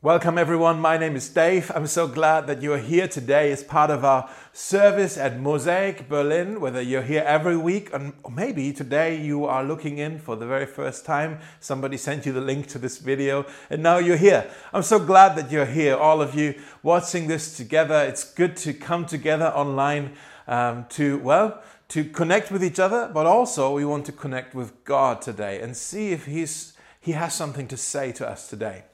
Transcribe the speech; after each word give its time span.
Welcome, 0.00 0.38
everyone. 0.38 0.78
My 0.78 0.96
name 0.96 1.16
is 1.16 1.28
Dave. 1.28 1.72
I'm 1.74 1.88
so 1.88 2.06
glad 2.06 2.46
that 2.46 2.62
you're 2.62 2.78
here 2.78 3.08
today 3.08 3.50
as 3.50 3.64
part 3.64 3.90
of 3.90 4.04
our 4.04 4.30
service 4.52 5.18
at 5.18 5.40
Mosaic 5.40 6.08
Berlin. 6.08 6.60
Whether 6.60 6.80
you're 6.80 7.02
here 7.02 7.24
every 7.26 7.56
week 7.56 7.92
or 7.92 8.12
maybe 8.30 8.72
today 8.72 9.20
you 9.20 9.44
are 9.46 9.64
looking 9.64 9.98
in 9.98 10.20
for 10.20 10.36
the 10.36 10.46
very 10.46 10.66
first 10.66 11.04
time, 11.04 11.40
somebody 11.58 11.96
sent 11.96 12.26
you 12.26 12.32
the 12.32 12.40
link 12.40 12.68
to 12.68 12.78
this 12.78 12.98
video 12.98 13.44
and 13.70 13.82
now 13.82 13.98
you're 13.98 14.16
here. 14.16 14.48
I'm 14.72 14.84
so 14.84 15.00
glad 15.00 15.34
that 15.34 15.50
you're 15.50 15.66
here, 15.66 15.96
all 15.96 16.22
of 16.22 16.32
you 16.32 16.54
watching 16.84 17.26
this 17.26 17.56
together. 17.56 17.98
It's 18.02 18.22
good 18.22 18.56
to 18.58 18.74
come 18.74 19.04
together 19.04 19.46
online 19.46 20.12
um, 20.46 20.86
to, 20.90 21.18
well, 21.18 21.60
to 21.88 22.04
connect 22.04 22.52
with 22.52 22.62
each 22.62 22.78
other, 22.78 23.10
but 23.12 23.26
also 23.26 23.74
we 23.74 23.84
want 23.84 24.06
to 24.06 24.12
connect 24.12 24.54
with 24.54 24.84
God 24.84 25.20
today 25.20 25.60
and 25.60 25.76
see 25.76 26.12
if 26.12 26.26
He's, 26.26 26.74
He 27.00 27.12
has 27.12 27.34
something 27.34 27.66
to 27.66 27.76
say 27.76 28.12
to 28.12 28.28
us 28.28 28.48
today. 28.48 28.84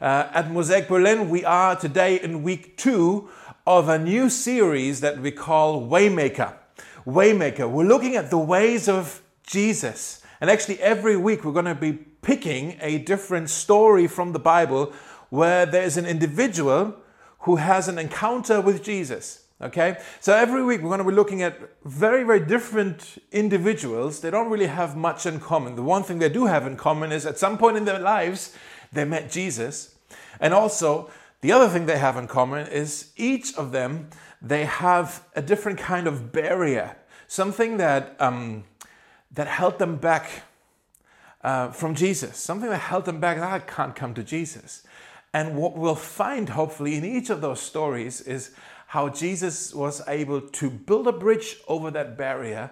Uh, 0.00 0.28
at 0.32 0.48
Mosaic 0.52 0.86
Berlin, 0.86 1.28
we 1.28 1.44
are 1.44 1.74
today 1.74 2.20
in 2.20 2.44
week 2.44 2.76
two 2.76 3.28
of 3.66 3.88
a 3.88 3.98
new 3.98 4.30
series 4.30 5.00
that 5.00 5.18
we 5.18 5.32
call 5.32 5.82
Waymaker. 5.88 6.54
Waymaker. 7.04 7.68
We're 7.68 7.84
looking 7.84 8.14
at 8.14 8.30
the 8.30 8.38
ways 8.38 8.88
of 8.88 9.20
Jesus. 9.42 10.22
And 10.40 10.50
actually, 10.50 10.80
every 10.80 11.16
week 11.16 11.44
we're 11.44 11.52
going 11.52 11.64
to 11.64 11.74
be 11.74 11.94
picking 12.22 12.78
a 12.80 12.98
different 12.98 13.50
story 13.50 14.06
from 14.06 14.32
the 14.32 14.38
Bible 14.38 14.92
where 15.30 15.66
there's 15.66 15.96
an 15.96 16.06
individual 16.06 16.94
who 17.40 17.56
has 17.56 17.88
an 17.88 17.98
encounter 17.98 18.60
with 18.60 18.84
Jesus. 18.84 19.46
Okay? 19.60 19.98
So 20.20 20.32
every 20.32 20.62
week 20.62 20.80
we're 20.80 20.90
going 20.90 20.98
to 20.98 21.04
be 21.04 21.10
looking 21.10 21.42
at 21.42 21.58
very, 21.84 22.22
very 22.22 22.46
different 22.46 23.18
individuals. 23.32 24.20
They 24.20 24.30
don't 24.30 24.48
really 24.48 24.68
have 24.68 24.96
much 24.96 25.26
in 25.26 25.40
common. 25.40 25.74
The 25.74 25.82
one 25.82 26.04
thing 26.04 26.20
they 26.20 26.28
do 26.28 26.46
have 26.46 26.68
in 26.68 26.76
common 26.76 27.10
is 27.10 27.26
at 27.26 27.36
some 27.36 27.58
point 27.58 27.76
in 27.76 27.84
their 27.84 27.98
lives, 27.98 28.54
they 28.92 29.04
met 29.04 29.30
Jesus. 29.30 29.94
And 30.40 30.54
also, 30.54 31.10
the 31.40 31.52
other 31.52 31.68
thing 31.68 31.86
they 31.86 31.98
have 31.98 32.16
in 32.16 32.26
common 32.26 32.66
is 32.66 33.12
each 33.16 33.54
of 33.56 33.72
them, 33.72 34.08
they 34.42 34.64
have 34.64 35.24
a 35.34 35.42
different 35.42 35.78
kind 35.78 36.06
of 36.06 36.32
barrier, 36.32 36.96
something 37.26 37.76
that, 37.76 38.16
um, 38.20 38.64
that 39.32 39.46
held 39.46 39.78
them 39.78 39.96
back 39.96 40.42
uh, 41.42 41.70
from 41.70 41.94
Jesus, 41.94 42.36
something 42.36 42.68
that 42.68 42.78
held 42.78 43.04
them 43.04 43.20
back. 43.20 43.38
I 43.38 43.60
can't 43.60 43.94
come 43.94 44.14
to 44.14 44.24
Jesus. 44.24 44.82
And 45.32 45.56
what 45.56 45.76
we'll 45.76 45.94
find, 45.94 46.48
hopefully, 46.48 46.96
in 46.96 47.04
each 47.04 47.30
of 47.30 47.40
those 47.40 47.60
stories 47.60 48.20
is 48.20 48.52
how 48.88 49.08
Jesus 49.10 49.74
was 49.74 50.02
able 50.08 50.40
to 50.40 50.70
build 50.70 51.06
a 51.06 51.12
bridge 51.12 51.58
over 51.68 51.90
that 51.90 52.16
barrier 52.16 52.70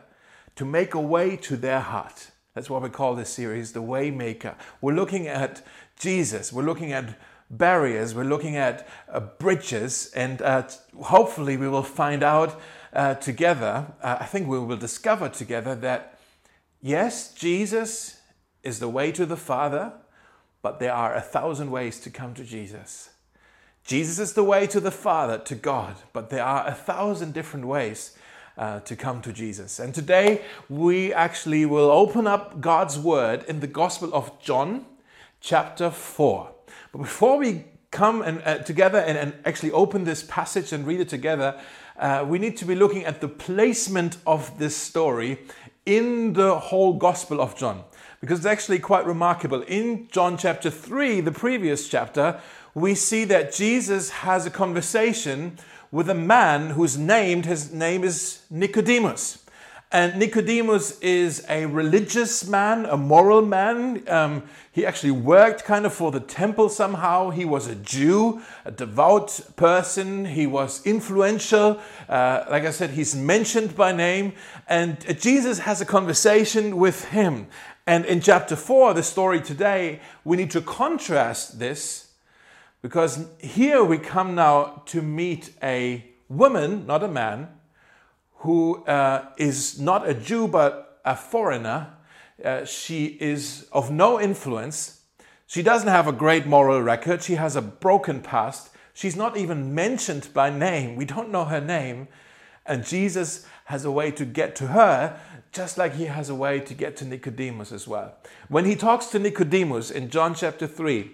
to 0.57 0.65
make 0.65 0.95
a 0.95 1.01
way 1.01 1.37
to 1.37 1.57
their 1.57 1.81
heart. 1.81 2.31
That's 2.57 2.71
what 2.71 2.81
we 2.81 2.89
call 2.89 3.15
this 3.15 3.29
series, 3.29 3.73
The 3.73 3.83
Waymaker. 3.83 4.55
We're 4.81 4.95
looking 4.95 5.29
at 5.29 5.63
Jesus. 5.99 6.55
We're 6.55 6.63
looking 6.63 6.91
at 6.91 7.21
barriers. 7.51 8.15
We're 8.15 8.25
looking 8.25 8.57
at 8.57 8.89
uh, 9.13 9.21
bridges, 9.21 10.11
and 10.17 10.41
uh, 10.41 10.67
hopefully, 10.99 11.59
we 11.59 11.69
will 11.69 11.83
find 11.83 12.23
out 12.23 12.59
uh, 12.95 13.17
together. 13.17 13.89
Uh, 14.03 14.17
I 14.21 14.25
think 14.25 14.49
we 14.49 14.59
will 14.59 14.79
discover 14.79 15.29
together 15.29 15.75
that 15.75 16.19
yes, 16.81 17.35
Jesus 17.35 18.23
is 18.63 18.79
the 18.79 18.89
way 18.89 19.13
to 19.13 19.27
the 19.27 19.37
Father, 19.37 19.93
but 20.63 20.81
there 20.81 20.95
are 20.95 21.15
a 21.15 21.21
thousand 21.21 21.71
ways 21.71 22.01
to 22.01 22.09
come 22.09 22.33
to 22.33 22.43
Jesus. 22.43 23.11
Jesus 23.85 24.19
is 24.19 24.33
the 24.33 24.43
way 24.43 24.67
to 24.69 24.81
the 24.81 24.91
Father, 24.91 25.37
to 25.37 25.55
God, 25.55 25.97
but 26.15 26.31
there 26.31 26.43
are 26.43 26.67
a 26.67 26.73
thousand 26.73 27.35
different 27.35 27.67
ways 27.67 28.16
uh, 28.57 28.81
to 28.81 28.97
come 28.97 29.21
to 29.23 29.33
Jesus. 29.33 29.79
And 29.79 29.95
today 29.95 30.43
we 30.69 31.13
actually 31.13 31.67
will 31.67 31.91
open 31.91 32.27
up 32.27 32.61
God's 32.61 32.99
Word 32.99 33.45
in 33.49 33.61
the 33.61 33.67
Gospel 33.67 34.15
of 34.15 34.41
John, 34.41 34.87
chapter 35.41 35.91
4. 35.91 36.51
But 36.93 36.99
before 36.99 37.39
we 37.39 37.65
come 37.91 38.23
and, 38.23 38.43
uh, 38.45 38.59
together 38.59 38.99
and, 38.99 39.17
and, 39.17 39.35
actually 39.45 39.73
open 39.73 40.05
this 40.05 40.23
passage 40.23 40.73
and 40.73 40.87
read 40.87 41.01
it 41.01 41.09
together, 41.09 41.59
uh, 41.99 42.25
we 42.27 42.39
need 42.39 42.57
to 42.59 42.65
be 42.65 42.75
looking 42.75 43.05
at 43.05 43.21
the 43.21 43.29
placement 43.29 44.19
of 44.27 44.59
this 44.59 44.77
story 44.77 45.39
in 45.85 46.33
the 46.33 46.59
whole 46.59 46.95
Gospel 46.95 47.41
of 47.41 47.57
John. 47.57 47.85
Because 48.21 48.39
it's 48.39 48.47
actually 48.47 48.81
quite 48.81 49.07
remarkable. 49.07 49.63
In 49.63 50.09
John 50.11 50.37
chapter 50.37 50.71
3, 50.71 51.21
the 51.21 51.33
previous 51.33 51.89
chapter, 51.89 52.41
we 52.75 52.95
see 52.95 53.25
that 53.25 53.53
Jesus 53.53 54.11
has 54.11 54.47
a 54.47 54.51
conversation 54.51 55.59
with 55.97 56.11
a 56.11 56.15
man 56.15 56.69
whose 56.73 56.99
named 56.99 57.47
his 57.47 57.73
name 57.73 58.05
is 58.05 58.43
Nicodemus. 58.51 59.43
And 59.91 60.19
Nicodemus 60.19 61.01
is 61.01 61.43
a 61.49 61.65
religious 61.65 62.47
man, 62.47 62.85
a 62.85 62.99
moral 62.99 63.41
man. 63.41 64.07
Um, 64.07 64.43
he 64.73 64.85
actually 64.85 65.13
worked 65.13 65.65
kind 65.65 65.87
of 65.87 65.95
for 65.95 66.13
the 66.13 66.21
temple 66.21 66.69
somehow. 66.69 67.31
He 67.31 67.47
was 67.47 67.67
a 67.67 67.75
Jew, 67.77 68.43
a 68.67 68.71
devout 68.71 69.41
person. 69.57 70.27
He 70.27 70.47
was 70.47 70.85
influential. 70.85 71.81
Uh, 72.11 72.45
like 72.51 72.67
I 72.67 72.73
said, 72.73 72.91
he's 72.91 73.17
mentioned 73.17 73.75
by 73.75 73.93
name. 73.93 74.35
And 74.69 74.99
Jesus 75.19 75.61
has 75.61 75.81
a 75.81 75.87
conversation 75.87 76.77
with 76.77 77.07
him. 77.07 77.47
And 77.87 78.05
in 78.05 78.21
chapter 78.21 78.55
4, 78.55 78.93
the 78.93 79.03
story 79.03 79.41
today, 79.41 80.01
we 80.25 80.37
need 80.37 80.51
to 80.51 80.61
contrast 80.61 81.59
this 81.59 82.06
because 82.83 83.27
here 83.41 83.83
we 83.83 83.99
come 83.99 84.35
now 84.35 84.83
to 84.87 85.03
meet 85.03 85.51
a 85.63 86.05
woman, 86.29 86.87
not 86.87 87.03
a 87.03 87.09
man, 87.09 87.49
who 88.39 88.85
uh, 88.85 89.31
is 89.37 89.81
not 89.81 90.09
a 90.09 90.15
Jew 90.15 90.47
but 90.49 91.01
a 91.05 91.17
foreigner. 91.17 91.95
Uh, 92.45 92.65
she 92.65 93.17
is 93.21 93.67
of 93.73 93.91
no 93.91 94.21
influence. 94.21 95.01
She 95.47 95.63
doesn't 95.63 95.89
have 95.89 96.07
a 96.07 96.13
great 96.13 96.47
moral 96.47 96.83
record. 96.83 97.23
She 97.23 97.37
has 97.37 97.57
a 97.57 97.63
broken 97.63 98.21
past. 98.21 98.71
She's 98.93 99.17
not 99.17 99.37
even 99.37 99.75
mentioned 99.75 100.29
by 100.35 100.51
name. 100.51 100.97
We 100.97 101.05
don't 101.05 101.31
know 101.31 101.45
her 101.45 101.61
name. 101.61 102.09
And 102.67 102.85
Jesus 102.85 103.47
has 103.67 103.85
a 103.85 103.91
way 103.91 104.11
to 104.13 104.25
get 104.25 104.57
to 104.57 104.69
her, 104.69 105.19
just 105.53 105.79
like 105.79 105.95
he 105.95 106.07
has 106.07 106.29
a 106.29 106.35
way 106.35 106.61
to 106.61 106.75
get 106.75 106.97
to 106.97 107.05
Nicodemus 107.05 107.73
as 107.73 107.87
well. 107.87 108.15
When 108.49 108.65
he 108.65 108.75
talks 108.75 109.07
to 109.07 109.19
Nicodemus 109.19 109.91
in 109.91 110.11
John 110.11 110.35
chapter 110.35 110.67
3, 110.67 111.11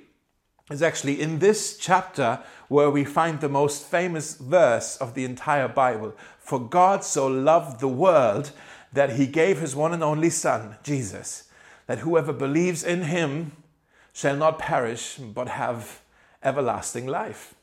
is 0.71 0.83
actually 0.83 1.21
in 1.21 1.39
this 1.39 1.77
chapter 1.77 2.41
where 2.69 2.91
we 2.91 3.05
find 3.05 3.41
the 3.41 3.49
most 3.49 3.84
famous 3.84 4.37
verse 4.37 4.97
of 4.97 5.15
the 5.15 5.25
entire 5.25 5.69
Bible. 5.69 6.15
For 6.39 6.61
God 6.61 7.05
so 7.05 7.27
loved 7.27 7.81
the 7.81 7.89
world 7.89 8.53
that 8.93 9.17
he 9.17 9.27
gave 9.27 9.61
his 9.61 9.75
one 9.75 9.93
and 9.93 10.03
only 10.03 10.31
Son, 10.31 10.77
Jesus, 10.83 11.49
that 11.87 12.01
whoever 12.01 12.33
believes 12.33 12.84
in 12.84 13.03
him 13.03 13.53
shall 14.12 14.37
not 14.37 14.59
perish 14.59 15.17
but 15.17 15.49
have 15.49 16.01
everlasting 16.43 17.06
life. 17.06 17.55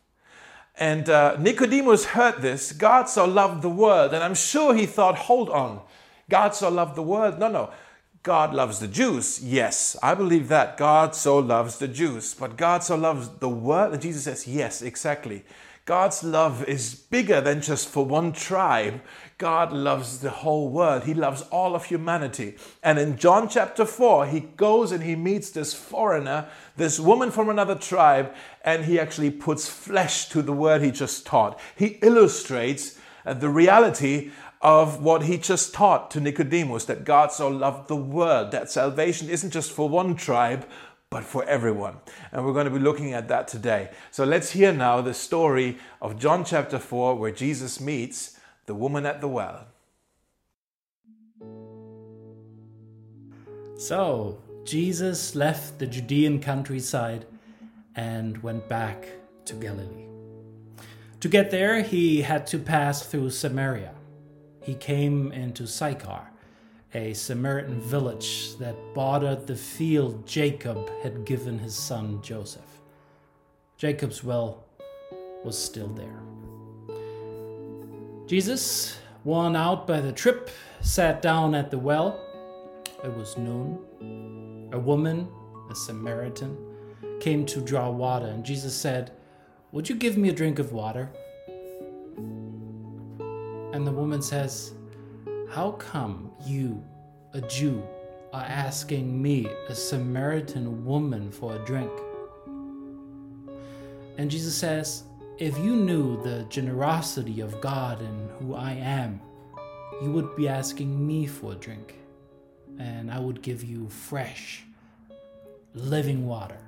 And 0.75 1.09
uh, 1.09 1.35
Nicodemus 1.37 2.05
heard 2.05 2.41
this 2.41 2.71
God 2.71 3.09
so 3.09 3.25
loved 3.25 3.61
the 3.61 3.69
world, 3.69 4.13
and 4.13 4.23
I'm 4.23 4.35
sure 4.35 4.73
he 4.73 4.85
thought, 4.85 5.17
hold 5.17 5.49
on, 5.49 5.81
God 6.29 6.55
so 6.55 6.69
loved 6.69 6.95
the 6.95 7.03
world. 7.03 7.37
No, 7.39 7.49
no. 7.49 7.71
God 8.29 8.53
loves 8.53 8.77
the 8.77 8.87
Jews. 8.87 9.43
Yes, 9.43 9.97
I 10.03 10.13
believe 10.13 10.49
that. 10.49 10.77
God 10.77 11.15
so 11.15 11.39
loves 11.39 11.79
the 11.79 11.87
Jews. 11.87 12.35
But 12.35 12.57
God 12.57 12.83
so 12.83 12.95
loves 12.95 13.27
the 13.27 13.49
world. 13.49 13.93
And 13.93 14.01
Jesus 14.03 14.25
says, 14.25 14.45
yes, 14.45 14.83
exactly. 14.83 15.43
God's 15.85 16.23
love 16.23 16.63
is 16.65 16.93
bigger 16.93 17.41
than 17.41 17.59
just 17.59 17.89
for 17.89 18.05
one 18.05 18.31
tribe. 18.31 19.01
God 19.39 19.73
loves 19.73 20.19
the 20.19 20.29
whole 20.29 20.69
world. 20.69 21.05
He 21.05 21.15
loves 21.15 21.41
all 21.49 21.73
of 21.73 21.85
humanity. 21.85 22.55
And 22.83 22.99
in 22.99 23.17
John 23.17 23.49
chapter 23.49 23.83
4, 23.83 24.27
he 24.27 24.41
goes 24.41 24.91
and 24.91 25.01
he 25.01 25.15
meets 25.15 25.49
this 25.49 25.73
foreigner, 25.73 26.47
this 26.77 26.99
woman 26.99 27.31
from 27.31 27.49
another 27.49 27.73
tribe, 27.73 28.31
and 28.63 28.85
he 28.85 28.99
actually 28.99 29.31
puts 29.31 29.67
flesh 29.67 30.29
to 30.29 30.43
the 30.43 30.53
word 30.53 30.83
he 30.83 30.91
just 30.91 31.25
taught. 31.25 31.59
He 31.75 31.97
illustrates 32.03 32.99
uh, 33.25 33.33
the 33.33 33.49
reality 33.49 34.29
of 34.61 35.01
what 35.01 35.23
he 35.23 35.37
just 35.37 35.73
taught 35.73 36.11
to 36.11 36.19
Nicodemus 36.19 36.85
that 36.85 37.05
God 37.05 37.31
so 37.31 37.47
loved 37.47 37.87
the 37.87 37.95
world, 37.95 38.51
that 38.51 38.69
salvation 38.69 39.29
isn't 39.29 39.51
just 39.51 39.71
for 39.71 39.87
one 39.87 40.15
tribe, 40.15 40.67
but 41.09 41.23
for 41.23 41.43
everyone. 41.45 41.97
And 42.31 42.45
we're 42.45 42.53
going 42.53 42.65
to 42.65 42.71
be 42.71 42.79
looking 42.79 43.13
at 43.13 43.29
that 43.29 43.47
today. 43.47 43.89
So 44.11 44.25
let's 44.25 44.51
hear 44.51 44.73
now 44.73 45.01
the 45.01 45.13
story 45.13 45.77
of 46.01 46.19
John 46.19 46.43
chapter 46.43 46.77
4, 46.77 47.15
where 47.15 47.31
Jesus 47.31 47.79
meets 47.79 48.37
the 48.65 48.75
woman 48.75 49.05
at 49.05 49.21
the 49.21 49.27
well. 49.27 49.65
So, 53.77 54.41
Jesus 54.65 55.35
left 55.35 55.79
the 55.79 55.87
Judean 55.87 56.41
countryside 56.41 57.25
and 57.95 58.43
went 58.43 58.67
back 58.67 59.07
to 59.45 59.53
Galilee. 59.55 60.05
To 61.21 61.29
get 61.29 61.49
there, 61.49 61.81
he 61.81 62.21
had 62.21 62.45
to 62.47 62.59
pass 62.59 63.05
through 63.05 63.29
Samaria 63.29 63.93
he 64.69 64.75
came 64.75 65.31
into 65.31 65.65
Sychar, 65.65 66.29
a 66.93 67.11
Samaritan 67.15 67.81
village 67.81 68.55
that 68.57 68.75
bordered 68.93 69.47
the 69.47 69.55
field 69.55 70.27
Jacob 70.27 70.91
had 71.01 71.25
given 71.25 71.57
his 71.57 71.73
son 71.73 72.21
Joseph. 72.21 72.81
Jacob's 73.77 74.23
well 74.23 74.63
was 75.43 75.57
still 75.57 75.87
there. 75.87 76.21
Jesus, 78.27 78.99
worn 79.23 79.55
out 79.55 79.87
by 79.87 80.01
the 80.01 80.11
trip, 80.11 80.51
sat 80.81 81.19
down 81.23 81.55
at 81.55 81.71
the 81.71 81.79
well. 81.79 82.19
It 83.03 83.11
was 83.17 83.39
noon. 83.39 84.69
A 84.71 84.77
woman, 84.77 85.27
a 85.71 85.75
Samaritan, 85.75 86.55
came 87.19 87.43
to 87.47 87.59
draw 87.59 87.89
water, 87.89 88.27
and 88.27 88.45
Jesus 88.45 88.75
said, 88.75 89.13
Would 89.71 89.89
you 89.89 89.95
give 89.95 90.15
me 90.15 90.29
a 90.29 90.33
drink 90.33 90.59
of 90.59 90.71
water? 90.71 91.09
And 93.79 93.87
the 93.87 93.93
woman 93.93 94.21
says, 94.21 94.73
How 95.51 95.71
come 95.71 96.31
you, 96.45 96.83
a 97.31 97.39
Jew, 97.39 97.81
are 98.33 98.43
asking 98.43 99.21
me, 99.21 99.47
a 99.69 99.73
Samaritan 99.73 100.83
woman, 100.83 101.31
for 101.31 101.55
a 101.55 101.59
drink? 101.59 101.89
And 104.17 104.29
Jesus 104.29 104.53
says, 104.53 105.03
If 105.37 105.57
you 105.59 105.77
knew 105.77 106.21
the 106.23 106.45
generosity 106.49 107.39
of 107.39 107.61
God 107.61 108.01
and 108.01 108.29
who 108.41 108.53
I 108.53 108.73
am, 108.73 109.21
you 110.03 110.11
would 110.11 110.35
be 110.35 110.49
asking 110.49 111.07
me 111.07 111.25
for 111.25 111.53
a 111.53 111.55
drink, 111.55 111.95
and 112.79 113.09
I 113.09 113.17
would 113.17 113.41
give 113.41 113.63
you 113.63 113.87
fresh, 113.87 114.65
living 115.73 116.27
water. 116.27 116.59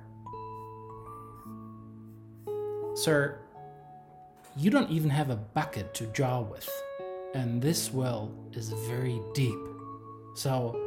Sir, 2.94 3.38
you 4.56 4.70
don't 4.70 4.90
even 4.90 5.10
have 5.10 5.28
a 5.28 5.36
bucket 5.36 5.92
to 5.92 6.06
draw 6.06 6.40
with, 6.40 6.70
and 7.34 7.62
this 7.62 7.92
well 7.92 8.30
is 8.52 8.70
very 8.70 9.20
deep. 9.34 9.58
So, 10.34 10.78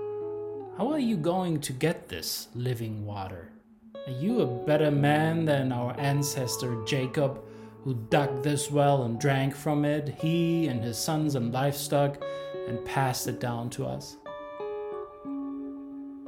how 0.77 0.91
are 0.91 0.99
you 0.99 1.17
going 1.17 1.59
to 1.61 1.73
get 1.73 2.09
this 2.09 2.49
living 2.53 3.05
water? 3.05 3.49
Are 4.07 4.13
you 4.13 4.41
a 4.41 4.65
better 4.65 4.91
man 4.91 5.45
than 5.45 5.71
our 5.71 5.95
ancestor 5.99 6.83
Jacob, 6.85 7.41
who 7.83 7.95
dug 8.09 8.43
this 8.43 8.69
well 8.69 9.03
and 9.03 9.19
drank 9.19 9.55
from 9.55 9.85
it, 9.85 10.15
he 10.19 10.67
and 10.67 10.83
his 10.83 10.97
sons 10.97 11.35
and 11.35 11.51
livestock, 11.51 12.21
and 12.67 12.83
passed 12.85 13.27
it 13.27 13.39
down 13.39 13.69
to 13.71 13.85
us? 13.85 14.17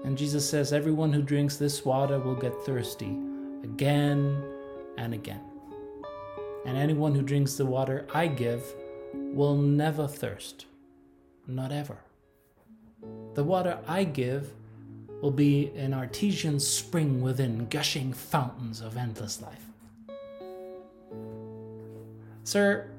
And 0.03 0.17
Jesus 0.17 0.49
says, 0.49 0.73
Everyone 0.73 1.13
who 1.13 1.21
drinks 1.21 1.57
this 1.57 1.83
water 1.85 2.19
will 2.19 2.35
get 2.35 2.55
thirsty 2.65 3.17
again 3.63 4.41
and 4.97 5.13
again. 5.13 5.41
And 6.65 6.77
anyone 6.77 7.13
who 7.13 7.21
drinks 7.21 7.55
the 7.55 7.65
water 7.65 8.07
I 8.13 8.27
give 8.27 8.63
will 9.33 9.55
never 9.55 10.07
thirst, 10.07 10.65
not 11.47 11.71
ever. 11.71 11.97
The 13.35 13.43
water 13.43 13.79
I 13.87 14.03
give 14.03 14.53
will 15.21 15.31
be 15.31 15.71
an 15.75 15.93
artesian 15.93 16.59
spring 16.59 17.21
within, 17.21 17.67
gushing 17.67 18.13
fountains 18.13 18.81
of 18.81 18.97
endless 18.97 19.41
life. 19.41 19.65
Sir, 22.43 22.89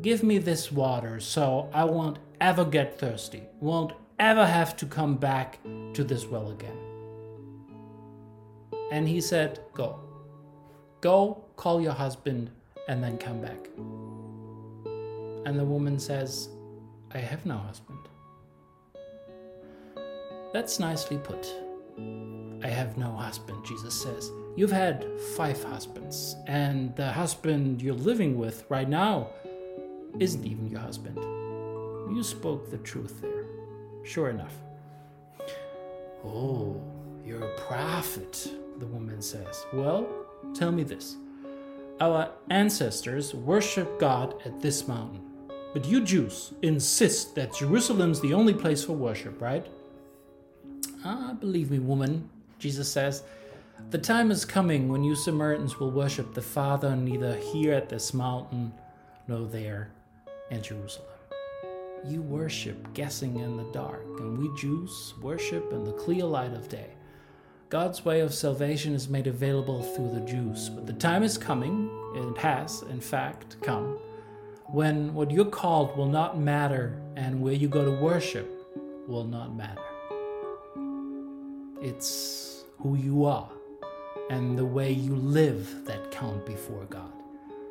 give 0.00 0.22
me 0.22 0.38
this 0.38 0.72
water 0.72 1.20
so 1.20 1.70
I 1.72 1.84
won't 1.84 2.18
ever 2.40 2.64
get 2.64 2.98
thirsty, 2.98 3.42
won't 3.60 3.92
ever 4.18 4.44
have 4.46 4.76
to 4.78 4.86
come 4.86 5.16
back 5.16 5.58
to 5.94 6.04
this 6.04 6.26
well 6.26 6.50
again. 6.50 6.78
And 8.90 9.08
he 9.08 9.20
said, 9.20 9.60
Go. 9.72 10.00
Go, 11.00 11.44
call 11.56 11.80
your 11.80 11.92
husband, 11.92 12.50
and 12.88 13.02
then 13.02 13.18
come 13.18 13.40
back. 13.40 13.68
And 15.44 15.58
the 15.58 15.64
woman 15.64 15.98
says, 15.98 16.48
I 17.12 17.18
have 17.18 17.44
no 17.44 17.56
husband. 17.56 17.98
That's 20.52 20.78
nicely 20.78 21.18
put. 21.18 21.46
I 22.62 22.68
have 22.68 22.96
no 22.96 23.10
husband, 23.10 23.64
Jesus 23.64 24.00
says. 24.00 24.30
You've 24.54 24.70
had 24.70 25.06
five 25.36 25.62
husbands, 25.64 26.36
and 26.46 26.94
the 26.94 27.10
husband 27.10 27.82
you're 27.82 27.94
living 27.94 28.38
with 28.38 28.64
right 28.68 28.88
now 28.88 29.30
isn't 30.18 30.44
even 30.44 30.68
your 30.68 30.80
husband. 30.80 31.18
You 32.14 32.22
spoke 32.22 32.70
the 32.70 32.78
truth 32.78 33.20
there. 33.22 33.46
Sure 34.04 34.28
enough. 34.28 34.54
Oh, 36.24 36.80
you're 37.24 37.42
a 37.42 37.56
prophet, 37.56 38.48
the 38.78 38.86
woman 38.86 39.22
says. 39.22 39.64
Well, 39.72 40.06
tell 40.54 40.70
me 40.70 40.82
this. 40.82 41.16
Our 42.00 42.30
ancestors 42.50 43.34
worship 43.34 43.98
God 43.98 44.34
at 44.44 44.60
this 44.60 44.86
mountain. 44.86 45.31
But 45.72 45.86
you 45.86 46.02
Jews 46.02 46.52
insist 46.62 47.34
that 47.34 47.54
Jerusalem's 47.54 48.20
the 48.20 48.34
only 48.34 48.54
place 48.54 48.84
for 48.84 48.92
worship, 48.92 49.40
right? 49.40 49.66
Ah, 51.04 51.34
believe 51.38 51.70
me, 51.70 51.78
woman, 51.78 52.28
Jesus 52.58 52.90
says. 52.90 53.22
The 53.90 53.98
time 53.98 54.30
is 54.30 54.44
coming 54.44 54.88
when 54.88 55.02
you 55.02 55.14
Samaritans 55.14 55.80
will 55.80 55.90
worship 55.90 56.34
the 56.34 56.42
Father 56.42 56.94
neither 56.94 57.36
here 57.36 57.72
at 57.72 57.88
this 57.88 58.14
mountain 58.14 58.72
nor 59.26 59.46
there 59.46 59.90
in 60.50 60.62
Jerusalem. 60.62 61.08
You 62.06 62.20
worship 62.20 62.94
guessing 62.94 63.38
in 63.38 63.56
the 63.56 63.70
dark, 63.72 64.04
and 64.20 64.38
we 64.38 64.54
Jews 64.60 65.14
worship 65.22 65.72
in 65.72 65.84
the 65.84 65.92
clear 65.92 66.24
light 66.24 66.52
of 66.52 66.68
day. 66.68 66.90
God's 67.68 68.04
way 68.04 68.20
of 68.20 68.34
salvation 68.34 68.94
is 68.94 69.08
made 69.08 69.26
available 69.26 69.82
through 69.82 70.12
the 70.12 70.26
Jews, 70.26 70.68
but 70.68 70.86
the 70.86 70.92
time 70.92 71.22
is 71.22 71.38
coming, 71.38 71.90
it 72.14 72.38
has, 72.38 72.82
in 72.82 73.00
fact, 73.00 73.56
come, 73.62 73.98
when 74.72 75.12
what 75.12 75.30
you're 75.30 75.44
called 75.44 75.94
will 75.98 76.08
not 76.08 76.40
matter 76.40 76.98
and 77.14 77.42
where 77.42 77.52
you 77.52 77.68
go 77.68 77.84
to 77.84 77.90
worship 77.90 78.50
will 79.06 79.24
not 79.24 79.54
matter. 79.54 79.82
It's 81.82 82.64
who 82.78 82.96
you 82.96 83.26
are 83.26 83.50
and 84.30 84.58
the 84.58 84.64
way 84.64 84.90
you 84.90 85.14
live 85.14 85.84
that 85.84 86.10
count 86.10 86.46
before 86.46 86.86
God. 86.86 87.12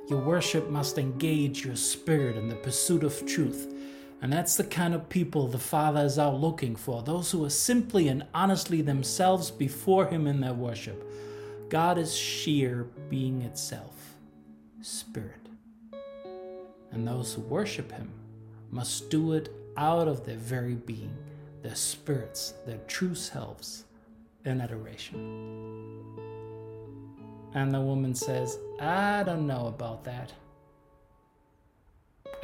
Your 0.09 0.19
worship 0.19 0.69
must 0.69 0.99
engage 0.99 1.65
your 1.65 1.75
spirit 1.75 2.37
in 2.37 2.49
the 2.49 2.55
pursuit 2.55 3.03
of 3.03 3.25
truth. 3.25 3.73
And 4.21 4.31
that's 4.31 4.55
the 4.55 4.63
kind 4.63 4.93
of 4.93 5.09
people 5.09 5.47
the 5.47 5.57
Father 5.57 6.05
is 6.05 6.19
out 6.19 6.39
looking 6.39 6.75
for 6.75 7.01
those 7.01 7.31
who 7.31 7.43
are 7.45 7.49
simply 7.49 8.09
and 8.09 8.27
honestly 8.35 8.83
themselves 8.83 9.49
before 9.49 10.05
Him 10.05 10.27
in 10.27 10.39
their 10.39 10.53
worship. 10.53 11.03
God 11.69 11.97
is 11.97 12.15
sheer 12.15 12.83
being 13.09 13.41
itself, 13.41 13.95
spirit. 14.81 15.40
And 16.91 17.07
those 17.07 17.33
who 17.33 17.41
worship 17.41 17.91
Him 17.91 18.11
must 18.69 19.09
do 19.09 19.33
it 19.33 19.49
out 19.77 20.07
of 20.07 20.25
their 20.25 20.37
very 20.37 20.75
being, 20.75 21.15
their 21.61 21.75
spirits, 21.75 22.53
their 22.65 22.79
true 22.87 23.15
selves 23.15 23.85
in 24.45 24.61
adoration. 24.61 26.01
And 27.53 27.73
the 27.73 27.81
woman 27.81 28.15
says, 28.15 28.57
I 28.79 29.23
don't 29.23 29.45
know 29.45 29.67
about 29.67 30.03
that. 30.05 30.31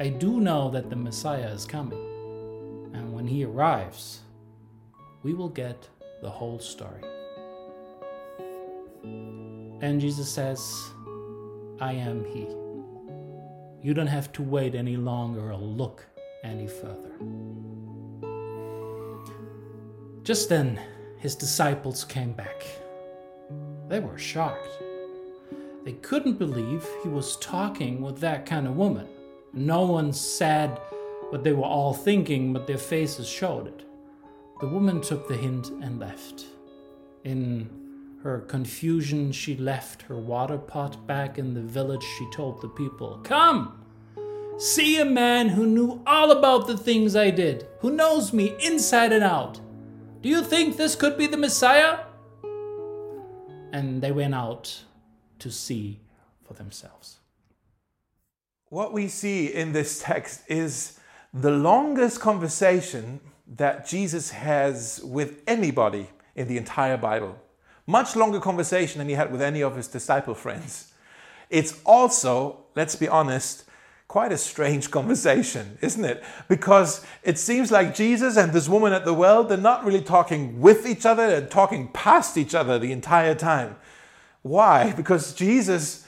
I 0.00 0.08
do 0.08 0.40
know 0.40 0.70
that 0.70 0.90
the 0.90 0.96
Messiah 0.96 1.48
is 1.48 1.64
coming. 1.64 1.98
And 2.94 3.12
when 3.12 3.26
he 3.26 3.44
arrives, 3.44 4.20
we 5.22 5.34
will 5.34 5.48
get 5.48 5.88
the 6.22 6.30
whole 6.30 6.58
story. 6.58 7.02
And 9.80 10.00
Jesus 10.00 10.30
says, 10.30 10.60
I 11.80 11.92
am 11.92 12.24
he. 12.24 12.46
You 13.80 13.94
don't 13.94 14.08
have 14.08 14.32
to 14.32 14.42
wait 14.42 14.74
any 14.74 14.96
longer 14.96 15.52
or 15.52 15.56
look 15.56 16.04
any 16.42 16.66
further. 16.66 17.12
Just 20.22 20.48
then, 20.48 20.80
his 21.18 21.34
disciples 21.34 22.04
came 22.04 22.32
back. 22.32 22.64
They 23.88 24.00
were 24.00 24.18
shocked. 24.18 24.68
They 25.84 25.92
couldn't 25.92 26.38
believe 26.38 26.86
he 27.02 27.08
was 27.08 27.36
talking 27.36 28.02
with 28.02 28.18
that 28.20 28.46
kind 28.46 28.66
of 28.66 28.76
woman. 28.76 29.06
No 29.52 29.86
one 29.86 30.12
said 30.12 30.78
what 31.30 31.44
they 31.44 31.52
were 31.52 31.64
all 31.64 31.94
thinking, 31.94 32.52
but 32.52 32.66
their 32.66 32.78
faces 32.78 33.28
showed 33.28 33.68
it. 33.68 33.84
The 34.60 34.68
woman 34.68 35.00
took 35.00 35.28
the 35.28 35.36
hint 35.36 35.68
and 35.82 35.98
left. 35.98 36.46
In 37.24 37.87
her 38.22 38.40
confusion, 38.40 39.30
she 39.32 39.56
left 39.56 40.02
her 40.02 40.16
water 40.16 40.58
pot 40.58 41.06
back 41.06 41.38
in 41.38 41.54
the 41.54 41.60
village. 41.60 42.04
She 42.18 42.28
told 42.30 42.60
the 42.60 42.68
people, 42.68 43.20
Come! 43.22 43.84
See 44.58 45.00
a 45.00 45.04
man 45.04 45.50
who 45.50 45.66
knew 45.66 46.02
all 46.04 46.32
about 46.32 46.66
the 46.66 46.76
things 46.76 47.14
I 47.14 47.30
did, 47.30 47.68
who 47.80 47.92
knows 47.92 48.32
me 48.32 48.56
inside 48.60 49.12
and 49.12 49.22
out. 49.22 49.60
Do 50.20 50.28
you 50.28 50.42
think 50.42 50.76
this 50.76 50.96
could 50.96 51.16
be 51.16 51.28
the 51.28 51.36
Messiah? 51.36 52.00
And 53.72 54.02
they 54.02 54.10
went 54.10 54.34
out 54.34 54.82
to 55.38 55.50
see 55.50 56.00
for 56.42 56.54
themselves. 56.54 57.18
What 58.68 58.92
we 58.92 59.06
see 59.06 59.46
in 59.46 59.72
this 59.72 60.02
text 60.02 60.42
is 60.48 60.98
the 61.32 61.52
longest 61.52 62.20
conversation 62.20 63.20
that 63.46 63.86
Jesus 63.86 64.30
has 64.30 65.00
with 65.04 65.42
anybody 65.46 66.08
in 66.34 66.48
the 66.48 66.56
entire 66.56 66.96
Bible. 66.96 67.40
Much 67.88 68.14
longer 68.14 68.38
conversation 68.38 68.98
than 68.98 69.08
he 69.08 69.14
had 69.14 69.32
with 69.32 69.40
any 69.40 69.62
of 69.62 69.74
his 69.74 69.88
disciple 69.88 70.34
friends. 70.34 70.92
It's 71.48 71.80
also, 71.86 72.58
let's 72.76 72.94
be 72.94 73.08
honest, 73.08 73.64
quite 74.08 74.30
a 74.30 74.36
strange 74.36 74.90
conversation, 74.98 75.78
isn't 75.80 76.04
it? 76.04 76.22
Because 76.48 77.02
it 77.22 77.38
seems 77.38 77.72
like 77.72 77.94
Jesus 77.94 78.36
and 78.36 78.52
this 78.52 78.68
woman 78.68 78.92
at 78.92 79.06
the 79.06 79.14
well, 79.14 79.42
they're 79.42 79.56
not 79.56 79.86
really 79.86 80.02
talking 80.02 80.60
with 80.60 80.86
each 80.86 81.06
other, 81.06 81.28
they're 81.28 81.46
talking 81.46 81.88
past 81.88 82.36
each 82.36 82.54
other 82.54 82.78
the 82.78 82.92
entire 82.92 83.34
time. 83.34 83.76
Why? 84.42 84.92
Because 84.92 85.32
Jesus 85.32 86.04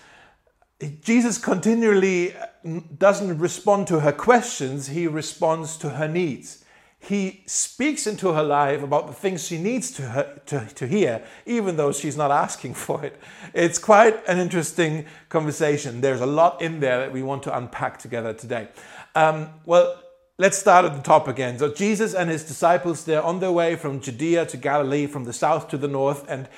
Jesus 1.02 1.38
continually 1.38 2.34
mm, 2.64 2.98
doesn't 2.98 3.38
respond 3.38 3.86
to 3.86 4.00
her 4.00 4.12
questions, 4.12 4.88
he 4.88 5.06
responds 5.06 5.76
to 5.78 5.90
her 5.90 6.08
needs. 6.08 6.59
He 7.02 7.42
speaks 7.46 8.06
into 8.06 8.32
her 8.34 8.42
life 8.42 8.82
about 8.82 9.06
the 9.06 9.14
things 9.14 9.46
she 9.46 9.58
needs 9.58 9.90
to, 9.92 10.02
her, 10.02 10.40
to, 10.46 10.68
to 10.74 10.86
hear, 10.86 11.24
even 11.46 11.76
though 11.76 11.92
she's 11.92 12.16
not 12.16 12.30
asking 12.30 12.74
for 12.84 13.02
it. 13.04 13.18
It's 13.54 13.78
quite 13.78 14.22
an 14.28 14.38
interesting 14.38 15.06
conversation. 15.30 16.02
There's 16.02 16.20
a 16.20 16.26
lot 16.26 16.60
in 16.60 16.80
there 16.80 17.00
that 17.00 17.12
we 17.12 17.22
want 17.22 17.42
to 17.44 17.56
unpack 17.56 17.98
together 17.98 18.34
today. 18.34 18.68
Um, 19.14 19.48
well, 19.64 19.98
let's 20.36 20.58
start 20.58 20.84
at 20.84 20.94
the 20.94 21.02
top 21.02 21.26
again. 21.26 21.58
So, 21.58 21.72
Jesus 21.72 22.14
and 22.14 22.28
his 22.28 22.44
disciples, 22.44 23.04
they're 23.04 23.22
on 23.22 23.40
their 23.40 23.52
way 23.52 23.76
from 23.76 24.00
Judea 24.00 24.44
to 24.46 24.56
Galilee, 24.58 25.06
from 25.06 25.24
the 25.24 25.32
south 25.32 25.68
to 25.68 25.78
the 25.78 25.88
north, 25.88 26.24
and 26.28 26.48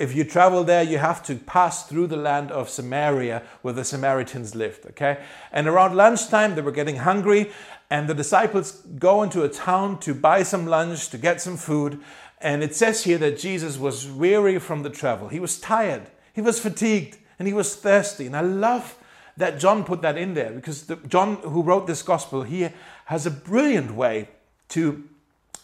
if 0.00 0.16
you 0.16 0.24
travel 0.24 0.64
there, 0.64 0.82
you 0.82 0.96
have 0.96 1.22
to 1.24 1.34
pass 1.36 1.86
through 1.86 2.06
the 2.06 2.16
land 2.16 2.50
of 2.50 2.70
Samaria 2.70 3.42
where 3.60 3.74
the 3.74 3.84
Samaritans 3.84 4.54
lived, 4.54 4.86
okay? 4.86 5.18
And 5.52 5.68
around 5.68 5.94
lunchtime, 5.94 6.54
they 6.54 6.62
were 6.62 6.72
getting 6.72 6.96
hungry, 6.96 7.50
and 7.90 8.08
the 8.08 8.14
disciples 8.14 8.82
go 8.98 9.22
into 9.22 9.42
a 9.42 9.48
town 9.48 9.98
to 10.00 10.14
buy 10.14 10.42
some 10.42 10.66
lunch, 10.66 11.10
to 11.10 11.18
get 11.18 11.42
some 11.42 11.58
food. 11.58 12.00
And 12.40 12.62
it 12.62 12.74
says 12.74 13.04
here 13.04 13.18
that 13.18 13.38
Jesus 13.38 13.76
was 13.76 14.08
weary 14.08 14.58
from 14.58 14.82
the 14.82 14.90
travel. 14.90 15.28
He 15.28 15.38
was 15.38 15.60
tired, 15.60 16.10
he 16.32 16.40
was 16.40 16.58
fatigued, 16.58 17.18
and 17.38 17.46
he 17.46 17.52
was 17.52 17.76
thirsty. 17.76 18.26
And 18.26 18.34
I 18.34 18.40
love 18.40 18.96
that 19.36 19.58
John 19.58 19.84
put 19.84 20.00
that 20.00 20.16
in 20.16 20.32
there 20.32 20.50
because 20.50 20.86
the, 20.86 20.96
John, 20.96 21.36
who 21.36 21.62
wrote 21.62 21.86
this 21.86 22.02
gospel, 22.02 22.42
he 22.42 22.68
has 23.04 23.26
a 23.26 23.30
brilliant 23.30 23.90
way 23.90 24.28
to 24.70 25.04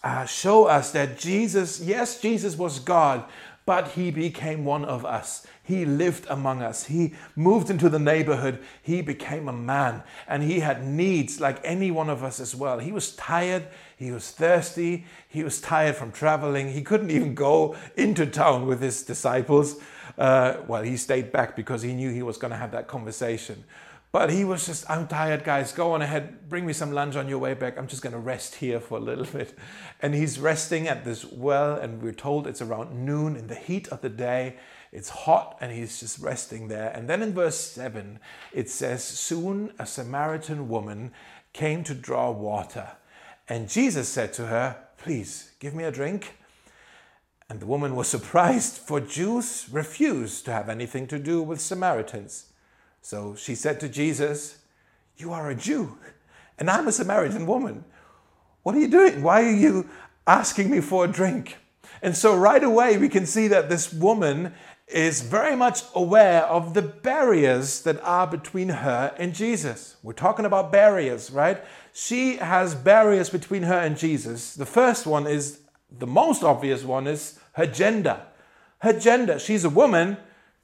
uh, 0.07 0.25
show 0.25 0.67
us 0.67 0.93
that 0.93 1.19
Jesus, 1.19 1.81
yes, 1.81 2.21
Jesus 2.21 2.57
was 2.57 2.79
God, 2.79 3.25
but 3.67 3.89
he 3.89 4.13
became 4.13 4.65
one 4.65 4.85
of 4.85 5.05
us. 5.05 5.45
He 5.63 5.85
lived 5.85 6.25
among 6.31 6.63
us. 6.63 6.85
He 6.85 7.15
moved 7.35 7.69
into 7.69 7.89
the 7.89 7.99
neighborhood. 7.99 8.61
He 8.81 9.03
became 9.03 9.49
a 9.49 9.53
man 9.53 10.05
and 10.29 10.45
he 10.45 10.61
had 10.61 10.87
needs 10.87 11.41
like 11.41 11.61
any 11.65 11.91
one 11.91 12.09
of 12.09 12.23
us 12.23 12.39
as 12.39 12.55
well. 12.55 12.79
He 12.79 12.93
was 12.93 13.15
tired. 13.17 13.67
He 13.97 14.13
was 14.13 14.31
thirsty. 14.31 15.05
He 15.29 15.43
was 15.43 15.61
tired 15.61 15.97
from 15.97 16.13
traveling. 16.13 16.71
He 16.73 16.83
couldn't 16.83 17.11
even 17.11 17.35
go 17.35 17.75
into 17.97 18.25
town 18.25 18.67
with 18.67 18.81
his 18.81 19.03
disciples. 19.03 19.81
Uh, 20.17 20.59
well, 20.69 20.83
he 20.83 20.97
stayed 20.97 21.33
back 21.33 21.57
because 21.57 21.83
he 21.83 21.93
knew 21.93 22.11
he 22.11 22.23
was 22.23 22.39
going 22.39 22.53
to 22.53 22.57
have 22.57 22.71
that 22.71 22.87
conversation. 22.87 23.65
But 24.17 24.31
he 24.31 24.47
was 24.47 24.65
just, 24.65 24.89
I'm 24.89 25.09
tired, 25.09 25.45
guys. 25.45 25.73
Go 25.73 25.93
on 25.93 26.01
ahead, 26.01 26.49
bring 26.49 26.65
me 26.65 26.73
some 26.73 26.91
lunch 26.91 27.17
on 27.17 27.29
your 27.29 27.37
way 27.37 27.53
back. 27.53 27.77
I'm 27.77 27.87
just 27.87 28.01
going 28.01 28.15
to 28.15 28.19
rest 28.19 28.55
here 28.55 28.81
for 28.81 28.97
a 28.97 29.01
little 29.01 29.27
bit. 29.39 29.59
And 30.01 30.15
he's 30.15 30.39
resting 30.39 30.89
at 30.89 31.05
this 31.05 31.23
well, 31.23 31.75
and 31.75 32.01
we're 32.01 32.15
told 32.15 32.47
it's 32.47 32.63
around 32.63 33.05
noon 33.05 33.37
in 33.37 33.49
the 33.49 33.55
heat 33.55 33.89
of 33.89 34.01
the 34.01 34.09
day. 34.09 34.57
It's 34.91 35.11
hot, 35.11 35.59
and 35.61 35.71
he's 35.71 36.01
just 36.01 36.19
resting 36.19 36.69
there. 36.69 36.89
And 36.93 37.11
then 37.11 37.21
in 37.21 37.35
verse 37.35 37.61
7, 37.61 38.19
it 38.55 38.71
says, 38.71 39.05
Soon 39.05 39.75
a 39.79 39.85
Samaritan 39.85 40.71
woman 40.71 41.13
came 41.53 41.85
to 41.85 41.93
draw 41.93 42.31
water. 42.31 42.93
And 43.51 43.69
Jesus 43.69 44.09
said 44.09 44.33
to 44.33 44.47
her, 44.47 44.79
Please 44.97 45.53
give 45.61 45.75
me 45.75 45.85
a 45.85 45.93
drink. 45.93 46.39
And 47.51 47.61
the 47.61 47.67
woman 47.67 47.95
was 47.95 48.09
surprised, 48.09 48.79
for 48.79 48.99
Jews 48.99 49.69
refused 49.71 50.47
to 50.47 50.53
have 50.53 50.71
anything 50.71 51.07
to 51.09 51.19
do 51.19 51.43
with 51.43 51.61
Samaritans. 51.61 52.47
So 53.07 53.37
she 53.37 53.55
said 53.55 53.79
to 53.79 53.89
Jesus, 53.89 54.57
You 55.17 55.33
are 55.33 55.49
a 55.49 55.55
Jew, 55.55 55.97
and 56.59 56.69
I'm 56.69 56.89
a 56.89 56.93
Samaritan 56.93 57.47
woman. 57.47 57.85
What 58.65 58.75
are 58.75 58.81
you 58.81 58.89
doing? 58.89 59.23
Why 59.23 59.45
are 59.45 59.53
you 59.53 59.89
asking 60.27 60.73
me 60.73 60.81
for 60.81 61.05
a 61.05 61.09
drink? 61.09 61.57
And 62.03 62.17
so 62.17 62.37
right 62.37 62.65
away, 62.65 62.99
we 62.99 63.09
can 63.09 63.25
see 63.25 63.47
that 63.47 63.69
this 63.69 63.93
woman 63.93 64.55
is 64.89 65.23
very 65.23 65.55
much 65.55 65.83
aware 65.95 66.47
of 66.47 66.75
the 66.75 66.83
barriers 66.83 67.83
that 67.83 68.03
are 68.03 68.27
between 68.27 68.71
her 68.71 69.15
and 69.17 69.37
Jesus. 69.37 69.95
We're 70.03 70.13
talking 70.13 70.45
about 70.45 70.73
barriers, 70.73 71.31
right? 71.31 71.63
She 71.93 72.39
has 72.39 72.75
barriers 72.75 73.31
between 73.31 73.63
her 73.63 73.79
and 73.79 73.97
Jesus. 73.97 74.57
The 74.57 74.67
first 74.67 75.07
one 75.07 75.29
is 75.29 75.61
the 75.97 76.09
most 76.09 76.43
obvious 76.43 76.83
one 76.83 77.07
is 77.07 77.39
her 77.53 77.69
gender. 77.69 78.21
Her 78.81 78.99
gender. 78.99 79.39
She's 79.39 79.65
a 79.65 79.71
woman, 79.71 80.17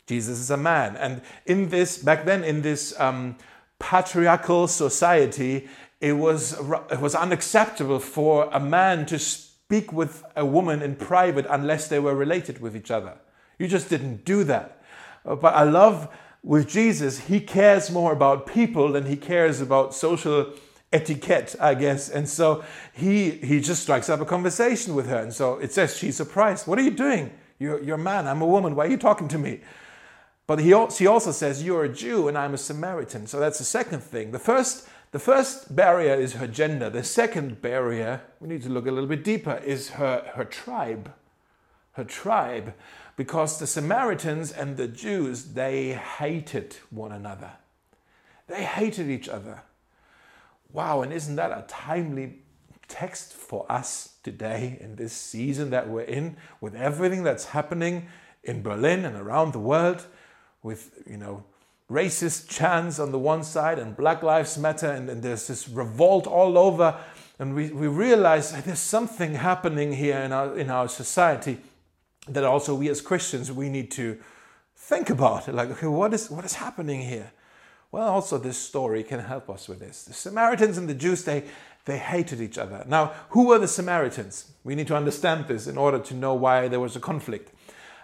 Jesus 0.06 0.38
is 0.38 0.50
a 0.50 0.56
man. 0.56 0.96
And 0.96 1.22
in 1.46 1.68
this, 1.68 1.98
back 1.98 2.24
then, 2.24 2.44
in 2.44 2.62
this 2.62 2.98
um, 2.98 3.36
patriarchal 3.78 4.68
society, 4.68 5.68
it 6.00 6.14
was, 6.14 6.58
it 6.90 7.00
was 7.00 7.14
unacceptable 7.14 8.00
for 8.00 8.48
a 8.52 8.60
man 8.60 9.06
to 9.06 9.18
speak 9.18 9.92
with 9.92 10.24
a 10.36 10.44
woman 10.44 10.82
in 10.82 10.96
private 10.96 11.46
unless 11.48 11.88
they 11.88 11.98
were 11.98 12.14
related 12.14 12.60
with 12.60 12.76
each 12.76 12.90
other. 12.90 13.14
You 13.58 13.68
just 13.68 13.88
didn't 13.88 14.24
do 14.24 14.44
that. 14.44 14.82
Uh, 15.24 15.36
but 15.36 15.54
I 15.54 15.62
love 15.62 16.08
with 16.42 16.68
Jesus, 16.68 17.20
he 17.20 17.40
cares 17.40 17.90
more 17.90 18.12
about 18.12 18.46
people 18.46 18.92
than 18.92 19.06
he 19.06 19.16
cares 19.16 19.60
about 19.60 19.94
social 19.94 20.52
etiquette, 20.92 21.54
I 21.60 21.74
guess. 21.74 22.08
And 22.08 22.28
so 22.28 22.64
he, 22.92 23.30
he 23.30 23.60
just 23.60 23.82
strikes 23.82 24.10
up 24.10 24.20
a 24.20 24.24
conversation 24.24 24.94
with 24.94 25.06
her. 25.08 25.18
And 25.18 25.32
so 25.32 25.58
it 25.58 25.72
says 25.72 25.96
she's 25.96 26.16
surprised. 26.16 26.66
What 26.66 26.78
are 26.78 26.82
you 26.82 26.90
doing? 26.90 27.30
You're, 27.58 27.80
you're 27.82 27.94
a 27.94 27.98
man. 27.98 28.26
I'm 28.26 28.42
a 28.42 28.46
woman. 28.46 28.74
Why 28.74 28.86
are 28.86 28.90
you 28.90 28.96
talking 28.96 29.28
to 29.28 29.38
me? 29.38 29.60
But 30.46 30.58
he, 30.60 30.72
also 30.72 31.32
says, 31.32 31.62
You're 31.62 31.84
a 31.84 31.88
Jew 31.88 32.28
and 32.28 32.36
I'm 32.36 32.54
a 32.54 32.58
Samaritan. 32.58 33.26
So 33.26 33.38
that's 33.38 33.58
the 33.58 33.64
second 33.64 34.00
thing. 34.00 34.32
The 34.32 34.38
first, 34.38 34.88
the 35.12 35.18
first 35.18 35.74
barrier 35.74 36.14
is 36.14 36.34
her 36.34 36.46
gender. 36.46 36.90
The 36.90 37.04
second 37.04 37.62
barrier, 37.62 38.22
we 38.40 38.48
need 38.48 38.62
to 38.62 38.68
look 38.68 38.86
a 38.86 38.90
little 38.90 39.08
bit 39.08 39.24
deeper, 39.24 39.60
is 39.64 39.90
her, 39.90 40.30
her 40.34 40.44
tribe. 40.44 41.12
Her 41.92 42.04
tribe. 42.04 42.74
Because 43.16 43.58
the 43.58 43.66
Samaritans 43.66 44.50
and 44.50 44.76
the 44.76 44.88
Jews, 44.88 45.52
they 45.52 45.92
hated 45.92 46.76
one 46.90 47.12
another. 47.12 47.52
They 48.48 48.64
hated 48.64 49.08
each 49.08 49.28
other. 49.28 49.62
Wow, 50.72 51.02
and 51.02 51.12
isn't 51.12 51.36
that 51.36 51.50
a 51.50 51.64
timely 51.68 52.38
text 52.88 53.32
for 53.32 53.70
us 53.70 54.16
today 54.22 54.78
in 54.80 54.96
this 54.96 55.12
season 55.12 55.70
that 55.70 55.88
we're 55.88 56.02
in, 56.02 56.36
with 56.60 56.74
everything 56.74 57.22
that's 57.22 57.46
happening 57.46 58.08
in 58.42 58.62
Berlin 58.62 59.04
and 59.04 59.16
around 59.16 59.52
the 59.52 59.58
world? 59.58 60.06
With, 60.62 61.02
you 61.08 61.16
know, 61.16 61.44
racist 61.90 62.48
chants 62.48 62.98
on 62.98 63.12
the 63.12 63.18
one 63.18 63.42
side 63.42 63.78
and 63.78 63.96
Black 63.96 64.22
Lives 64.22 64.56
Matter, 64.56 64.90
and, 64.90 65.10
and 65.10 65.22
there's 65.22 65.46
this 65.46 65.68
revolt 65.68 66.26
all 66.26 66.56
over. 66.56 66.96
And 67.38 67.54
we, 67.54 67.70
we 67.70 67.86
realize 67.88 68.52
there's 68.62 68.78
something 68.78 69.34
happening 69.34 69.92
here 69.92 70.18
in 70.18 70.32
our, 70.32 70.56
in 70.56 70.70
our 70.70 70.88
society 70.88 71.58
that 72.28 72.44
also 72.44 72.74
we 72.74 72.88
as 72.88 73.00
Christians 73.00 73.50
we 73.50 73.68
need 73.68 73.90
to 73.92 74.18
think 74.76 75.10
about. 75.10 75.52
Like, 75.52 75.70
okay, 75.70 75.86
what 75.86 76.14
is, 76.14 76.30
what 76.30 76.44
is 76.44 76.54
happening 76.54 77.00
here? 77.02 77.32
Well, 77.90 78.08
also 78.08 78.38
this 78.38 78.56
story 78.56 79.02
can 79.02 79.20
help 79.20 79.50
us 79.50 79.68
with 79.68 79.80
this. 79.80 80.04
The 80.04 80.14
Samaritans 80.14 80.78
and 80.78 80.88
the 80.88 80.94
Jews, 80.94 81.24
they, 81.24 81.44
they 81.84 81.98
hated 81.98 82.40
each 82.40 82.58
other. 82.58 82.84
Now, 82.86 83.12
who 83.30 83.48
were 83.48 83.58
the 83.58 83.68
Samaritans? 83.68 84.52
We 84.64 84.74
need 84.74 84.86
to 84.86 84.96
understand 84.96 85.46
this 85.46 85.66
in 85.66 85.76
order 85.76 85.98
to 85.98 86.14
know 86.14 86.34
why 86.34 86.68
there 86.68 86.80
was 86.80 86.96
a 86.96 87.00
conflict. 87.00 87.52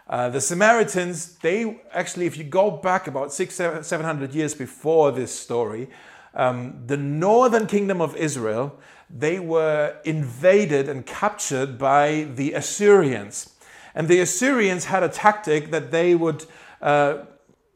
Uh, 0.09 0.31
the 0.31 0.41
Samaritans, 0.41 1.35
they 1.39 1.81
actually, 1.93 2.27
if 2.27 2.37
you 2.39 2.45
go 2.45 2.71
back 2.71 3.07
about 3.07 3.33
six, 3.33 3.55
seven 3.55 4.05
hundred 4.07 4.35
years 4.35 4.55
before 4.55 5.13
this 5.13 5.39
story, 5.39 5.91
um, 6.35 6.83
the 6.87 6.97
northern 6.97 7.67
kingdom 7.67 8.01
of 8.01 8.17
Israel, 8.17 8.79
they 9.11 9.39
were 9.39 9.97
invaded 10.05 10.89
and 10.89 11.05
captured 11.05 11.79
by 11.79 12.27
the 12.35 12.55
Assyrians. 12.55 13.51
And 13.95 14.09
the 14.09 14.21
Assyrians 14.21 14.87
had 14.87 15.03
a 15.03 15.09
tactic 15.09 15.71
that 15.71 15.91
they 15.91 16.15
would, 16.15 16.45
uh, 16.81 17.25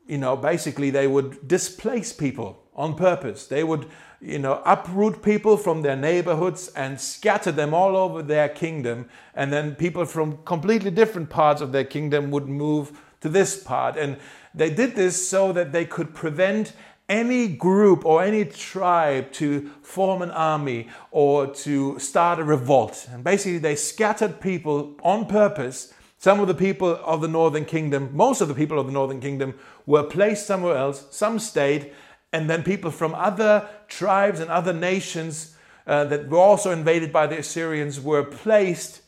you 0.06 0.18
know, 0.18 0.36
basically 0.36 0.90
they 0.90 1.06
would 1.06 1.48
displace 1.48 2.12
people 2.12 2.62
on 2.74 2.94
purpose. 2.94 3.46
They 3.46 3.64
would 3.64 3.88
you 4.22 4.38
know, 4.38 4.62
uproot 4.64 5.20
people 5.20 5.56
from 5.56 5.82
their 5.82 5.96
neighborhoods 5.96 6.68
and 6.76 7.00
scatter 7.00 7.50
them 7.50 7.74
all 7.74 7.96
over 7.96 8.22
their 8.22 8.48
kingdom. 8.48 9.08
And 9.34 9.52
then 9.52 9.74
people 9.74 10.04
from 10.04 10.38
completely 10.44 10.92
different 10.92 11.28
parts 11.28 11.60
of 11.60 11.72
their 11.72 11.84
kingdom 11.84 12.30
would 12.30 12.48
move 12.48 12.92
to 13.20 13.28
this 13.28 13.60
part. 13.60 13.96
And 13.96 14.18
they 14.54 14.70
did 14.70 14.94
this 14.94 15.28
so 15.28 15.52
that 15.52 15.72
they 15.72 15.84
could 15.84 16.14
prevent 16.14 16.72
any 17.08 17.48
group 17.48 18.06
or 18.06 18.22
any 18.22 18.44
tribe 18.44 19.32
to 19.32 19.68
form 19.82 20.22
an 20.22 20.30
army 20.30 20.88
or 21.10 21.48
to 21.48 21.98
start 21.98 22.38
a 22.38 22.44
revolt. 22.44 23.08
And 23.10 23.24
basically, 23.24 23.58
they 23.58 23.74
scattered 23.74 24.40
people 24.40 24.94
on 25.02 25.26
purpose. 25.26 25.92
Some 26.18 26.38
of 26.38 26.46
the 26.46 26.54
people 26.54 27.00
of 27.04 27.20
the 27.20 27.28
northern 27.28 27.64
kingdom, 27.64 28.10
most 28.12 28.40
of 28.40 28.46
the 28.46 28.54
people 28.54 28.78
of 28.78 28.86
the 28.86 28.92
northern 28.92 29.20
kingdom, 29.20 29.54
were 29.84 30.04
placed 30.04 30.46
somewhere 30.46 30.76
else. 30.76 31.06
Some 31.10 31.40
stayed, 31.40 31.92
and 32.32 32.48
then 32.48 32.62
people 32.62 32.90
from 32.90 33.14
other 33.14 33.68
tribes 33.88 34.40
and 34.40 34.50
other 34.50 34.72
nations 34.72 35.56
uh, 35.86 36.04
that 36.04 36.28
were 36.28 36.38
also 36.38 36.70
invaded 36.70 37.12
by 37.12 37.26
the 37.26 37.38
Assyrians 37.38 38.00
were 38.00 38.22
placed 38.22 39.02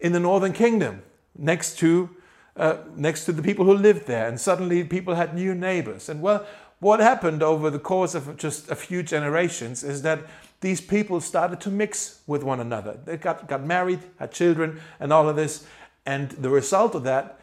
in 0.00 0.12
the 0.12 0.20
northern 0.20 0.52
kingdom 0.52 1.02
next 1.36 1.78
to 1.78 2.10
uh, 2.56 2.76
next 2.94 3.24
to 3.24 3.32
the 3.32 3.42
people 3.42 3.64
who 3.64 3.74
lived 3.74 4.06
there, 4.06 4.28
and 4.28 4.40
suddenly 4.40 4.84
people 4.84 5.16
had 5.16 5.34
new 5.34 5.54
neighbors. 5.54 6.08
And 6.08 6.22
well, 6.22 6.46
what 6.78 7.00
happened 7.00 7.42
over 7.42 7.70
the 7.70 7.78
course 7.78 8.14
of 8.14 8.36
just 8.36 8.70
a 8.70 8.76
few 8.76 9.02
generations 9.02 9.82
is 9.82 10.02
that 10.02 10.20
these 10.60 10.80
people 10.80 11.20
started 11.20 11.60
to 11.62 11.70
mix 11.70 12.20
with 12.26 12.42
one 12.42 12.60
another. 12.60 12.98
They 13.04 13.16
got, 13.16 13.48
got 13.48 13.64
married, 13.64 14.00
had 14.18 14.32
children, 14.32 14.80
and 15.00 15.12
all 15.12 15.28
of 15.28 15.36
this. 15.36 15.66
And 16.06 16.30
the 16.30 16.50
result 16.50 16.94
of 16.94 17.04
that 17.04 17.40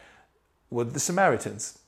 were 0.70 0.84
the 0.84 1.00
Samaritans. 1.00 1.78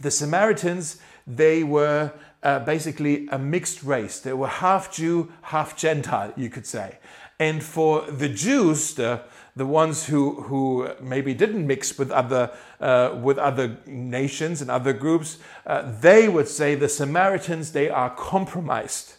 The 0.00 0.10
Samaritans, 0.10 1.00
they 1.26 1.62
were 1.62 2.12
uh, 2.42 2.60
basically 2.60 3.28
a 3.28 3.38
mixed 3.38 3.82
race. 3.82 4.20
They 4.20 4.32
were 4.32 4.48
half 4.48 4.92
Jew, 4.92 5.32
half 5.42 5.76
Gentile, 5.76 6.32
you 6.36 6.50
could 6.50 6.66
say. 6.66 6.98
And 7.40 7.62
for 7.62 8.02
the 8.02 8.28
Jews, 8.28 8.94
the, 8.94 9.22
the 9.54 9.66
ones 9.66 10.06
who, 10.06 10.42
who 10.42 10.90
maybe 11.00 11.34
didn't 11.34 11.66
mix 11.66 11.96
with 11.96 12.10
other, 12.10 12.50
uh, 12.80 13.16
with 13.22 13.38
other 13.38 13.78
nations 13.86 14.60
and 14.60 14.70
other 14.70 14.92
groups, 14.92 15.38
uh, 15.66 15.90
they 16.00 16.28
would 16.28 16.48
say 16.48 16.74
the 16.74 16.88
Samaritans, 16.88 17.72
they 17.72 17.88
are 17.88 18.10
compromised. 18.10 19.14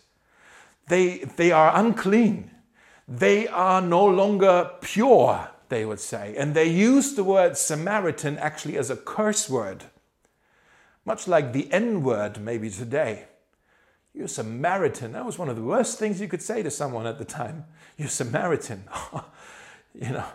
They, 0.88 1.20
they 1.38 1.52
are 1.52 1.72
unclean. 1.76 2.52
They 3.08 3.48
are 3.48 3.82
no 3.82 4.06
longer 4.06 4.72
pure, 4.82 5.50
they 5.70 5.86
would 5.86 6.00
say. 6.00 6.36
And 6.38 6.54
they 6.54 6.68
use 6.68 7.14
the 7.14 7.24
word 7.24 7.58
Samaritan 7.58 8.38
actually 8.38 8.78
as 8.78 8.90
a 8.90 8.98
curse 8.98 9.50
word, 9.50 9.86
much 11.10 11.28
like 11.28 11.54
the 11.54 11.68
N 11.74 12.04
word 12.04 12.40
maybe 12.40 12.70
today. 12.70 13.26
You're 14.14 14.28
Samaritan. 14.28 15.14
That 15.14 15.26
was 15.26 15.40
one 15.40 15.50
of 15.50 15.56
the 15.56 15.64
worst 15.64 15.98
things 15.98 16.22
you 16.22 16.28
could 16.28 16.44
say 16.44 16.62
to 16.62 16.70
someone 16.70 17.08
at 17.08 17.18
the 17.18 17.26
time. 17.26 17.66
You're 17.98 18.10
Samaritan. 18.10 18.84
you 19.96 20.12
know. 20.12 20.26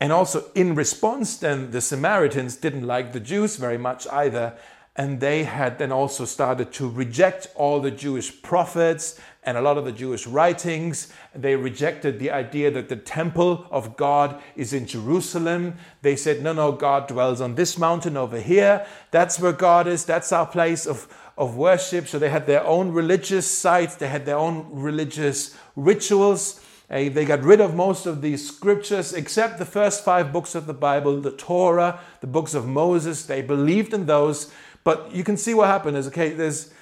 And 0.00 0.10
also, 0.10 0.50
in 0.56 0.74
response, 0.74 1.36
then 1.36 1.70
the 1.70 1.80
Samaritans 1.80 2.56
didn't 2.56 2.84
like 2.84 3.12
the 3.12 3.20
Jews 3.20 3.54
very 3.54 3.78
much 3.78 4.08
either. 4.08 4.58
And 4.96 5.20
they 5.20 5.44
had 5.44 5.78
then 5.78 5.92
also 5.92 6.24
started 6.24 6.72
to 6.72 6.90
reject 6.90 7.46
all 7.54 7.78
the 7.78 7.92
Jewish 7.92 8.42
prophets 8.42 9.20
and 9.44 9.56
a 9.56 9.60
lot 9.60 9.76
of 9.76 9.84
the 9.84 9.92
Jewish 9.92 10.26
writings. 10.26 11.12
They 11.34 11.56
rejected 11.56 12.18
the 12.18 12.30
idea 12.30 12.70
that 12.70 12.88
the 12.88 12.96
temple 12.96 13.66
of 13.70 13.96
God 13.96 14.40
is 14.54 14.72
in 14.72 14.86
Jerusalem. 14.86 15.74
They 16.02 16.14
said, 16.14 16.42
no, 16.42 16.52
no, 16.52 16.72
God 16.72 17.08
dwells 17.08 17.40
on 17.40 17.56
this 17.56 17.76
mountain 17.76 18.16
over 18.16 18.38
here. 18.38 18.86
That's 19.10 19.40
where 19.40 19.52
God 19.52 19.86
is. 19.88 20.04
That's 20.04 20.32
our 20.32 20.46
place 20.46 20.86
of, 20.86 21.08
of 21.36 21.56
worship. 21.56 22.06
So 22.06 22.18
they 22.18 22.30
had 22.30 22.46
their 22.46 22.64
own 22.64 22.92
religious 22.92 23.46
sites, 23.50 23.96
they 23.96 24.08
had 24.08 24.26
their 24.26 24.38
own 24.38 24.68
religious 24.70 25.56
rituals. 25.74 26.60
Eh, 26.88 27.08
they 27.08 27.24
got 27.24 27.42
rid 27.42 27.60
of 27.60 27.74
most 27.74 28.06
of 28.06 28.22
these 28.22 28.46
scriptures 28.46 29.12
except 29.12 29.58
the 29.58 29.64
first 29.64 30.04
five 30.04 30.32
books 30.32 30.54
of 30.54 30.66
the 30.66 30.74
Bible, 30.74 31.20
the 31.20 31.32
Torah, 31.32 31.98
the 32.20 32.26
books 32.26 32.54
of 32.54 32.68
Moses. 32.68 33.26
They 33.26 33.42
believed 33.42 33.92
in 33.92 34.06
those. 34.06 34.52
But 34.84 35.12
you 35.12 35.24
can 35.24 35.36
see 35.36 35.54
what 35.54 35.68
happened 35.68 35.96
is 35.96 36.06
okay, 36.08 36.30
there's 36.30 36.72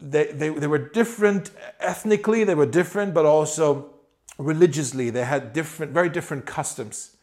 they, 0.00 0.26
they, 0.26 0.48
they 0.50 0.66
were 0.66 0.78
different 0.78 1.50
ethnically, 1.80 2.44
they 2.44 2.54
were 2.54 2.66
different, 2.66 3.14
but 3.14 3.24
also 3.24 3.90
religiously. 4.38 5.10
They 5.10 5.24
had 5.24 5.52
different, 5.52 5.92
very 5.92 6.08
different 6.08 6.46
customs. 6.46 7.16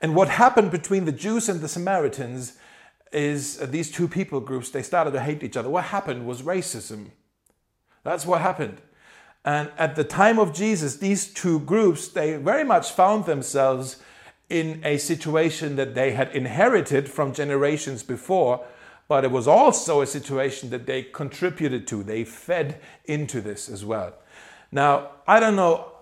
And 0.00 0.14
what 0.14 0.28
happened 0.28 0.70
between 0.70 1.04
the 1.04 1.12
Jews 1.12 1.48
and 1.48 1.60
the 1.60 1.68
Samaritans 1.68 2.58
is 3.12 3.60
uh, 3.60 3.66
these 3.66 3.90
two 3.90 4.08
people 4.08 4.40
groups, 4.40 4.70
they 4.70 4.82
started 4.82 5.12
to 5.12 5.20
hate 5.20 5.42
each 5.42 5.56
other. 5.56 5.70
What 5.70 5.84
happened 5.84 6.26
was 6.26 6.42
racism. 6.42 7.10
That's 8.02 8.26
what 8.26 8.40
happened. 8.40 8.80
And 9.44 9.70
at 9.78 9.94
the 9.94 10.04
time 10.04 10.38
of 10.38 10.52
Jesus, 10.54 10.96
these 10.96 11.32
two 11.32 11.60
groups, 11.60 12.08
they 12.08 12.36
very 12.36 12.64
much 12.64 12.90
found 12.90 13.26
themselves 13.26 14.02
in 14.50 14.80
a 14.84 14.98
situation 14.98 15.76
that 15.76 15.94
they 15.94 16.12
had 16.12 16.34
inherited 16.34 17.08
from 17.08 17.32
generations 17.32 18.02
before, 18.02 18.64
but 19.08 19.24
it 19.24 19.30
was 19.30 19.46
also 19.46 20.00
a 20.00 20.06
situation 20.06 20.70
that 20.70 20.86
they 20.86 21.02
contributed 21.02 21.86
to. 21.88 22.02
They 22.02 22.24
fed 22.24 22.80
into 23.04 23.40
this 23.40 23.68
as 23.68 23.84
well. 23.84 24.14
Now, 24.72 25.10
I 25.26 25.40
don't 25.40 25.56
know, 25.56 25.92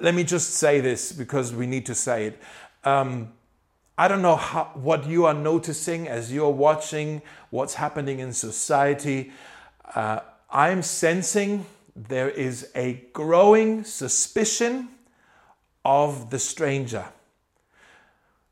let 0.00 0.14
me 0.14 0.24
just 0.24 0.50
say 0.54 0.80
this 0.80 1.12
because 1.12 1.54
we 1.54 1.66
need 1.66 1.86
to 1.86 1.94
say 1.94 2.26
it. 2.26 2.42
Um, 2.84 3.32
I 3.98 4.08
don't 4.08 4.22
know 4.22 4.36
how, 4.36 4.70
what 4.74 5.06
you 5.06 5.24
are 5.26 5.34
noticing 5.34 6.06
as 6.08 6.32
you're 6.32 6.50
watching 6.50 7.22
what's 7.50 7.74
happening 7.74 8.18
in 8.18 8.32
society. 8.32 9.32
Uh, 9.94 10.20
I'm 10.50 10.82
sensing 10.82 11.64
there 11.94 12.28
is 12.28 12.70
a 12.74 13.04
growing 13.12 13.84
suspicion 13.84 14.88
of 15.84 16.30
the 16.30 16.38
stranger. 16.38 17.06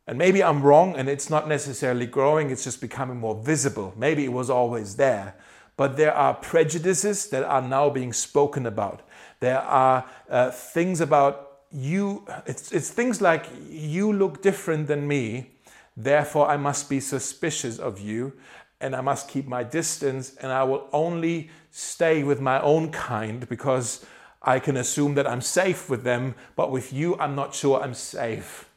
And 0.06 0.18
maybe 0.18 0.42
I'm 0.42 0.62
wrong 0.62 0.96
and 0.96 1.08
it's 1.08 1.30
not 1.30 1.48
necessarily 1.48 2.06
growing, 2.06 2.50
it's 2.50 2.64
just 2.64 2.80
becoming 2.80 3.18
more 3.18 3.34
visible. 3.34 3.94
Maybe 3.96 4.24
it 4.24 4.32
was 4.32 4.50
always 4.50 4.96
there. 4.96 5.34
But 5.76 5.96
there 5.96 6.14
are 6.14 6.34
prejudices 6.34 7.28
that 7.30 7.42
are 7.42 7.62
now 7.62 7.90
being 7.90 8.12
spoken 8.12 8.66
about. 8.66 9.02
There 9.40 9.60
are 9.60 10.04
uh, 10.28 10.50
things 10.50 11.00
about 11.00 11.54
you, 11.70 12.26
it's, 12.46 12.70
it's 12.70 12.90
things 12.90 13.20
like 13.20 13.46
you 13.68 14.12
look 14.12 14.42
different 14.42 14.86
than 14.86 15.08
me, 15.08 15.50
therefore 15.96 16.48
I 16.48 16.56
must 16.56 16.88
be 16.88 17.00
suspicious 17.00 17.78
of 17.78 17.98
you 17.98 18.34
and 18.80 18.94
I 18.94 19.00
must 19.00 19.28
keep 19.28 19.46
my 19.48 19.64
distance 19.64 20.36
and 20.36 20.52
I 20.52 20.62
will 20.64 20.88
only 20.92 21.50
stay 21.70 22.22
with 22.22 22.40
my 22.40 22.60
own 22.60 22.92
kind 22.92 23.48
because 23.48 24.04
I 24.42 24.60
can 24.60 24.76
assume 24.76 25.14
that 25.14 25.26
I'm 25.26 25.40
safe 25.40 25.88
with 25.88 26.04
them, 26.04 26.34
but 26.54 26.70
with 26.70 26.92
you 26.92 27.18
I'm 27.18 27.34
not 27.34 27.54
sure 27.54 27.82
I'm 27.82 27.94
safe. 27.94 28.68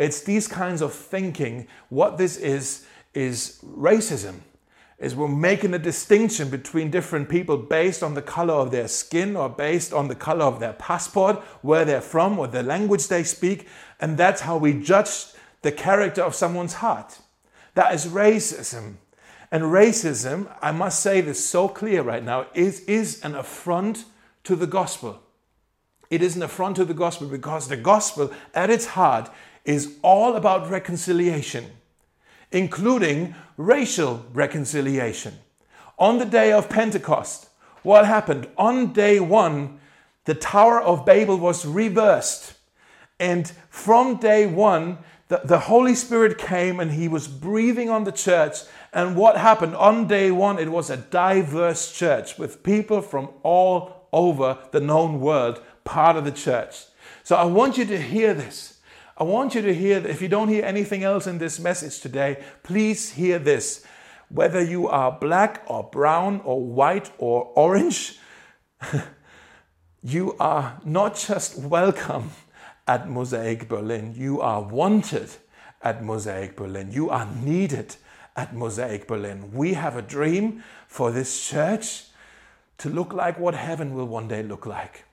It's 0.00 0.22
these 0.22 0.48
kinds 0.48 0.80
of 0.80 0.94
thinking. 0.94 1.68
What 1.90 2.16
this 2.16 2.38
is, 2.38 2.86
is 3.12 3.60
racism. 3.62 4.36
Is 4.98 5.14
we're 5.14 5.28
making 5.28 5.74
a 5.74 5.78
distinction 5.78 6.48
between 6.48 6.90
different 6.90 7.28
people 7.28 7.58
based 7.58 8.02
on 8.02 8.14
the 8.14 8.22
color 8.22 8.54
of 8.54 8.70
their 8.70 8.88
skin 8.88 9.36
or 9.36 9.48
based 9.48 9.92
on 9.92 10.08
the 10.08 10.14
color 10.14 10.44
of 10.46 10.58
their 10.58 10.72
passport, 10.74 11.36
where 11.62 11.84
they're 11.84 12.00
from, 12.00 12.38
or 12.38 12.46
the 12.46 12.62
language 12.62 13.08
they 13.08 13.24
speak. 13.24 13.68
And 14.00 14.16
that's 14.16 14.42
how 14.42 14.56
we 14.56 14.72
judge 14.72 15.26
the 15.62 15.72
character 15.72 16.22
of 16.22 16.34
someone's 16.34 16.74
heart. 16.74 17.18
That 17.74 17.94
is 17.94 18.06
racism. 18.06 18.94
And 19.52 19.64
racism, 19.64 20.54
I 20.62 20.72
must 20.72 21.00
say 21.00 21.20
this 21.20 21.44
so 21.44 21.68
clear 21.68 22.02
right 22.02 22.24
now, 22.24 22.46
is, 22.54 22.80
is 22.80 23.22
an 23.22 23.34
affront 23.34 24.04
to 24.44 24.56
the 24.56 24.66
gospel. 24.66 25.22
It 26.08 26.22
is 26.22 26.36
an 26.36 26.42
affront 26.42 26.76
to 26.76 26.84
the 26.84 26.94
gospel 26.94 27.28
because 27.28 27.68
the 27.68 27.76
gospel, 27.76 28.32
at 28.54 28.70
its 28.70 28.86
heart, 28.86 29.30
is 29.64 29.96
all 30.02 30.36
about 30.36 30.70
reconciliation, 30.70 31.66
including 32.50 33.34
racial 33.56 34.24
reconciliation. 34.32 35.34
On 35.98 36.18
the 36.18 36.24
day 36.24 36.52
of 36.52 36.68
Pentecost, 36.68 37.48
what 37.82 38.06
happened? 38.06 38.48
On 38.56 38.92
day 38.92 39.20
one, 39.20 39.78
the 40.24 40.34
Tower 40.34 40.80
of 40.80 41.04
Babel 41.04 41.36
was 41.38 41.66
reversed. 41.66 42.54
And 43.18 43.50
from 43.68 44.16
day 44.16 44.46
one, 44.46 44.98
the, 45.28 45.42
the 45.44 45.60
Holy 45.60 45.94
Spirit 45.94 46.38
came 46.38 46.80
and 46.80 46.92
he 46.92 47.06
was 47.06 47.28
breathing 47.28 47.88
on 47.90 48.04
the 48.04 48.12
church. 48.12 48.58
And 48.92 49.14
what 49.16 49.36
happened? 49.36 49.76
On 49.76 50.06
day 50.06 50.30
one, 50.30 50.58
it 50.58 50.70
was 50.70 50.90
a 50.90 50.96
diverse 50.96 51.92
church 51.92 52.38
with 52.38 52.62
people 52.62 53.00
from 53.00 53.30
all 53.42 54.08
over 54.12 54.58
the 54.72 54.80
known 54.80 55.20
world, 55.20 55.62
part 55.84 56.16
of 56.16 56.24
the 56.24 56.32
church. 56.32 56.84
So 57.22 57.36
I 57.36 57.44
want 57.44 57.78
you 57.78 57.84
to 57.86 58.00
hear 58.00 58.34
this. 58.34 58.79
I 59.20 59.24
want 59.24 59.54
you 59.54 59.60
to 59.60 59.74
hear, 59.74 60.00
that 60.00 60.08
if 60.08 60.22
you 60.22 60.28
don't 60.28 60.48
hear 60.48 60.64
anything 60.64 61.04
else 61.04 61.26
in 61.26 61.36
this 61.36 61.60
message 61.60 62.00
today, 62.00 62.42
please 62.62 63.10
hear 63.10 63.38
this. 63.38 63.84
Whether 64.30 64.62
you 64.62 64.88
are 64.88 65.12
black 65.12 65.62
or 65.66 65.84
brown 65.84 66.40
or 66.42 66.64
white 66.64 67.10
or 67.18 67.52
orange, 67.54 68.18
you 70.02 70.36
are 70.40 70.80
not 70.86 71.16
just 71.16 71.58
welcome 71.58 72.30
at 72.86 73.10
Mosaic 73.10 73.68
Berlin, 73.68 74.14
you 74.16 74.40
are 74.40 74.62
wanted 74.62 75.28
at 75.82 76.02
Mosaic 76.02 76.56
Berlin. 76.56 76.90
You 76.90 77.10
are 77.10 77.26
needed 77.26 77.96
at 78.36 78.54
Mosaic 78.54 79.06
Berlin. 79.06 79.52
We 79.52 79.74
have 79.74 79.96
a 79.96 80.02
dream 80.02 80.64
for 80.88 81.10
this 81.10 81.46
church 81.46 82.04
to 82.78 82.88
look 82.88 83.12
like 83.12 83.38
what 83.38 83.54
heaven 83.54 83.94
will 83.94 84.06
one 84.06 84.28
day 84.28 84.42
look 84.42 84.64
like. 84.64 85.04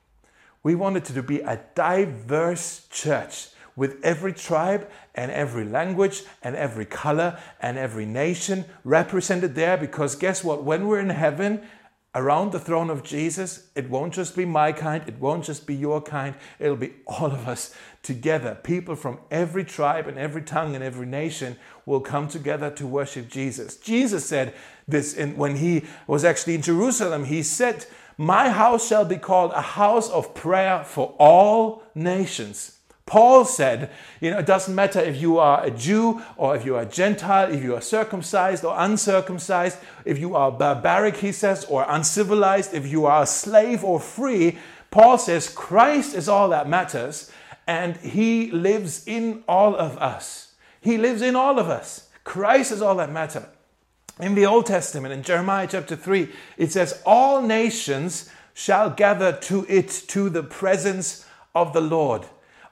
We 0.64 0.76
want 0.76 0.96
it 0.96 1.06
to 1.06 1.22
be 1.22 1.42
a 1.42 1.60
diverse 1.76 2.88
church 2.90 3.50
with 3.78 3.98
every 4.04 4.34
tribe 4.34 4.90
and 5.16 5.32
every 5.32 5.64
language 5.64 6.24
and 6.44 6.58
every 6.58 6.86
color 6.86 7.40
and 7.62 7.78
every 7.78 8.06
nation 8.06 8.66
represented 8.84 9.56
there. 9.56 9.78
Because 9.78 10.16
guess 10.16 10.44
what? 10.44 10.66
When 10.66 10.88
we're 10.88 11.00
in 11.00 11.12
heaven, 11.12 11.62
around 12.18 12.52
the 12.52 12.60
throne 12.60 12.90
of 12.90 13.04
Jesus, 13.04 13.68
it 13.76 13.90
won't 13.92 14.12
just 14.12 14.36
be 14.36 14.44
my 14.44 14.72
kind, 14.72 15.04
it 15.08 15.20
won't 15.20 15.44
just 15.44 15.68
be 15.68 15.76
your 15.76 16.02
kind, 16.02 16.34
it'll 16.58 16.76
be 16.76 16.94
all 17.06 17.28
of 17.28 17.48
us 17.48 17.76
together. 18.02 18.58
People 18.64 18.96
from 18.96 19.20
every 19.30 19.64
tribe 19.64 20.08
and 20.08 20.18
every 20.18 20.42
tongue 20.42 20.74
and 20.74 20.84
every 20.84 21.06
nation 21.06 21.56
will 21.86 22.00
come 22.00 22.28
together 22.28 22.72
to 22.72 22.88
worship 22.88 23.30
Jesus. 23.30 23.78
Jesus 23.78 24.26
said 24.26 24.56
this 24.88 25.14
in, 25.14 25.38
when 25.38 25.58
he 25.58 25.84
was 26.08 26.26
actually 26.26 26.56
in 26.56 26.64
Jerusalem. 26.64 27.26
He 27.26 27.44
said, 27.44 27.86
My 28.18 28.50
house 28.50 28.88
shall 28.88 29.06
be 29.06 29.18
called 29.18 29.52
a 29.52 29.62
house 29.62 30.10
of 30.10 30.34
prayer 30.34 30.84
for 30.84 31.14
all 31.20 31.84
nations. 31.94 32.77
Paul 33.08 33.46
said, 33.46 33.90
you 34.20 34.30
know, 34.30 34.40
it 34.40 34.46
doesn't 34.46 34.76
matter 34.76 35.00
if 35.00 35.20
you 35.20 35.40
are 35.40 35.64
a 35.64 35.72
Jew 35.72 36.22
or 36.36 36.58
if 36.58 36.66
you 36.66 36.76
are 36.76 36.82
a 36.82 36.86
Gentile, 36.86 37.52
if 37.52 37.64
you 37.64 37.74
are 37.74 37.82
circumcised 37.82 38.66
or 38.66 38.76
uncircumcised, 38.78 39.78
if 40.04 40.20
you 40.20 40.36
are 40.36 40.52
barbaric, 40.52 41.16
he 41.18 41.32
says, 41.32 41.64
or 41.66 41.86
uncivilized, 41.88 42.74
if 42.74 42.86
you 42.86 43.06
are 43.06 43.24
a 43.24 43.26
slave 43.26 43.84
or 43.84 44.02
free. 44.02 44.60
Paul 44.92 45.18
says 45.18 45.50
Christ 45.50 46.16
is 46.16 46.28
all 46.28 46.50
that 46.50 46.68
matters 46.68 47.32
and 47.66 47.96
he 47.96 48.52
lives 48.52 49.08
in 49.08 49.44
all 49.48 49.74
of 49.74 49.98
us. 49.98 50.56
He 50.82 50.98
lives 50.98 51.22
in 51.22 51.36
all 51.36 51.60
of 51.60 51.70
us. 51.70 52.10
Christ 52.26 52.74
is 52.74 52.82
all 52.82 52.96
that 52.96 53.12
matters. 53.12 53.46
In 54.20 54.36
the 54.36 54.46
Old 54.46 54.66
Testament, 54.66 55.14
in 55.14 55.24
Jeremiah 55.24 55.68
chapter 55.70 55.96
3, 55.96 56.28
it 56.58 56.74
says, 56.74 57.02
All 57.06 57.42
nations 57.42 58.30
shall 58.54 58.90
gather 58.90 59.32
to 59.32 59.66
it, 59.70 59.90
to 60.08 60.30
the 60.30 60.44
presence 60.44 61.26
of 61.56 61.72
the 61.72 61.82
Lord. 61.82 62.26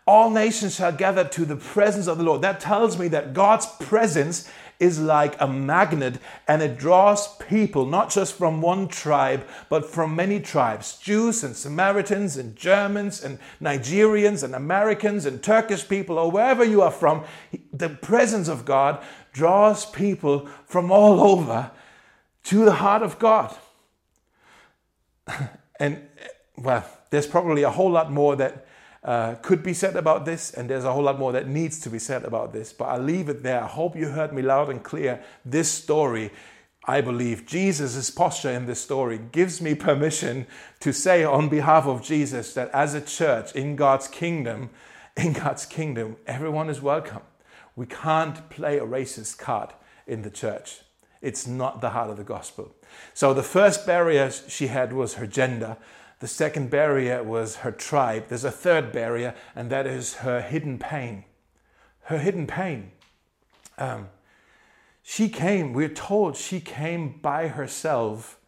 All 0.08 0.30
nations 0.30 0.76
shall 0.76 0.91
gather 0.91 1.24
to 1.24 1.46
the 1.46 1.56
presence 1.56 2.08
of 2.08 2.18
the 2.18 2.24
Lord. 2.24 2.41
That 2.41 2.60
tells 2.60 2.98
me 2.98 3.08
that 3.10 3.34
God's 3.34 3.65
presence 3.65 4.50
is 4.80 5.00
like 5.00 5.39
a 5.39 5.48
magnet 5.48 6.20
and 6.48 6.62
it 6.62 6.78
draws 6.78 7.38
people 7.38 7.86
not 7.86 8.10
just 8.10 8.34
from 8.36 8.62
one 8.62 8.88
tribe 8.88 9.48
but 9.70 9.86
from 9.86 10.15
many 10.15 10.39
tribes 10.39 10.98
Jews 10.98 11.46
and 11.46 11.56
Samaritans 11.56 12.36
and 12.36 12.56
Germans 12.56 13.24
and 13.24 13.39
Nigerians 13.62 14.44
and 14.44 14.54
Americans 14.54 15.26
and 15.26 15.41
Turkish 15.41 15.88
people 15.88 16.20
or 16.20 16.30
wherever 16.30 16.63
you 16.63 16.82
are 16.82 16.91
from. 16.91 17.24
The 17.72 17.89
presence 17.89 18.48
of 18.48 18.65
God 18.65 19.02
draws 19.32 19.86
people 19.86 20.48
from 20.65 20.91
all 20.91 21.22
over 21.22 21.72
to 22.44 22.65
the 22.65 22.74
heart 22.74 23.02
of 23.02 23.18
God. 23.18 23.56
and 25.80 26.02
well, 26.58 26.86
there's 27.10 27.28
probably 27.28 27.63
a 27.63 27.70
whole 27.70 27.91
lot 27.91 28.12
more 28.12 28.36
that 28.36 28.64
uh, 29.06 29.36
could 29.36 29.62
be 29.62 29.74
said 29.74 29.96
about 29.96 30.26
this, 30.26 30.52
and 30.52 30.68
there's 30.68 30.84
a 30.84 30.91
whole 30.91 31.04
lot 31.04 31.20
more 31.20 31.32
that 31.32 31.48
needs 31.48 31.80
to 31.80 31.91
be 31.91 32.00
said 32.00 32.26
about 32.26 32.52
this. 32.52 32.74
But 32.74 32.86
I'll 32.86 33.00
leave 33.00 33.30
it 33.30 33.44
there. 33.44 33.63
I 33.63 33.68
hope 33.68 33.96
you 33.96 34.10
heard 34.10 34.34
me 34.34 34.41
loud 34.41 34.68
and 34.70 34.84
clear. 34.84 35.24
This 35.46 35.72
story, 35.72 36.32
I 36.86 37.02
believe, 37.02 37.46
Jesus' 37.46 38.10
posture 38.10 38.50
in 38.50 38.65
this 38.65 38.82
story 38.82 39.20
gives 39.32 39.62
me 39.62 39.76
permission 39.76 40.48
to 40.80 40.91
say 40.91 41.24
on 41.24 41.50
behalf 41.50 41.86
of 41.86 42.02
Jesus 42.02 42.56
that 42.56 42.72
as 42.72 42.96
a 42.96 43.02
church 43.02 43.56
in 43.56 43.76
God's 43.76 44.08
kingdom, 44.08 44.72
in 45.18 45.34
God's 45.34 45.68
kingdom, 45.68 46.18
everyone 46.26 46.68
is 46.68 46.82
welcome. 46.82 47.22
We 47.76 47.86
can't 47.86 48.50
play 48.50 48.80
a 48.80 48.86
racist 48.88 49.38
card 49.38 49.70
in 50.08 50.24
the 50.24 50.32
church. 50.32 50.80
It's 51.22 51.46
not 51.46 51.80
the 51.80 51.91
heart 51.91 52.10
of 52.10 52.18
the 52.18 52.24
gospel. 52.24 52.74
So 53.13 53.36
the 53.36 53.44
first 53.44 53.86
barrier 53.86 54.32
she 54.32 54.68
had 54.68 54.94
was 54.94 55.15
her 55.15 55.28
gender. 55.28 55.78
The 56.26 56.30
second 56.30 56.72
barrier 56.72 57.22
was 57.22 57.58
her 57.58 57.70
tribe. 57.70 58.30
There's 58.30 58.44
a 58.44 58.50
third 58.50 58.92
barrier, 58.92 59.36
and 59.56 59.70
that 59.70 59.86
is 59.86 60.16
her 60.26 60.42
hidden 60.42 60.80
pain. 60.80 61.24
Her 62.06 62.18
hidden 62.18 62.48
pain. 62.48 62.94
Um, 63.78 64.10
she 65.04 65.30
came, 65.30 65.72
we're 65.72 65.88
told 65.88 66.36
she 66.36 66.60
came 66.60 67.20
by 67.22 67.50
herself 67.50 68.40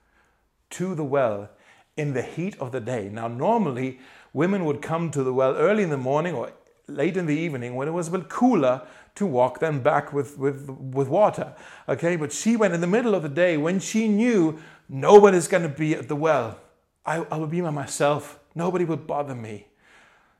to 0.72 0.96
the 0.96 1.04
well 1.04 1.52
in 1.96 2.14
the 2.14 2.24
heat 2.24 2.58
of 2.60 2.72
the 2.72 2.80
day. 2.80 3.10
Now, 3.10 3.28
normally, 3.28 4.00
women 4.34 4.66
would 4.66 4.82
come 4.82 5.12
to 5.12 5.22
the 5.22 5.32
well 5.32 5.56
early 5.56 5.84
in 5.84 5.92
the 5.92 5.98
morning 5.98 6.34
or 6.34 6.54
late 6.88 7.16
in 7.16 7.28
the 7.28 7.38
evening 7.38 7.76
when 7.76 7.88
it 7.88 7.92
was 7.92 8.08
a 8.08 8.12
bit 8.12 8.28
cooler 8.28 8.88
to 9.14 9.28
walk 9.28 9.60
them 9.60 9.82
back 9.82 10.12
with, 10.12 10.36
with, 10.40 10.68
with 10.68 11.10
water. 11.10 11.54
Okay, 11.88 12.16
but 12.16 12.32
she 12.32 12.56
went 12.56 12.74
in 12.74 12.82
the 12.82 12.88
middle 12.88 13.14
of 13.14 13.22
the 13.22 13.30
day 13.30 13.56
when 13.56 13.80
she 13.80 14.08
knew 14.08 14.58
nobody's 14.90 15.48
going 15.48 15.62
to 15.62 15.70
be 15.70 15.94
at 15.94 16.08
the 16.08 16.16
well. 16.16 16.60
I, 17.08 17.26
I 17.32 17.38
will 17.38 17.48
be 17.48 17.62
by 17.62 17.70
myself. 17.70 18.40
Nobody 18.54 18.86
will 18.86 18.98
bother 18.98 19.36
me. 19.36 19.68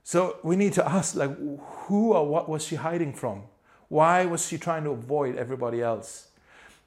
So 0.04 0.38
we 0.42 0.56
need 0.56 0.72
to 0.74 0.88
ask, 0.88 1.14
like, 1.14 1.36
who 1.36 2.12
or 2.12 2.26
what 2.26 2.48
was 2.48 2.64
she 2.64 2.76
hiding 2.76 3.12
from? 3.12 3.42
Why 3.88 4.26
was 4.26 4.46
she 4.46 4.58
trying 4.58 4.84
to 4.84 4.90
avoid 4.90 5.36
everybody 5.36 5.82
else? 5.82 6.28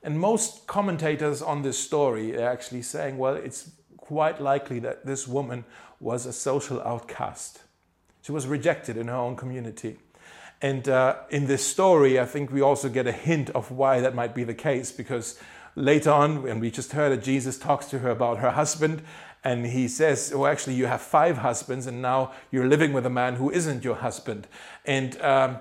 And 0.04 0.20
most 0.20 0.68
commentators 0.68 1.42
on 1.42 1.62
this 1.62 1.78
story 1.78 2.38
are 2.38 2.50
actually 2.50 2.82
saying, 2.82 3.18
well, 3.18 3.36
it's 3.36 3.72
quite 3.98 4.42
likely 4.42 4.80
that 4.80 5.06
this 5.06 5.28
woman 5.28 5.66
was 6.00 6.26
a 6.26 6.34
social 6.34 6.82
outcast. 6.82 7.62
She 8.24 8.32
was 8.32 8.48
rejected 8.48 8.98
in 8.98 9.08
her 9.08 9.16
own 9.16 9.36
community. 9.36 9.98
And 10.62 10.88
uh, 10.88 11.18
in 11.30 11.48
this 11.48 11.66
story, 11.66 12.20
I 12.20 12.26
think 12.26 12.52
we 12.52 12.62
also 12.62 12.90
get 12.90 13.08
a 13.08 13.12
hint 13.12 13.50
of 13.52 13.72
why 13.72 14.00
that 14.02 14.14
might 14.14 14.36
be 14.36 14.44
the 14.44 14.54
case 14.54 14.92
because 14.92 15.40
later 15.76 16.12
on, 16.12 16.44
when 16.44 16.60
we 16.60 16.70
just 16.70 16.92
heard 16.92 17.12
that 17.12 17.24
Jesus 17.24 17.58
talks 17.58 17.88
to 17.88 18.00
her 18.00 18.10
about 18.10 18.40
her 18.40 18.52
husband, 18.52 19.02
and 19.44 19.66
he 19.66 19.88
says, 19.88 20.32
Oh, 20.34 20.46
actually, 20.46 20.76
you 20.76 20.86
have 20.86 21.02
five 21.02 21.38
husbands, 21.38 21.88
and 21.88 22.02
now 22.02 22.32
you're 22.52 22.68
living 22.68 22.94
with 22.94 23.06
a 23.06 23.10
man 23.10 23.36
who 23.36 23.50
isn't 23.50 23.84
your 23.84 23.96
husband. 23.96 24.48
And 24.86 25.20
um, 25.22 25.58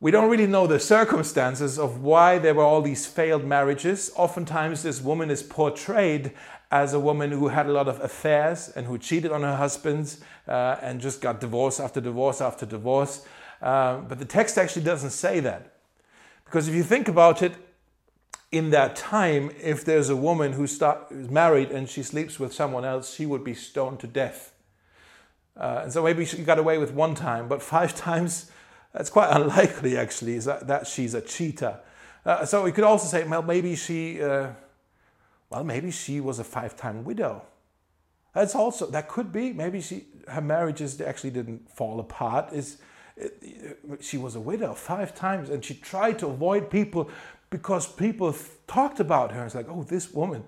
we 0.00 0.10
don't 0.10 0.30
really 0.30 0.46
know 0.46 0.66
the 0.66 0.80
circumstances 0.80 1.78
of 1.78 2.02
why 2.02 2.38
there 2.38 2.54
were 2.54 2.64
all 2.64 2.82
these 2.82 3.06
failed 3.06 3.44
marriages. 3.44 4.10
Oftentimes, 4.16 4.82
this 4.82 5.00
woman 5.00 5.30
is 5.30 5.42
portrayed 5.42 6.32
as 6.70 6.92
a 6.92 7.00
woman 7.00 7.30
who 7.30 7.48
had 7.48 7.66
a 7.66 7.72
lot 7.72 7.88
of 7.88 8.00
affairs 8.00 8.70
and 8.76 8.86
who 8.86 8.98
cheated 8.98 9.32
on 9.32 9.42
her 9.42 9.56
husbands 9.56 10.20
uh, 10.46 10.76
and 10.82 11.00
just 11.00 11.20
got 11.20 11.40
divorce 11.40 11.80
after 11.80 12.00
divorce 12.00 12.40
after 12.40 12.66
divorce. 12.66 13.24
Uh, 13.62 13.98
but 14.00 14.18
the 14.18 14.24
text 14.24 14.58
actually 14.58 14.84
doesn't 14.84 15.10
say 15.10 15.40
that. 15.40 15.74
Because 16.44 16.68
if 16.68 16.74
you 16.74 16.82
think 16.82 17.08
about 17.08 17.42
it, 17.42 17.52
in 18.50 18.70
that 18.70 18.96
time, 18.96 19.50
if 19.62 19.84
there's 19.84 20.08
a 20.08 20.16
woman 20.16 20.52
who 20.52 20.66
start, 20.66 21.06
who's 21.10 21.30
married 21.30 21.70
and 21.70 21.88
she 21.88 22.02
sleeps 22.02 22.40
with 22.40 22.52
someone 22.52 22.84
else, 22.84 23.14
she 23.14 23.26
would 23.26 23.44
be 23.44 23.54
stoned 23.54 24.00
to 24.00 24.06
death. 24.06 24.52
Uh, 25.56 25.80
and 25.84 25.92
so 25.92 26.02
maybe 26.02 26.24
she 26.24 26.42
got 26.42 26.58
away 26.58 26.78
with 26.78 26.92
one 26.92 27.14
time, 27.14 27.48
but 27.48 27.62
five 27.62 27.94
times, 28.08 28.50
that's 28.92 29.10
quite 29.10 29.30
unlikely 29.30 29.96
actually, 29.96 30.34
is 30.34 30.46
that, 30.46 30.66
that 30.66 30.86
she's 30.86 31.14
a 31.14 31.20
cheater. 31.20 31.78
Uh, 32.24 32.44
so 32.44 32.62
we 32.62 32.72
could 32.72 32.84
also 32.84 33.06
say, 33.06 33.26
well, 33.26 33.42
maybe 33.42 33.76
she, 33.76 34.22
uh, 34.22 34.48
well, 35.50 35.64
maybe 35.64 35.90
she 35.90 36.20
was 36.20 36.38
a 36.38 36.44
five-time 36.44 37.04
widow. 37.04 37.42
That's 38.34 38.54
also 38.54 38.86
that 38.86 39.08
could 39.08 39.32
be. 39.32 39.52
Maybe 39.52 39.80
she 39.80 40.06
her 40.28 40.42
marriages 40.42 41.00
actually 41.00 41.30
didn't 41.30 41.70
fall 41.70 41.98
apart. 41.98 42.52
Is 42.52 42.78
she 44.00 44.18
was 44.18 44.36
a 44.36 44.40
widow 44.40 44.74
five 44.74 45.14
times, 45.14 45.50
and 45.50 45.64
she 45.64 45.74
tried 45.74 46.18
to 46.20 46.26
avoid 46.26 46.70
people 46.70 47.10
because 47.50 47.86
people 47.86 48.34
talked 48.66 49.00
about 49.00 49.32
her. 49.32 49.44
It's 49.44 49.54
like, 49.54 49.68
oh, 49.68 49.82
this 49.82 50.12
woman, 50.12 50.44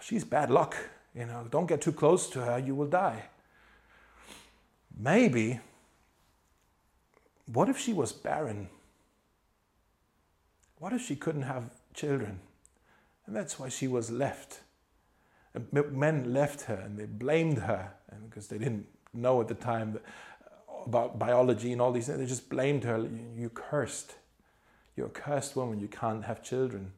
she's 0.00 0.24
bad 0.24 0.50
luck. 0.50 0.76
You 1.14 1.26
know, 1.26 1.46
don't 1.50 1.66
get 1.66 1.80
too 1.80 1.92
close 1.92 2.28
to 2.30 2.40
her, 2.40 2.58
you 2.58 2.74
will 2.74 2.86
die. 2.86 3.24
Maybe, 4.96 5.60
what 7.46 7.68
if 7.68 7.78
she 7.78 7.92
was 7.92 8.12
barren? 8.12 8.68
What 10.78 10.92
if 10.92 11.02
she 11.02 11.16
couldn't 11.16 11.42
have 11.42 11.70
children? 11.94 12.40
And 13.26 13.34
that's 13.34 13.58
why 13.58 13.68
she 13.68 13.86
was 13.86 14.10
left. 14.10 14.60
And 15.54 15.66
men 15.92 16.32
left 16.32 16.62
her 16.62 16.74
and 16.74 16.98
they 16.98 17.06
blamed 17.06 17.58
her 17.58 17.92
and 18.10 18.28
because 18.28 18.46
they 18.46 18.58
didn't 18.58 18.86
know 19.12 19.40
at 19.40 19.48
the 19.48 19.54
time 19.54 19.98
uh, 19.98 20.84
about 20.86 21.18
biology 21.18 21.72
and 21.72 21.80
all 21.80 21.92
these 21.92 22.06
things. 22.06 22.18
They 22.18 22.26
just 22.26 22.48
blamed 22.48 22.84
her. 22.84 23.06
You 23.36 23.50
cursed. 23.50 24.14
You're 25.00 25.08
a 25.08 25.10
cursed 25.10 25.56
woman. 25.56 25.80
You 25.80 25.88
can't 25.88 26.22
have 26.24 26.42
children. 26.42 26.92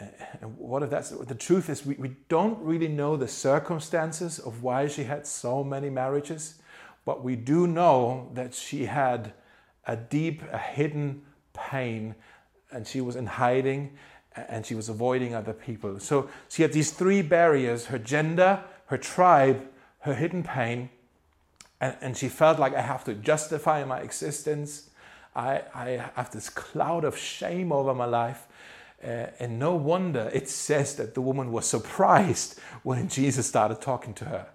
Uh, 0.00 0.04
and 0.40 0.56
what 0.56 0.84
if 0.84 0.90
that's 0.90 1.10
the 1.10 1.34
truth 1.34 1.68
is 1.68 1.84
we, 1.84 1.96
we 1.96 2.14
don't 2.28 2.60
really 2.60 2.86
know 2.86 3.16
the 3.16 3.26
circumstances 3.26 4.38
of 4.38 4.62
why 4.62 4.86
she 4.86 5.02
had 5.02 5.26
so 5.26 5.64
many 5.64 5.90
marriages, 5.90 6.60
but 7.04 7.24
we 7.24 7.34
do 7.34 7.66
know 7.66 8.30
that 8.34 8.54
she 8.54 8.84
had 8.84 9.32
a 9.84 9.96
deep, 9.96 10.42
a 10.52 10.58
hidden 10.58 11.22
pain 11.54 12.14
and 12.70 12.86
she 12.86 13.00
was 13.00 13.16
in 13.16 13.26
hiding 13.26 13.98
and 14.36 14.64
she 14.64 14.76
was 14.76 14.88
avoiding 14.88 15.34
other 15.34 15.52
people. 15.52 15.98
So 15.98 16.30
she 16.48 16.62
had 16.62 16.72
these 16.72 16.92
three 16.92 17.20
barriers 17.20 17.86
her 17.86 17.98
gender, 17.98 18.62
her 18.86 18.96
tribe, 18.96 19.66
her 20.02 20.14
hidden 20.14 20.44
pain. 20.44 20.88
And, 21.80 21.96
and 22.00 22.16
she 22.16 22.28
felt 22.28 22.60
like 22.60 22.76
I 22.76 22.80
have 22.80 23.02
to 23.06 23.14
justify 23.14 23.82
my 23.82 23.98
existence. 23.98 24.90
I, 25.34 25.62
I 25.74 26.10
have 26.14 26.30
this 26.30 26.48
cloud 26.48 27.04
of 27.04 27.16
shame 27.16 27.72
over 27.72 27.94
my 27.94 28.04
life. 28.04 28.46
Uh, 29.02 29.26
and 29.40 29.58
no 29.58 29.74
wonder 29.74 30.30
it 30.32 30.48
says 30.48 30.94
that 30.96 31.14
the 31.14 31.20
woman 31.20 31.50
was 31.50 31.66
surprised 31.66 32.58
when 32.84 33.08
Jesus 33.08 33.46
started 33.46 33.80
talking 33.80 34.14
to 34.14 34.26
her. 34.26 34.46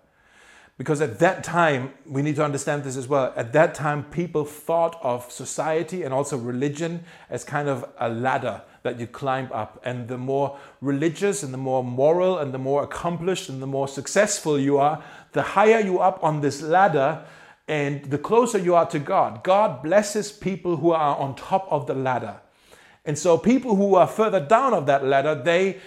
Because 0.78 1.02
at 1.02 1.18
that 1.20 1.44
time, 1.44 1.94
we 2.06 2.22
need 2.22 2.36
to 2.36 2.46
understand 2.46 2.84
this 2.84 2.98
as 2.98 3.08
well. 3.08 3.34
At 3.36 3.52
that 3.54 3.74
time, 3.74 4.04
people 4.04 4.46
thought 4.46 4.96
of 5.02 5.30
society 5.32 6.04
and 6.04 6.14
also 6.14 6.38
religion 6.38 7.04
as 7.32 7.44
kind 7.44 7.68
of 7.68 7.84
a 8.00 8.10
ladder 8.10 8.62
that 8.84 9.00
you 9.00 9.08
climb 9.08 9.50
up. 9.52 9.82
And 9.84 10.08
the 10.08 10.20
more 10.20 10.56
religious 10.80 11.42
and 11.42 11.52
the 11.52 11.58
more 11.58 11.84
moral 11.84 12.38
and 12.38 12.54
the 12.54 12.60
more 12.60 12.84
accomplished 12.84 13.50
and 13.50 13.60
the 13.60 13.68
more 13.68 13.88
successful 13.88 14.60
you 14.60 14.78
are, 14.78 15.04
the 15.32 15.42
higher 15.42 15.80
you 15.80 15.98
up 15.98 16.24
on 16.24 16.42
this 16.42 16.62
ladder, 16.62 17.26
and 17.68 18.06
the 18.06 18.18
closer 18.18 18.58
you 18.58 18.76
are 18.76 18.86
to 18.88 19.00
God, 19.00 19.44
God 19.44 19.84
blesses 19.84 20.32
people 20.32 20.78
who 20.78 20.92
are 20.92 21.18
on 21.18 21.36
top 21.36 21.68
of 21.70 21.86
the 21.88 21.94
ladder. 21.94 22.38
And 23.06 23.18
so 23.18 23.38
people 23.38 23.76
who 23.76 23.96
are 23.96 24.08
further 24.08 24.40
down 24.40 24.74
of 24.74 24.86
that 24.86 25.06
ladder, 25.06 25.36
they 25.36 25.80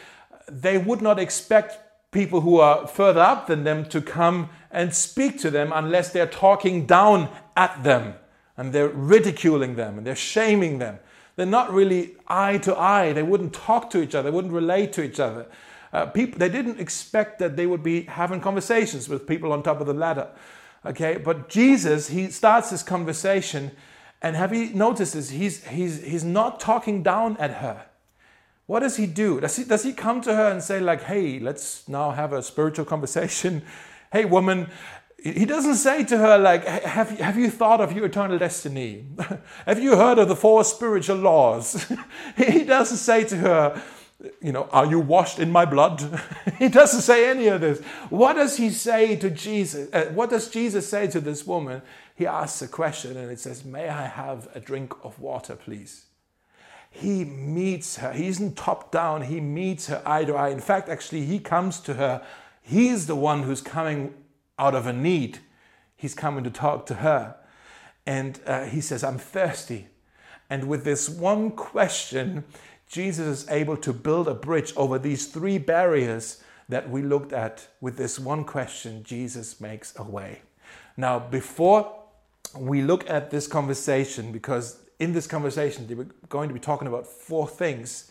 they 0.51 0.79
would 0.79 1.01
not 1.01 1.19
expect 1.19 1.79
people 2.11 2.41
who 2.41 2.59
are 2.59 2.87
further 2.87 3.21
up 3.21 3.47
than 3.47 3.65
them 3.65 3.85
to 3.85 4.01
come 4.01 4.51
and 4.71 4.95
speak 4.95 5.39
to 5.39 5.51
them 5.51 5.73
unless 5.73 6.11
they're 6.11 6.27
talking 6.27 6.87
down 6.87 7.29
at 7.57 7.83
them 7.85 8.15
and 8.57 8.73
they're 8.73 8.89
ridiculing 8.89 9.77
them 9.77 9.99
and 9.99 10.07
they're 10.07 10.17
shaming 10.17 10.79
them. 10.79 10.99
They're 11.37 11.47
not 11.47 11.73
really 11.73 12.17
eye 12.27 12.59
to 12.59 12.77
eye. 12.77 13.13
They 13.13 13.23
wouldn't 13.23 13.53
talk 13.53 13.91
to 13.91 14.03
each 14.03 14.15
other. 14.15 14.31
They 14.31 14.35
wouldn't 14.35 14.53
relate 14.53 14.93
to 14.95 15.03
each 15.03 15.21
other. 15.21 15.47
Uh, 15.93 16.07
people, 16.07 16.39
they 16.39 16.49
didn't 16.49 16.81
expect 16.81 17.39
that 17.39 17.57
they 17.57 17.67
would 17.67 17.83
be 17.83 18.03
having 18.03 18.41
conversations 18.41 19.09
with 19.09 19.27
people 19.27 19.53
on 19.53 19.63
top 19.63 19.81
of 19.81 19.87
the 19.87 19.95
ladder. 19.95 20.29
Okay, 20.85 21.19
but 21.19 21.49
Jesus, 21.49 22.09
he 22.09 22.31
starts 22.31 22.71
this 22.71 22.83
conversation, 22.83 23.71
and 24.23 24.35
have 24.35 24.55
you 24.55 24.73
noticed 24.75 25.15
this? 25.15 25.31
He's, 25.31 25.67
he's, 25.67 26.03
he's 26.03 26.25
not 26.25 26.59
talking 26.59 27.03
down 27.03 27.37
at 27.37 27.55
her. 27.55 27.87
What 28.67 28.81
does 28.81 28.97
he 28.97 29.07
do? 29.07 29.41
Does 29.41 29.57
he, 29.57 29.65
does 29.65 29.83
he 29.83 29.93
come 29.93 30.21
to 30.23 30.35
her 30.35 30.51
and 30.51 30.63
say, 30.63 30.81
like, 30.81 31.03
hey, 31.03 31.39
let's 31.39 31.87
now 31.89 32.13
have 32.13 32.33
a 32.33 32.43
spiritual 32.43 32.85
conversation? 32.85 33.63
hey, 34.13 34.25
woman, 34.25 34.69
he 35.23 35.45
doesn't 35.45 35.75
say 35.75 36.05
to 36.05 36.17
her 36.17 36.39
like 36.39 36.65
have, 36.65 37.11
have 37.19 37.37
you 37.37 37.51
thought 37.51 37.81
of 37.81 37.93
your 37.93 38.07
eternal 38.07 38.39
destiny 38.39 39.05
have 39.67 39.79
you 39.79 39.97
heard 39.97 40.19
of 40.19 40.29
the 40.29 40.37
four 40.37 40.65
spiritual 40.65 41.17
laws 41.17 41.93
he 42.37 42.65
doesn't 42.65 42.97
say 42.97 43.25
to 43.25 43.37
her 43.37 43.83
you 44.43 44.53
know 44.53 44.69
are 44.73 44.87
you 44.87 45.01
washed 45.01 45.39
in 45.39 45.51
my 45.51 45.65
blood? 45.65 46.21
He 46.59 46.69
doesn't 46.69 47.01
say 47.01 47.31
any 47.31 47.47
of 47.47 47.63
this. 47.63 47.81
What 48.11 48.35
does 48.35 48.59
he 48.59 48.71
say 48.71 49.17
to 49.17 49.31
jesus? 49.31 49.93
Uh, 49.93 50.07
what 50.13 50.31
does 50.31 50.49
jesus 50.51 50.89
say 50.89 51.07
to 51.09 51.21
this 51.21 51.47
woman? 51.47 51.83
He 52.15 52.27
asks 52.27 52.61
a 52.61 52.69
question 52.69 53.17
and 53.17 53.31
it 53.31 53.41
says 53.41 53.65
may 53.65 53.89
i 53.89 54.07
have 54.07 54.49
a 54.55 54.61
drink 54.61 54.93
of 55.05 55.19
water 55.19 55.57
please? 55.57 56.05
He 56.91 57.25
meets 57.25 57.99
her. 57.99 58.13
He 58.13 58.27
isn't 58.27 58.57
top 58.57 58.91
down. 58.91 59.23
He 59.23 59.41
meets 59.41 59.87
her 59.87 60.03
eye 60.05 60.25
to 60.25 60.35
eye. 60.35 60.51
In 60.51 60.61
fact 60.61 60.89
actually 60.89 61.25
he 61.25 61.39
comes 61.39 61.81
to 61.81 61.95
her. 61.95 62.23
He's 62.63 63.07
the 63.07 63.17
one 63.17 63.45
who's 63.45 63.63
coming 63.63 64.15
out 64.59 64.75
of 64.75 64.87
a 64.87 64.93
need. 64.93 65.39
He's 65.97 66.15
coming 66.15 66.45
to 66.45 66.51
talk 66.51 66.87
to 66.87 66.95
her. 66.97 67.37
And 68.07 68.41
uh, 68.47 68.65
he 68.65 68.81
says, 68.81 69.05
I'm 69.05 69.19
thirsty. 69.19 69.89
And 70.49 70.65
with 70.65 70.85
this 70.85 71.09
one 71.09 71.53
question, 71.53 72.45
Jesus 72.91 73.45
is 73.45 73.49
able 73.49 73.77
to 73.77 73.93
build 73.93 74.27
a 74.27 74.35
bridge 74.35 74.73
over 74.77 74.99
these 74.99 75.29
three 75.29 75.59
barriers 75.59 76.43
that 76.69 76.91
we 76.91 77.03
looked 77.03 77.33
at. 77.33 77.69
With 77.81 77.97
this 77.97 78.19
one 78.19 78.43
question, 78.43 79.05
Jesus 79.05 79.61
makes 79.61 79.95
a 79.97 80.03
way. 80.03 80.43
Now, 80.97 81.21
before 81.21 81.95
we 82.57 82.83
look 82.83 83.09
at 83.09 83.31
this 83.31 83.47
conversation, 83.47 84.33
because 84.33 84.81
in 84.99 85.13
this 85.13 85.29
conversation, 85.29 85.87
we're 85.97 86.09
going 86.29 86.49
to 86.49 86.55
be 86.55 86.59
talking 86.59 86.89
about 86.89 87.07
four 87.07 87.47
things 87.47 88.11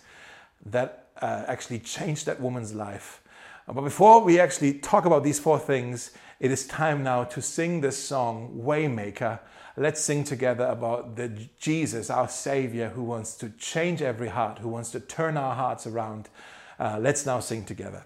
that 0.65 1.09
uh, 1.21 1.43
actually 1.47 1.79
changed 1.79 2.25
that 2.27 2.39
woman's 2.39 2.73
life. 2.73 3.21
But 3.67 3.81
before 3.81 4.23
we 4.23 4.39
actually 4.39 4.75
talk 4.75 5.03
about 5.03 5.25
these 5.25 5.39
four 5.39 5.59
things, 5.59 6.11
it 6.39 6.51
is 6.51 6.65
time 6.65 7.03
now 7.03 7.25
to 7.25 7.41
sing 7.41 7.81
this 7.81 8.01
song, 8.01 8.61
Waymaker. 8.63 9.39
Let's 9.79 10.01
sing 10.01 10.25
together 10.25 10.65
about 10.65 11.15
the 11.15 11.47
Jesus, 11.57 12.09
our 12.09 12.27
Savior, 12.27 12.89
who 12.89 13.01
wants 13.01 13.33
to 13.35 13.49
change 13.51 14.01
every 14.01 14.27
heart, 14.27 14.59
who 14.59 14.67
wants 14.67 14.91
to 14.91 14.99
turn 14.99 15.37
our 15.37 15.55
hearts 15.55 15.87
around. 15.87 16.27
Uh, 16.77 16.99
let's 16.99 17.25
now 17.25 17.39
sing 17.39 17.63
together. 17.63 18.03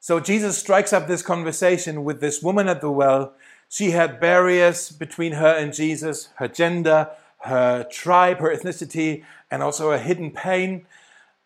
So 0.00 0.20
Jesus 0.20 0.56
strikes 0.56 0.94
up 0.94 1.06
this 1.06 1.20
conversation 1.20 2.02
with 2.02 2.22
this 2.22 2.42
woman 2.42 2.66
at 2.66 2.80
the 2.80 2.90
well. 2.90 3.34
She 3.68 3.90
had 3.90 4.18
barriers 4.18 4.90
between 4.90 5.32
her 5.32 5.54
and 5.54 5.74
Jesus, 5.74 6.30
her 6.36 6.48
gender, 6.48 7.10
her 7.40 7.84
tribe, 7.84 8.38
her 8.38 8.56
ethnicity, 8.56 9.22
and 9.50 9.62
also 9.62 9.90
a 9.90 9.98
hidden 9.98 10.30
pain. 10.30 10.86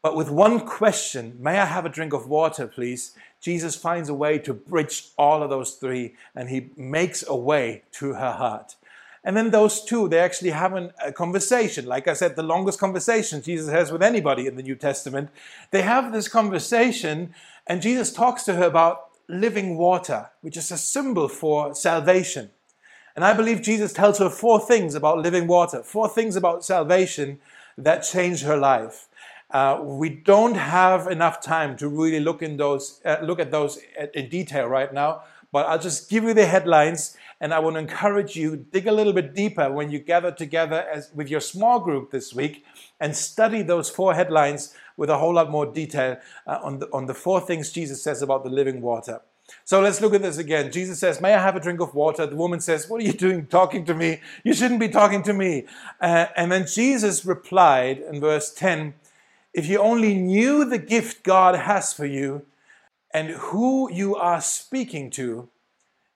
But 0.01 0.15
with 0.15 0.31
one 0.31 0.61
question, 0.61 1.39
may 1.41 1.59
I 1.59 1.65
have 1.65 1.85
a 1.85 1.89
drink 1.89 2.13
of 2.13 2.29
water, 2.29 2.69
please? 2.69 3.17
Jesus 3.43 3.77
finds 3.77 4.09
a 4.09 4.15
way 4.15 4.39
to 4.39 4.55
bridge 4.55 5.09
all 5.19 5.43
of 5.43 5.51
those 5.51 5.73
three 5.73 6.15
and 6.35 6.49
he 6.49 6.71
makes 6.77 7.25
a 7.27 7.37
way 7.37 7.83
to 7.93 8.15
her 8.15 8.33
heart. 8.33 8.77
And 9.25 9.37
then 9.37 9.51
those 9.51 9.85
two, 9.85 10.09
they 10.09 10.19
actually 10.19 10.51
have 10.51 10.73
a 11.05 11.13
conversation. 11.13 11.87
Like 11.87 12.09
I 12.09 12.13
said, 12.13 12.35
the 12.35 12.43
longest 12.43 12.81
conversation 12.81 13.43
Jesus 13.43 13.71
has 13.71 13.93
with 13.93 14.03
anybody 14.03 14.47
in 14.47 14.57
the 14.57 14.63
New 14.63 14.75
Testament. 14.75 15.31
They 15.71 15.83
have 15.83 16.13
this 16.13 16.27
conversation, 16.27 17.35
and 17.67 17.83
Jesus 17.83 18.13
talks 18.13 18.43
to 18.45 18.55
her 18.55 18.65
about 18.65 19.11
living 19.29 19.77
water, 19.77 20.31
which 20.41 20.57
is 20.57 20.71
a 20.73 20.79
symbol 20.79 21.29
for 21.29 21.75
salvation. 21.75 22.51
And 23.15 23.25
I 23.25 23.33
believe 23.33 23.63
Jesus 23.63 23.93
tells 23.93 24.19
her 24.19 24.31
four 24.31 24.59
things 24.59 24.95
about 24.95 25.19
living 25.19 25.47
water, 25.47 25.83
four 25.83 26.09
things 26.09 26.35
about 26.35 26.65
salvation 26.65 27.39
that 27.79 28.01
change 28.01 28.43
her 28.43 28.57
life. 28.57 29.09
Uh, 29.53 29.79
we 29.83 30.09
don't 30.09 30.55
have 30.55 31.07
enough 31.07 31.43
time 31.43 31.77
to 31.77 31.89
really 31.89 32.21
look 32.21 32.43
in 32.43 32.57
those, 32.57 33.01
uh, 33.05 33.19
look 33.23 33.39
at 33.39 33.51
those 33.51 33.79
in 34.15 34.29
detail 34.29 34.67
right 34.67 34.93
now. 34.93 35.23
But 35.53 35.67
I'll 35.67 35.79
just 35.79 36.09
give 36.09 36.25
you 36.25 36.33
the 36.33 36.47
headlines, 36.47 37.15
and 37.39 37.53
I 37.53 37.59
want 37.59 37.77
to 37.77 37.81
encourage 37.81 38.35
you 38.35 38.57
dig 38.57 38.87
a 38.87 38.93
little 38.93 39.13
bit 39.13 39.35
deeper 39.35 39.71
when 39.71 39.91
you 39.91 39.99
gather 39.99 40.33
together 40.33 40.87
as, 40.91 41.11
with 41.15 41.29
your 41.29 41.41
small 41.41 41.79
group 41.79 42.11
this 42.11 42.35
week 42.35 42.65
and 42.99 43.15
study 43.15 43.61
those 43.61 43.91
four 43.91 44.15
headlines 44.15 44.75
with 44.97 45.11
a 45.11 45.19
whole 45.19 45.35
lot 45.35 45.51
more 45.51 45.67
detail 45.67 46.17
uh, 46.47 46.59
on 46.63 46.79
the 46.79 46.89
on 46.91 47.05
the 47.05 47.15
four 47.15 47.41
things 47.41 47.71
Jesus 47.71 48.03
says 48.03 48.23
about 48.23 48.45
the 48.45 48.51
living 48.51 48.81
water. 48.81 49.21
So 49.65 49.81
let's 49.81 50.01
look 50.01 50.15
at 50.15 50.23
this 50.23 50.39
again. 50.39 50.73
Jesus 50.73 50.99
says, 50.99 51.21
May 51.21 51.35
I 51.35 51.43
have 51.43 51.57
a 51.57 51.61
drink 51.61 51.81
of 51.81 51.95
water? 51.95 52.27
The 52.27 52.37
woman 52.37 52.61
says, 52.61 52.89
What 52.89 53.03
are 53.03 53.05
you 53.05 53.13
doing 53.13 53.47
talking 53.47 53.85
to 53.87 53.95
me? 53.95 54.21
You 54.45 54.55
shouldn't 54.55 54.81
be 54.81 54.89
talking 54.89 55.23
to 55.25 55.33
me. 55.33 55.67
Uh, 56.01 56.27
and 56.37 56.51
then 56.51 56.67
Jesus 56.67 57.27
replied 57.27 57.99
in 57.99 58.21
verse 58.21 58.53
10 58.53 58.95
if 59.55 59.67
you 59.67 59.79
only 59.79 60.15
knew 60.15 60.65
the 60.65 60.79
gift 60.79 61.23
God 61.23 61.55
has 61.55 61.93
for 61.93 62.07
you 62.07 62.47
and 63.13 63.31
who 63.31 63.93
you 63.93 64.17
are 64.17 64.41
speaking 64.41 65.11
to, 65.11 65.49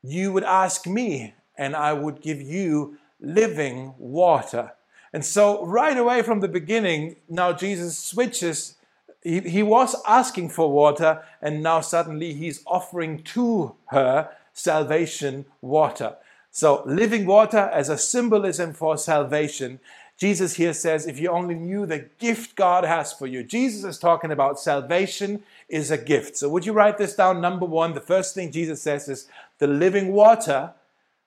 you 0.02 0.32
would 0.32 0.44
ask 0.44 0.86
me, 0.86 1.34
and 1.58 1.74
I 1.76 1.92
would 1.92 2.20
give 2.20 2.40
you 2.40 2.98
living 3.20 3.94
water. 3.98 4.72
And 5.12 5.24
so, 5.24 5.64
right 5.64 5.96
away 5.96 6.22
from 6.22 6.40
the 6.40 6.48
beginning, 6.48 7.16
now 7.28 7.52
Jesus 7.52 7.98
switches. 7.98 8.76
He, 9.22 9.40
he 9.40 9.62
was 9.62 9.96
asking 10.06 10.50
for 10.50 10.70
water, 10.70 11.22
and 11.42 11.62
now 11.62 11.80
suddenly 11.80 12.34
he's 12.34 12.62
offering 12.66 13.22
to 13.34 13.74
her 13.86 14.30
salvation 14.52 15.46
water. 15.60 16.16
So, 16.50 16.82
living 16.86 17.26
water 17.26 17.70
as 17.72 17.88
a 17.88 17.98
symbolism 17.98 18.72
for 18.72 18.96
salvation. 18.96 19.80
Jesus 20.18 20.54
here 20.54 20.72
says, 20.72 21.06
if 21.06 21.20
you 21.20 21.28
only 21.28 21.54
knew 21.54 21.84
the 21.84 22.08
gift 22.18 22.56
God 22.56 22.84
has 22.84 23.12
for 23.12 23.26
you. 23.26 23.42
Jesus 23.42 23.84
is 23.84 23.98
talking 23.98 24.30
about 24.30 24.58
salvation 24.58 25.42
is 25.68 25.90
a 25.90 25.98
gift. 25.98 26.38
So, 26.38 26.48
would 26.48 26.64
you 26.64 26.72
write 26.72 26.96
this 26.96 27.14
down? 27.14 27.40
Number 27.42 27.66
one, 27.66 27.92
the 27.92 28.00
first 28.00 28.34
thing 28.34 28.50
Jesus 28.50 28.80
says 28.80 29.08
is 29.08 29.28
the 29.58 29.66
living 29.66 30.12
water, 30.12 30.72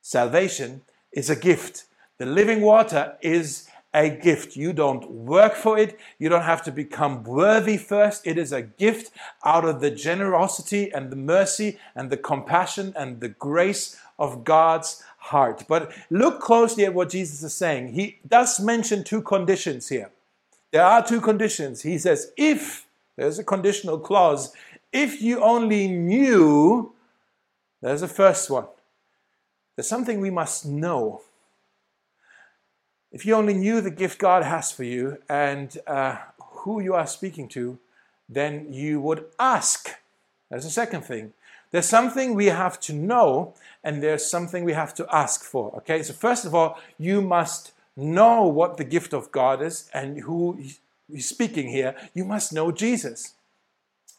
salvation, 0.01 0.81
is 1.11 1.29
a 1.29 1.35
gift. 1.35 1.85
The 2.17 2.25
living 2.25 2.61
water 2.61 3.15
is 3.21 3.69
a 3.93 4.09
gift. 4.09 4.55
You 4.55 4.73
don't 4.73 5.09
work 5.09 5.55
for 5.55 5.77
it. 5.77 5.99
You 6.17 6.29
don't 6.29 6.43
have 6.43 6.63
to 6.63 6.71
become 6.71 7.23
worthy 7.23 7.77
first. 7.77 8.25
It 8.25 8.37
is 8.37 8.51
a 8.51 8.61
gift 8.61 9.11
out 9.43 9.65
of 9.65 9.81
the 9.81 9.91
generosity 9.91 10.91
and 10.91 11.11
the 11.11 11.15
mercy 11.15 11.77
and 11.95 12.09
the 12.09 12.17
compassion 12.17 12.93
and 12.95 13.19
the 13.19 13.29
grace 13.29 13.99
of 14.17 14.43
God's 14.43 15.03
heart. 15.19 15.65
But 15.67 15.91
look 16.09 16.39
closely 16.39 16.85
at 16.85 16.93
what 16.93 17.09
Jesus 17.09 17.43
is 17.43 17.53
saying. 17.53 17.93
He 17.93 18.17
does 18.27 18.59
mention 18.59 19.03
two 19.03 19.21
conditions 19.21 19.89
here. 19.89 20.11
There 20.71 20.83
are 20.83 21.05
two 21.05 21.21
conditions. 21.21 21.81
He 21.81 21.97
says, 21.97 22.31
if, 22.37 22.85
there's 23.15 23.39
a 23.39 23.43
conditional 23.43 23.99
clause, 23.99 24.53
if 24.91 25.21
you 25.21 25.41
only 25.41 25.87
knew, 25.87 26.93
there's 27.81 28.01
the 28.01 28.07
first 28.07 28.49
one. 28.49 28.65
There's 29.75 29.87
something 29.87 30.19
we 30.19 30.29
must 30.29 30.65
know. 30.65 31.21
If 33.11 33.25
you 33.25 33.33
only 33.35 33.53
knew 33.53 33.81
the 33.81 33.91
gift 33.91 34.19
God 34.19 34.43
has 34.43 34.71
for 34.71 34.83
you 34.83 35.17
and 35.27 35.75
uh, 35.87 36.17
who 36.39 36.81
you 36.81 36.93
are 36.93 37.07
speaking 37.07 37.47
to, 37.49 37.79
then 38.27 38.71
you 38.71 39.01
would 39.01 39.25
ask. 39.39 39.89
There's 40.49 40.65
a 40.65 40.69
second 40.69 41.03
thing. 41.03 41.33
There's 41.71 41.87
something 41.87 42.33
we 42.33 42.47
have 42.47 42.79
to 42.81 42.93
know 42.93 43.53
and 43.83 44.01
there's 44.01 44.25
something 44.25 44.63
we 44.63 44.73
have 44.73 44.93
to 44.95 45.07
ask 45.13 45.43
for. 45.43 45.75
Okay, 45.77 46.03
so 46.03 46.13
first 46.13 46.45
of 46.45 46.55
all, 46.55 46.79
you 46.97 47.21
must 47.21 47.71
know 47.95 48.43
what 48.43 48.77
the 48.77 48.83
gift 48.83 49.13
of 49.13 49.31
God 49.31 49.61
is 49.61 49.89
and 49.93 50.19
who 50.21 50.59
he's 51.07 51.27
speaking 51.27 51.69
here. 51.69 51.95
You 52.13 52.25
must 52.25 52.53
know 52.53 52.71
Jesus. 52.71 53.35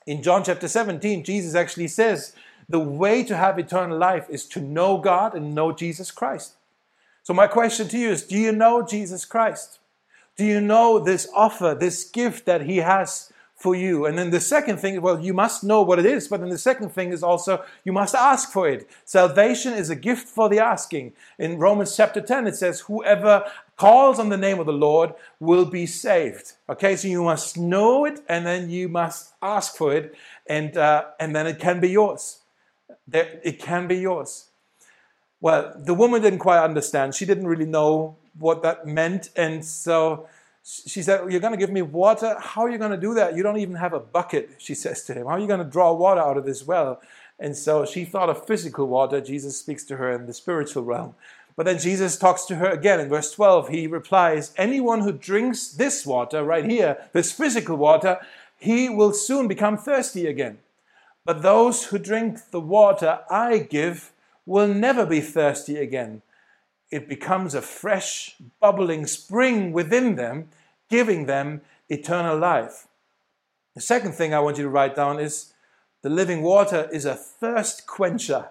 In 0.06 0.22
John 0.22 0.44
chapter 0.44 0.68
17, 0.68 1.24
Jesus 1.24 1.54
actually 1.54 1.88
says 1.88 2.34
the 2.68 2.78
way 2.78 3.24
to 3.24 3.36
have 3.36 3.58
eternal 3.58 3.98
life 3.98 4.26
is 4.30 4.46
to 4.46 4.60
know 4.60 4.98
God 4.98 5.34
and 5.34 5.54
know 5.54 5.72
Jesus 5.72 6.10
Christ. 6.10 6.54
So, 7.22 7.34
my 7.34 7.46
question 7.46 7.88
to 7.88 7.98
you 7.98 8.10
is 8.10 8.22
Do 8.22 8.38
you 8.38 8.52
know 8.52 8.86
Jesus 8.86 9.24
Christ? 9.24 9.78
Do 10.36 10.44
you 10.44 10.60
know 10.60 10.98
this 10.98 11.28
offer, 11.34 11.76
this 11.78 12.04
gift 12.04 12.46
that 12.46 12.62
He 12.62 12.78
has 12.78 13.32
for 13.60 13.74
you. 13.74 14.06
And 14.06 14.16
then 14.16 14.30
the 14.30 14.40
second 14.40 14.78
thing, 14.78 15.02
well, 15.02 15.20
you 15.20 15.34
must 15.34 15.62
know 15.62 15.82
what 15.82 15.98
it 15.98 16.06
is, 16.06 16.28
but 16.28 16.40
then 16.40 16.48
the 16.48 16.56
second 16.56 16.88
thing 16.92 17.12
is 17.12 17.22
also 17.22 17.62
you 17.84 17.92
must 17.92 18.14
ask 18.14 18.50
for 18.50 18.66
it. 18.66 18.88
Salvation 19.04 19.74
is 19.74 19.90
a 19.90 19.94
gift 19.94 20.26
for 20.28 20.48
the 20.48 20.58
asking. 20.58 21.12
In 21.38 21.58
Romans 21.58 21.94
chapter 21.94 22.22
10, 22.22 22.46
it 22.46 22.56
says, 22.56 22.80
Whoever 22.80 23.44
calls 23.76 24.18
on 24.18 24.30
the 24.30 24.38
name 24.38 24.60
of 24.60 24.64
the 24.64 24.72
Lord 24.72 25.12
will 25.40 25.66
be 25.66 25.84
saved. 25.84 26.54
Okay, 26.70 26.96
so 26.96 27.06
you 27.06 27.22
must 27.22 27.58
know 27.58 28.06
it 28.06 28.22
and 28.30 28.46
then 28.46 28.70
you 28.70 28.88
must 28.88 29.34
ask 29.42 29.76
for 29.76 29.94
it, 29.94 30.14
and, 30.46 30.78
uh, 30.78 31.04
and 31.20 31.36
then 31.36 31.46
it 31.46 31.58
can 31.58 31.80
be 31.80 31.90
yours. 31.90 32.38
It 33.12 33.60
can 33.60 33.86
be 33.86 33.96
yours. 33.96 34.46
Well, 35.42 35.74
the 35.76 35.92
woman 35.92 36.22
didn't 36.22 36.38
quite 36.38 36.64
understand. 36.64 37.14
She 37.14 37.26
didn't 37.26 37.46
really 37.46 37.66
know 37.66 38.16
what 38.38 38.62
that 38.62 38.86
meant, 38.86 39.28
and 39.36 39.62
so 39.62 40.28
she 40.86 41.02
said, 41.02 41.30
You're 41.30 41.40
going 41.40 41.52
to 41.52 41.58
give 41.58 41.70
me 41.70 41.82
water? 41.82 42.36
How 42.38 42.62
are 42.62 42.70
you 42.70 42.78
going 42.78 42.90
to 42.92 42.96
do 42.96 43.14
that? 43.14 43.36
You 43.36 43.42
don't 43.42 43.58
even 43.58 43.76
have 43.76 43.92
a 43.92 44.00
bucket, 44.00 44.50
she 44.58 44.74
says 44.74 45.02
to 45.04 45.14
him. 45.14 45.26
How 45.26 45.32
are 45.32 45.38
you 45.38 45.46
going 45.46 45.64
to 45.64 45.70
draw 45.70 45.92
water 45.92 46.20
out 46.20 46.36
of 46.36 46.44
this 46.44 46.66
well? 46.66 47.00
And 47.38 47.56
so 47.56 47.84
she 47.84 48.04
thought 48.04 48.28
of 48.28 48.46
physical 48.46 48.86
water. 48.86 49.20
Jesus 49.20 49.58
speaks 49.58 49.84
to 49.84 49.96
her 49.96 50.12
in 50.12 50.26
the 50.26 50.34
spiritual 50.34 50.84
realm. 50.84 51.14
But 51.56 51.66
then 51.66 51.78
Jesus 51.78 52.16
talks 52.16 52.44
to 52.46 52.56
her 52.56 52.70
again 52.70 53.00
in 53.00 53.08
verse 53.08 53.32
12. 53.32 53.68
He 53.68 53.86
replies, 53.86 54.52
Anyone 54.56 55.00
who 55.00 55.12
drinks 55.12 55.68
this 55.68 56.06
water 56.06 56.44
right 56.44 56.64
here, 56.64 56.98
this 57.12 57.32
physical 57.32 57.76
water, 57.76 58.18
he 58.58 58.88
will 58.88 59.12
soon 59.12 59.48
become 59.48 59.76
thirsty 59.76 60.26
again. 60.26 60.58
But 61.24 61.42
those 61.42 61.86
who 61.86 61.98
drink 61.98 62.50
the 62.50 62.60
water 62.60 63.20
I 63.30 63.58
give 63.58 64.12
will 64.46 64.68
never 64.68 65.06
be 65.06 65.20
thirsty 65.20 65.76
again. 65.76 66.22
It 66.90 67.08
becomes 67.08 67.54
a 67.54 67.62
fresh, 67.62 68.36
bubbling 68.60 69.06
spring 69.06 69.72
within 69.72 70.16
them, 70.16 70.48
giving 70.90 71.26
them 71.26 71.62
eternal 71.88 72.36
life. 72.36 72.86
The 73.74 73.80
second 73.80 74.12
thing 74.12 74.34
I 74.34 74.40
want 74.40 74.58
you 74.58 74.64
to 74.64 74.68
write 74.68 74.96
down 74.96 75.18
is 75.18 75.54
the 76.02 76.10
living 76.10 76.42
water 76.42 76.88
is 76.92 77.04
a 77.04 77.14
thirst 77.14 77.86
quencher. 77.86 78.48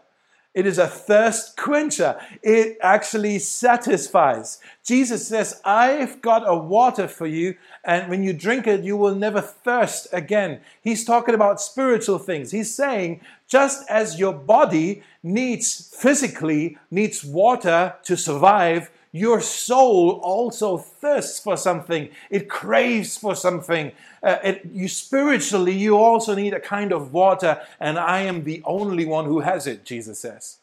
It 0.56 0.65
is 0.65 0.80
a 0.80 0.88
thirst 0.88 1.58
quencher. 1.58 2.19
It 2.41 2.78
actually 2.82 3.38
satisfies. 3.38 4.60
Jesus 4.84 5.28
says, 5.28 5.62
I've 5.63 6.21
got 6.21 6.41
a 6.43 6.58
water 6.58 7.08
for 7.08 7.28
you, 7.28 7.56
and 7.84 8.10
when 8.10 8.23
you 8.23 8.34
drink 8.34 8.65
it, 8.65 8.84
you 8.84 8.97
will 8.97 9.13
never 9.13 9.41
thirst 9.41 10.08
again. 10.12 10.62
He's 10.82 11.06
talking 11.06 11.36
about 11.36 11.62
spiritual 11.62 12.17
things. 12.17 12.49
He's 12.49 12.73
saying, 12.73 13.21
just 13.47 13.88
as 13.89 14.19
your 14.19 14.34
body 14.34 15.04
needs 15.21 15.93
physically, 15.95 16.78
needs 16.89 17.23
water 17.23 17.95
to 18.04 18.17
survive, 18.17 18.89
your 19.11 19.41
soul 19.41 20.19
also 20.21 20.77
thirsts 20.77 21.39
for 21.39 21.57
something. 21.57 22.09
It 22.29 22.49
craves 22.49 23.17
for 23.17 23.35
something. 23.35 23.91
Uh, 24.21 24.37
it, 24.43 24.65
you 24.71 24.87
spiritually, 24.87 25.73
you 25.73 25.97
also 25.97 26.35
need 26.35 26.53
a 26.53 26.59
kind 26.59 26.91
of 26.91 27.11
water, 27.11 27.61
and 27.79 27.97
I 27.97 28.21
am 28.21 28.43
the 28.43 28.61
only 28.65 29.05
one 29.05 29.25
who 29.25 29.39
has 29.39 29.65
it, 29.65 29.83
Jesus 29.83 30.19
says. 30.19 30.57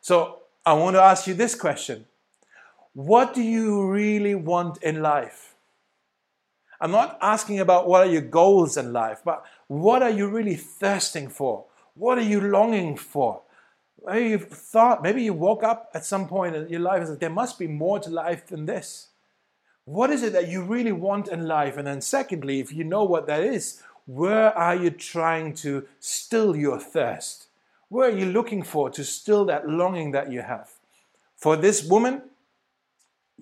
So 0.00 0.40
I 0.66 0.74
want 0.74 0.96
to 0.96 1.02
ask 1.02 1.26
you 1.26 1.34
this 1.34 1.54
question 1.54 2.04
What 2.92 3.34
do 3.34 3.42
you 3.42 3.86
really 3.90 4.34
want 4.34 4.82
in 4.82 5.00
life? 5.00 5.54
I'm 6.80 6.92
not 6.92 7.18
asking 7.20 7.58
about 7.58 7.88
what 7.88 8.06
are 8.06 8.10
your 8.10 8.22
goals 8.22 8.76
in 8.76 8.92
life, 8.92 9.22
but 9.24 9.44
what 9.66 10.02
are 10.02 10.10
you 10.10 10.28
really 10.28 10.54
thirsting 10.54 11.28
for? 11.28 11.64
What 11.94 12.18
are 12.18 12.22
you 12.22 12.40
longing 12.40 12.96
for? 12.96 13.42
Maybe 14.06 14.30
you've 14.30 14.48
thought, 14.48 15.02
maybe 15.02 15.22
you 15.22 15.32
woke 15.32 15.62
up 15.62 15.90
at 15.94 16.04
some 16.04 16.28
point 16.28 16.56
in 16.56 16.68
your 16.68 16.80
life 16.80 16.98
and 16.98 17.08
said, 17.08 17.20
there 17.20 17.30
must 17.30 17.58
be 17.58 17.66
more 17.66 17.98
to 17.98 18.10
life 18.10 18.46
than 18.46 18.66
this. 18.66 19.08
What 19.84 20.10
is 20.10 20.22
it 20.22 20.32
that 20.34 20.48
you 20.48 20.62
really 20.62 20.92
want 20.92 21.28
in 21.28 21.46
life? 21.46 21.76
And 21.76 21.86
then, 21.86 22.00
secondly, 22.00 22.60
if 22.60 22.72
you 22.72 22.84
know 22.84 23.04
what 23.04 23.26
that 23.26 23.42
is, 23.42 23.82
where 24.06 24.56
are 24.56 24.74
you 24.74 24.90
trying 24.90 25.54
to 25.54 25.86
still 25.98 26.54
your 26.54 26.78
thirst? 26.78 27.46
Where 27.88 28.10
are 28.10 28.16
you 28.16 28.26
looking 28.26 28.62
for 28.62 28.90
to 28.90 29.02
still 29.02 29.44
that 29.46 29.68
longing 29.68 30.12
that 30.12 30.30
you 30.30 30.42
have? 30.42 30.70
For 31.36 31.56
this 31.56 31.84
woman, 31.84 32.22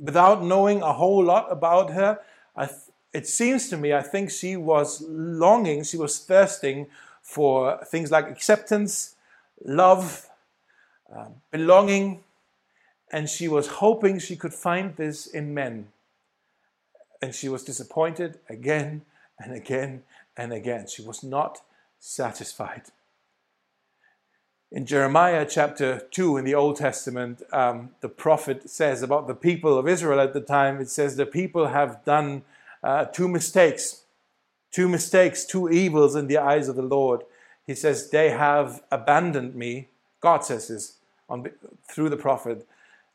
without 0.01 0.45
knowing 0.45 0.83
a 0.83 0.93
whole 0.93 1.25
lot 1.25 1.51
about 1.51 1.91
her, 1.91 2.21
th- 2.57 2.71
it 3.13 3.27
seems 3.27 3.69
to 3.71 3.77
me, 3.77 3.93
I 3.93 4.03
think 4.03 4.31
she 4.31 4.57
was 4.57 5.03
longing, 5.03 5.83
she 5.85 5.97
was 5.97 6.19
thirsting 6.19 6.87
for 7.23 7.85
things 7.87 8.11
like 8.11 8.31
acceptance, 8.31 9.17
love, 9.65 10.29
uh, 11.15 11.27
belonging, 11.51 12.25
and 13.13 13.29
she 13.29 13.49
was 13.49 13.69
hoping 13.69 14.19
she 14.19 14.37
could 14.37 14.55
find 14.55 14.97
this 14.97 15.27
in 15.27 15.55
men. 15.55 15.89
And 17.23 17.35
she 17.35 17.49
was 17.49 17.65
disappointed 17.65 18.39
again 18.49 19.03
and 19.39 19.55
again 19.55 20.03
and 20.37 20.53
again. 20.53 20.87
She 20.87 21.03
was 21.03 21.23
not 21.23 21.61
satisfied. 21.99 22.83
In 24.73 24.85
Jeremiah 24.85 25.47
chapter 25.49 26.01
2 26.11 26.37
in 26.37 26.45
the 26.45 26.55
Old 26.55 26.77
Testament, 26.77 27.43
um, 27.53 27.91
the 28.01 28.09
prophet 28.09 28.69
says 28.69 29.01
about 29.01 29.29
the 29.29 29.35
people 29.35 29.79
of 29.79 29.87
Israel 29.87 30.21
at 30.21 30.35
the 30.35 30.41
time, 30.41 30.81
it 30.81 30.91
says, 30.91 31.15
The 31.15 31.25
people 31.25 31.69
have 31.69 32.05
done 32.05 32.43
uh, 32.83 33.05
two 33.05 33.29
mistakes, 33.29 34.03
two 34.73 34.89
mistakes, 34.89 35.45
two 35.45 35.71
evils 35.71 36.17
in 36.17 36.27
the 36.27 36.39
eyes 36.39 36.69
of 36.69 36.75
the 36.75 36.83
Lord. 36.83 37.23
He 37.65 37.77
says, 37.77 38.11
They 38.11 38.31
have 38.31 38.83
abandoned 38.91 39.55
me. 39.55 39.89
God 40.21 40.45
says 40.45 40.67
this 40.67 40.96
on, 41.29 41.51
through 41.89 42.11
the 42.11 42.17
prophet, 42.17 42.67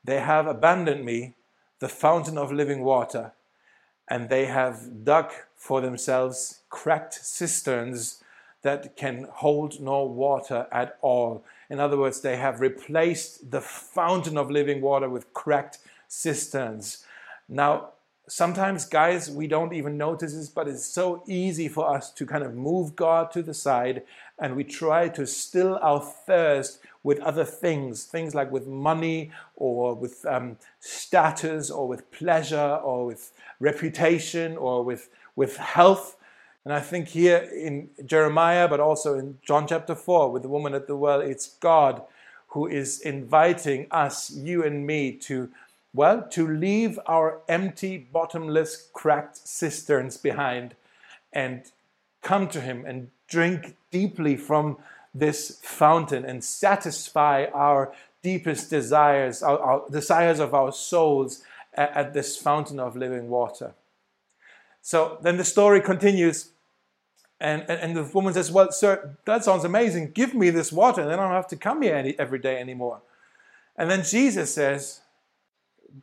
they 0.03 0.19
have 0.19 0.47
abandoned 0.47 1.05
me, 1.05 1.35
the 1.79 1.89
fountain 1.89 2.37
of 2.37 2.51
living 2.51 2.83
water, 2.83 3.33
and 4.07 4.29
they 4.29 4.45
have 4.45 5.03
dug 5.03 5.31
for 5.55 5.81
themselves 5.81 6.61
cracked 6.69 7.13
cisterns 7.13 8.23
that 8.61 8.95
can 8.95 9.27
hold 9.31 9.79
no 9.79 10.03
water 10.03 10.67
at 10.71 10.97
all. 11.01 11.43
In 11.69 11.79
other 11.79 11.97
words, 11.97 12.21
they 12.21 12.37
have 12.37 12.61
replaced 12.61 13.51
the 13.51 13.61
fountain 13.61 14.37
of 14.37 14.51
living 14.51 14.81
water 14.81 15.09
with 15.09 15.33
cracked 15.33 15.79
cisterns. 16.07 17.05
Now, 17.47 17.91
sometimes, 18.27 18.85
guys, 18.85 19.31
we 19.31 19.47
don't 19.47 19.73
even 19.73 19.97
notice 19.97 20.33
this, 20.33 20.49
but 20.49 20.67
it's 20.67 20.85
so 20.85 21.23
easy 21.27 21.67
for 21.67 21.89
us 21.89 22.11
to 22.11 22.25
kind 22.25 22.43
of 22.43 22.53
move 22.53 22.95
God 22.95 23.31
to 23.31 23.41
the 23.41 23.53
side 23.53 24.03
and 24.37 24.55
we 24.55 24.63
try 24.63 25.07
to 25.09 25.25
still 25.25 25.79
our 25.81 26.01
thirst 26.01 26.79
with 27.03 27.19
other 27.19 27.45
things, 27.45 28.03
things 28.03 28.35
like 28.35 28.51
with 28.51 28.67
money 28.67 29.31
or 29.55 29.95
with 29.95 30.25
um, 30.25 30.57
status 30.79 31.69
or 31.69 31.87
with 31.87 32.11
pleasure 32.11 32.79
or 32.83 33.05
with 33.05 33.31
reputation 33.59 34.55
or 34.57 34.83
with, 34.83 35.09
with 35.35 35.57
health. 35.57 36.15
And 36.63 36.73
I 36.73 36.79
think 36.79 37.09
here 37.09 37.37
in 37.37 37.89
Jeremiah, 38.05 38.67
but 38.67 38.79
also 38.79 39.17
in 39.17 39.39
John 39.41 39.67
chapter 39.67 39.95
4 39.95 40.31
with 40.31 40.43
the 40.43 40.49
woman 40.49 40.75
at 40.75 40.87
the 40.87 40.95
well, 40.95 41.21
it's 41.21 41.47
God 41.47 42.03
who 42.49 42.67
is 42.67 42.99
inviting 42.99 43.87
us, 43.91 44.29
you 44.29 44.63
and 44.63 44.85
me, 44.85 45.13
to, 45.13 45.49
well, 45.93 46.27
to 46.31 46.47
leave 46.47 46.99
our 47.07 47.41
empty, 47.47 47.97
bottomless, 47.97 48.89
cracked 48.93 49.37
cisterns 49.37 50.17
behind 50.17 50.75
and 51.33 51.63
come 52.21 52.47
to 52.49 52.61
Him 52.61 52.85
and 52.85 53.09
drink 53.27 53.77
deeply 53.89 54.35
from 54.35 54.77
this 55.13 55.59
fountain 55.63 56.25
and 56.25 56.43
satisfy 56.43 57.45
our 57.53 57.93
deepest 58.23 58.69
desires, 58.69 59.43
our, 59.43 59.59
our 59.59 59.89
desires 59.89 60.39
of 60.39 60.53
our 60.53 60.71
souls 60.71 61.43
at, 61.73 61.91
at 61.95 62.13
this 62.13 62.37
fountain 62.37 62.79
of 62.79 62.95
living 62.95 63.29
water. 63.29 63.73
So 64.81 65.17
then 65.21 65.37
the 65.37 65.43
story 65.43 65.81
continues. 65.81 66.49
And, 67.39 67.63
and, 67.67 67.97
the 67.97 68.03
woman 68.03 68.33
says, 68.33 68.51
Well, 68.51 68.71
sir, 68.71 69.17
that 69.25 69.43
sounds 69.43 69.63
amazing. 69.63 70.11
Give 70.11 70.35
me 70.35 70.51
this 70.51 70.71
water, 70.71 71.01
and 71.01 71.09
then 71.09 71.19
I 71.19 71.23
don't 71.23 71.31
have 71.31 71.47
to 71.47 71.55
come 71.55 71.81
here 71.81 71.95
any, 71.95 72.17
every 72.19 72.37
day 72.37 72.59
anymore. 72.59 73.01
And 73.75 73.89
then 73.89 74.03
Jesus 74.03 74.53
says, 74.53 75.01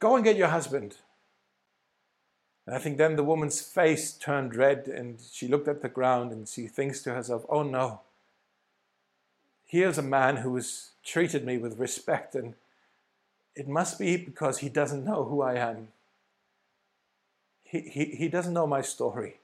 Go 0.01 0.17
and 0.17 0.25
get 0.25 0.37
your 0.37 0.49
husband. 0.49 0.97
And 2.67 2.75
I 2.75 2.81
think 2.81 2.99
then 2.99 3.15
the 3.15 3.23
woman's 3.23 3.61
face 3.61 4.13
turned 4.13 4.57
red, 4.57 4.89
and 4.89 5.21
she 5.31 5.47
looked 5.47 5.69
at 5.69 5.81
the 5.81 5.89
ground 5.89 6.33
and 6.33 6.49
she 6.49 6.67
thinks 6.67 7.03
to 7.03 7.15
herself, 7.15 7.47
Oh 7.49 7.63
no, 7.63 8.01
here's 9.69 9.99
a 9.99 10.03
man 10.03 10.39
who 10.39 10.57
has 10.57 10.91
treated 11.05 11.45
me 11.45 11.59
with 11.59 11.79
respect, 11.79 12.35
and 12.35 12.55
it 13.55 13.69
must 13.69 13.99
be 13.99 14.17
because 14.17 14.59
he 14.59 14.69
doesn't 14.69 15.05
know 15.05 15.25
who 15.25 15.43
I 15.43 15.55
am. 15.55 15.89
He, 17.63 17.81
he, 17.81 18.05
he 18.07 18.29
doesn't 18.29 18.55
know 18.55 18.67
my 18.67 18.81
story. 18.81 19.37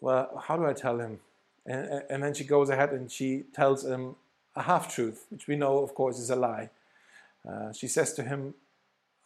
Well, 0.00 0.42
how 0.46 0.56
do 0.56 0.66
I 0.66 0.74
tell 0.74 1.00
him? 1.00 1.20
And, 1.64 2.02
and 2.08 2.22
then 2.22 2.34
she 2.34 2.44
goes 2.44 2.68
ahead 2.68 2.90
and 2.90 3.10
she 3.10 3.44
tells 3.54 3.84
him 3.84 4.14
a 4.54 4.62
half 4.62 4.94
truth, 4.94 5.26
which 5.30 5.46
we 5.46 5.56
know, 5.56 5.78
of 5.78 5.94
course, 5.94 6.18
is 6.18 6.30
a 6.30 6.36
lie. 6.36 6.70
Uh, 7.48 7.72
she 7.72 7.88
says 7.88 8.12
to 8.14 8.22
him, 8.22 8.54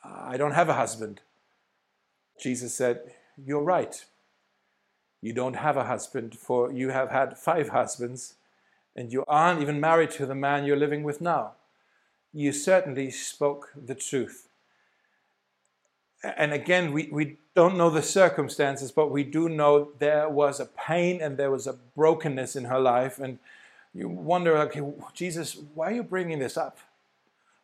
I 0.04 0.36
don't 0.36 0.52
have 0.52 0.68
a 0.68 0.74
husband. 0.74 1.20
Jesus 2.40 2.74
said, 2.74 3.14
You're 3.36 3.62
right. 3.62 4.04
You 5.20 5.32
don't 5.32 5.56
have 5.56 5.76
a 5.76 5.84
husband, 5.84 6.38
for 6.38 6.72
you 6.72 6.90
have 6.90 7.10
had 7.10 7.36
five 7.36 7.70
husbands, 7.70 8.34
and 9.00 9.10
you 9.10 9.24
aren't 9.26 9.62
even 9.62 9.80
married 9.80 10.10
to 10.10 10.26
the 10.26 10.34
man 10.34 10.64
you're 10.64 10.76
living 10.76 11.02
with 11.02 11.22
now, 11.22 11.52
you 12.34 12.52
certainly 12.52 13.10
spoke 13.10 13.72
the 13.74 13.94
truth. 13.94 14.48
And 16.22 16.52
again, 16.52 16.92
we, 16.92 17.08
we 17.10 17.38
don't 17.54 17.78
know 17.78 17.88
the 17.88 18.02
circumstances, 18.02 18.92
but 18.92 19.10
we 19.10 19.24
do 19.24 19.48
know 19.48 19.92
there 19.98 20.28
was 20.28 20.60
a 20.60 20.66
pain 20.66 21.22
and 21.22 21.38
there 21.38 21.50
was 21.50 21.66
a 21.66 21.72
brokenness 21.96 22.54
in 22.56 22.66
her 22.66 22.78
life. 22.78 23.18
And 23.18 23.38
you 23.94 24.06
wonder, 24.06 24.56
okay, 24.58 24.82
Jesus, 25.14 25.56
why 25.74 25.86
are 25.86 25.94
you 25.94 26.02
bringing 26.02 26.38
this 26.38 26.58
up? 26.58 26.78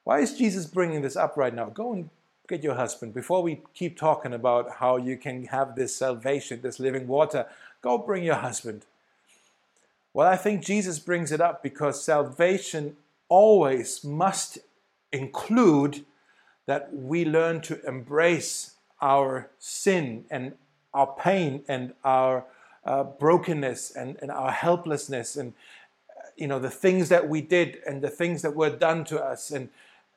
Why 0.04 0.20
is 0.20 0.38
Jesus 0.38 0.64
bringing 0.64 1.02
this 1.02 1.16
up 1.16 1.36
right 1.36 1.54
now? 1.54 1.66
Go 1.66 1.92
and 1.92 2.08
get 2.48 2.64
your 2.64 2.76
husband. 2.76 3.12
Before 3.12 3.42
we 3.42 3.60
keep 3.74 3.98
talking 3.98 4.32
about 4.32 4.76
how 4.76 4.96
you 4.96 5.18
can 5.18 5.44
have 5.46 5.76
this 5.76 5.94
salvation, 5.94 6.62
this 6.62 6.80
living 6.80 7.06
water, 7.06 7.46
go 7.82 7.98
bring 7.98 8.24
your 8.24 8.36
husband. 8.36 8.86
Well, 10.16 10.26
I 10.26 10.38
think 10.38 10.64
Jesus 10.64 10.98
brings 10.98 11.30
it 11.30 11.42
up 11.42 11.62
because 11.62 12.02
salvation 12.02 12.96
always 13.28 14.02
must 14.02 14.56
include 15.12 16.06
that 16.64 16.88
we 16.90 17.26
learn 17.26 17.60
to 17.60 17.86
embrace 17.86 18.76
our 19.02 19.50
sin 19.58 20.24
and 20.30 20.54
our 20.94 21.14
pain 21.18 21.64
and 21.68 21.92
our 22.02 22.46
uh, 22.86 23.04
brokenness 23.04 23.90
and, 23.94 24.16
and 24.22 24.30
our 24.30 24.52
helplessness 24.52 25.36
and 25.36 25.52
you 26.38 26.46
know 26.46 26.60
the 26.60 26.70
things 26.70 27.10
that 27.10 27.28
we 27.28 27.42
did 27.42 27.76
and 27.86 28.00
the 28.00 28.08
things 28.08 28.40
that 28.40 28.56
were 28.56 28.70
done 28.70 29.04
to 29.04 29.22
us. 29.22 29.50
And 29.50 29.68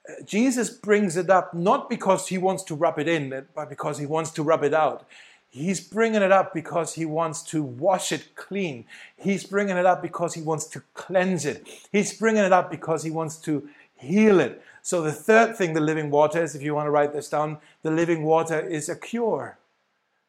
uh, 0.08 0.24
Jesus 0.24 0.70
brings 0.70 1.18
it 1.18 1.30
up 1.30 1.54
not 1.54 1.90
because 1.90 2.30
he 2.30 2.38
wants 2.38 2.64
to 2.64 2.74
rub 2.74 3.00
it 3.00 3.10
in 3.10 3.46
but 3.54 3.68
because 3.68 3.98
he 3.98 4.06
wants 4.06 4.32
to 4.32 4.44
rub 4.44 4.64
it 4.64 4.74
out 4.74 5.06
He's 5.52 5.80
bringing 5.80 6.22
it 6.22 6.32
up 6.32 6.54
because 6.54 6.94
he 6.94 7.06
wants 7.06 7.42
to 7.44 7.64
wash 7.64 8.12
it 8.12 8.36
clean. 8.36 8.86
He's 9.18 9.44
bringing 9.44 9.78
it 9.78 9.86
up 9.86 10.02
because 10.02 10.36
he 10.36 10.42
wants 10.42 10.66
to 10.68 10.84
cleanse 10.94 11.46
it. 11.46 11.68
He's 11.92 12.14
bringing 12.14 12.44
it 12.44 12.54
up 12.54 12.70
because 12.70 13.04
he 13.04 13.10
wants 13.10 13.38
to 13.38 13.68
heal 13.96 14.40
it. 14.40 14.62
So, 14.82 15.02
the 15.02 15.12
third 15.12 15.56
thing 15.56 15.74
the 15.74 15.82
living 15.82 16.12
water 16.12 16.42
is, 16.42 16.56
if 16.56 16.62
you 16.62 16.76
want 16.76 16.88
to 16.88 16.92
write 16.92 17.14
this 17.14 17.30
down, 17.30 17.58
the 17.82 17.92
living 17.92 18.24
water 18.24 18.60
is 18.60 18.90
a 18.90 18.96
cure. 18.96 19.58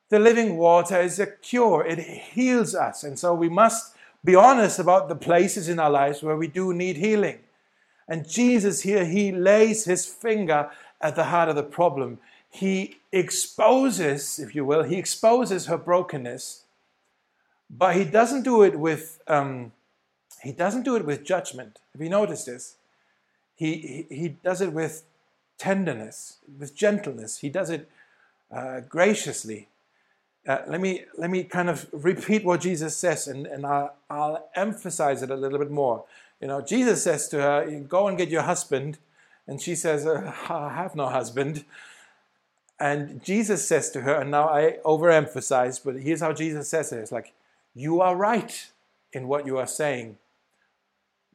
The 0.08 0.18
living 0.18 0.56
water 0.56 1.00
is 1.00 1.20
a 1.20 1.26
cure, 1.26 1.86
it 1.86 2.00
heals 2.00 2.74
us. 2.74 3.04
And 3.04 3.18
so, 3.18 3.34
we 3.34 3.48
must 3.48 3.94
be 4.24 4.34
honest 4.34 4.78
about 4.78 5.08
the 5.08 5.14
places 5.14 5.68
in 5.68 5.78
our 5.78 5.90
lives 5.90 6.22
where 6.22 6.36
we 6.36 6.48
do 6.48 6.72
need 6.74 6.96
healing. 6.96 7.40
And 8.08 8.28
Jesus 8.28 8.82
here, 8.82 9.04
he 9.04 9.30
lays 9.30 9.84
his 9.84 10.04
finger 10.04 10.70
at 11.00 11.14
the 11.14 11.24
heart 11.24 11.48
of 11.48 11.56
the 11.56 11.62
problem. 11.62 12.18
He 12.50 12.98
exposes, 13.12 14.38
if 14.38 14.54
you 14.54 14.64
will, 14.64 14.82
he 14.82 14.96
exposes 14.96 15.66
her 15.66 15.78
brokenness, 15.78 16.64
but 17.70 17.94
he 17.94 18.04
doesn't 18.04 18.42
do 18.42 18.62
it 18.62 18.78
with 18.78 19.22
um, 19.28 19.72
he 20.42 20.52
doesn't 20.52 20.82
do 20.82 20.96
it 20.96 21.04
with 21.04 21.24
judgment. 21.24 21.78
Have 21.92 22.00
you 22.00 22.08
noticed 22.08 22.46
this? 22.46 22.76
He, 23.54 24.06
he, 24.08 24.28
does 24.42 24.62
it 24.62 24.72
with 24.72 25.04
tenderness, 25.58 26.38
with 26.58 26.74
gentleness. 26.74 27.38
He 27.38 27.50
does 27.50 27.68
it 27.68 27.88
uh, 28.50 28.80
graciously. 28.80 29.68
Uh, 30.48 30.62
let 30.66 30.80
me 30.80 31.04
let 31.18 31.28
me 31.28 31.44
kind 31.44 31.68
of 31.68 31.86
repeat 31.92 32.42
what 32.42 32.62
Jesus 32.62 32.96
says, 32.96 33.28
and, 33.28 33.46
and 33.46 33.66
I'll, 33.66 33.94
I'll 34.08 34.48
emphasize 34.54 35.22
it 35.22 35.30
a 35.30 35.36
little 35.36 35.58
bit 35.58 35.70
more. 35.70 36.04
You 36.40 36.48
know, 36.48 36.62
Jesus 36.62 37.04
says 37.04 37.28
to 37.28 37.42
her, 37.42 37.80
"Go 37.86 38.08
and 38.08 38.16
get 38.16 38.30
your 38.30 38.42
husband," 38.42 38.96
and 39.46 39.60
she 39.60 39.74
says, 39.74 40.06
"I 40.06 40.72
have 40.74 40.96
no 40.96 41.08
husband." 41.08 41.64
And 42.80 43.22
Jesus 43.22 43.68
says 43.68 43.90
to 43.90 44.00
her, 44.00 44.14
and 44.14 44.30
now 44.30 44.48
I 44.48 44.78
overemphasize, 44.84 45.84
but 45.84 45.96
here's 45.96 46.20
how 46.20 46.32
Jesus 46.32 46.68
says 46.68 46.92
it: 46.92 46.98
It's 46.98 47.12
like, 47.12 47.32
"You 47.74 48.00
are 48.00 48.16
right 48.16 48.68
in 49.12 49.28
what 49.28 49.46
you 49.46 49.58
are 49.58 49.66
saying." 49.66 50.16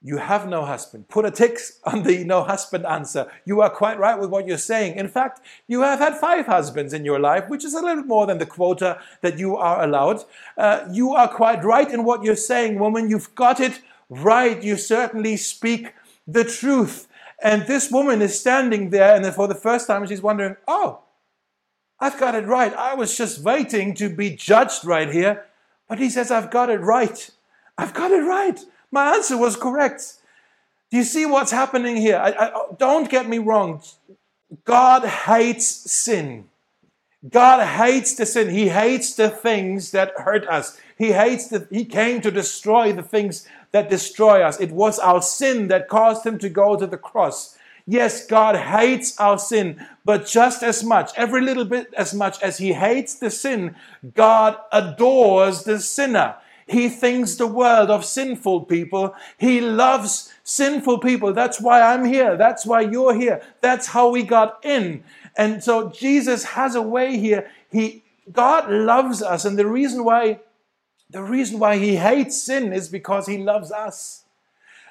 You 0.02 0.18
have 0.18 0.48
no 0.48 0.66
husband. 0.66 1.08
Put 1.08 1.26
a 1.26 1.32
tick 1.32 1.58
on 1.84 2.04
the 2.04 2.24
no 2.24 2.44
husband 2.44 2.86
answer. 2.86 3.26
You 3.44 3.62
are 3.62 3.72
quite 3.72 3.98
right 3.98 4.20
with 4.20 4.30
what 4.30 4.46
you're 4.46 4.60
saying. 4.60 4.98
In 4.98 5.08
fact, 5.08 5.42
you 5.68 5.82
have 5.82 5.98
had 5.98 6.18
five 6.18 6.46
husbands 6.46 6.94
in 6.94 7.06
your 7.06 7.20
life, 7.20 7.50
which 7.50 7.66
is 7.66 7.74
a 7.74 7.82
little 7.82 8.04
more 8.04 8.28
than 8.28 8.38
the 8.38 8.46
quota 8.46 9.00
that 9.22 9.40
you 9.40 9.56
are 9.58 9.84
allowed. 9.84 10.24
Uh, 10.58 10.88
you 10.92 11.16
are 11.16 11.28
quite 11.28 11.64
right 11.64 11.90
in 11.90 12.04
what 12.04 12.24
you're 12.24 12.36
saying, 12.36 12.78
woman. 12.78 13.10
You've 13.10 13.34
got 13.34 13.60
it 13.60 13.82
right. 14.10 14.62
You 14.62 14.78
certainly 14.78 15.38
speak 15.38 15.94
the 16.28 16.44
truth. 16.44 17.08
And 17.42 17.66
this 17.66 17.90
woman 17.90 18.22
is 18.22 18.40
standing 18.40 18.92
there, 18.92 19.16
and 19.16 19.26
for 19.34 19.48
the 19.48 19.56
first 19.56 19.88
time, 19.88 20.06
she's 20.06 20.22
wondering, 20.22 20.56
oh, 20.68 21.02
I've 22.00 22.20
got 22.20 22.36
it 22.36 22.46
right. 22.46 22.74
I 22.74 22.94
was 22.94 23.18
just 23.18 23.42
waiting 23.42 23.94
to 23.96 24.10
be 24.10 24.32
judged 24.32 24.86
right 24.86 25.12
here. 25.12 25.46
But 25.88 26.00
he 26.00 26.10
says, 26.10 26.32
I've 26.32 26.52
got 26.52 26.70
it 26.70 26.82
right. 26.82 27.30
I've 27.78 27.94
got 27.94 28.12
it 28.12 28.24
right. 28.24 28.60
My 28.92 29.16
answer 29.16 29.38
was 29.38 29.56
correct. 29.56 30.16
Do 30.92 30.98
you 30.98 31.04
see 31.04 31.26
what's 31.26 31.52
happening 31.52 31.98
here? 31.98 32.18
I, 32.18 32.32
I, 32.32 32.52
don't 32.78 33.10
get 33.10 33.28
me 33.28 33.38
wrong. 33.38 33.82
God 34.64 35.06
hates 35.06 35.66
sin. 35.92 36.46
God 37.28 37.66
hates 37.66 38.16
the 38.16 38.26
sin. 38.26 38.50
He 38.50 38.70
hates 38.70 39.16
the 39.16 39.30
things 39.30 39.92
that 39.92 40.14
hurt 40.18 40.48
us. 40.48 40.80
He 40.98 41.12
hates 41.12 41.48
the, 41.48 41.68
he 41.72 41.84
came 41.86 42.22
to 42.22 42.32
destroy 42.32 42.94
the 42.94 43.04
things 43.04 43.48
that 43.72 43.90
destroy 43.90 44.42
us. 44.42 44.60
It 44.60 44.72
was 44.72 45.00
our 45.00 45.22
sin 45.22 45.68
that 45.68 45.90
caused 45.90 46.26
him 46.26 46.38
to 46.40 46.50
go 46.50 46.78
to 46.78 46.88
the 46.88 46.98
cross. 46.98 47.55
Yes, 47.88 48.26
God 48.26 48.56
hates 48.56 49.20
our 49.20 49.38
sin, 49.38 49.86
but 50.04 50.26
just 50.26 50.64
as 50.64 50.84
much, 50.84 51.12
every 51.16 51.42
little 51.42 51.66
bit 51.66 51.94
as 51.96 52.16
much 52.16 52.42
as 52.42 52.58
he 52.58 52.74
hates 52.74 53.14
the 53.16 53.30
sin, 53.30 53.76
God 54.16 54.58
adores 54.72 55.64
the 55.64 55.80
sinner. 55.80 56.36
He 56.68 56.90
thinks 56.90 57.36
the 57.36 57.46
world 57.46 57.92
of 57.92 58.04
sinful 58.04 58.66
people. 58.66 59.14
He 59.38 59.62
loves 59.62 60.34
sinful 60.44 60.98
people. 61.00 61.32
That's 61.32 61.62
why 61.62 61.82
I'm 61.82 62.06
here. 62.06 62.36
That's 62.36 62.66
why 62.66 62.82
you're 62.82 63.14
here. 63.14 63.44
That's 63.62 63.88
how 63.88 64.10
we 64.10 64.24
got 64.24 64.66
in. 64.66 65.04
And 65.38 65.64
so 65.64 65.92
Jesus 65.92 66.44
has 66.44 66.74
a 66.74 66.82
way 66.82 67.18
here. 67.18 67.52
He 67.72 68.04
God 68.32 68.72
loves 68.72 69.22
us 69.22 69.46
and 69.46 69.60
the 69.60 69.68
reason 69.68 70.04
why 70.04 70.40
the 71.12 71.22
reason 71.22 71.60
why 71.60 71.78
he 71.78 71.98
hates 71.98 72.42
sin 72.42 72.74
is 72.74 72.90
because 72.90 73.28
he 73.28 73.38
loves 73.38 73.72
us. 73.72 74.25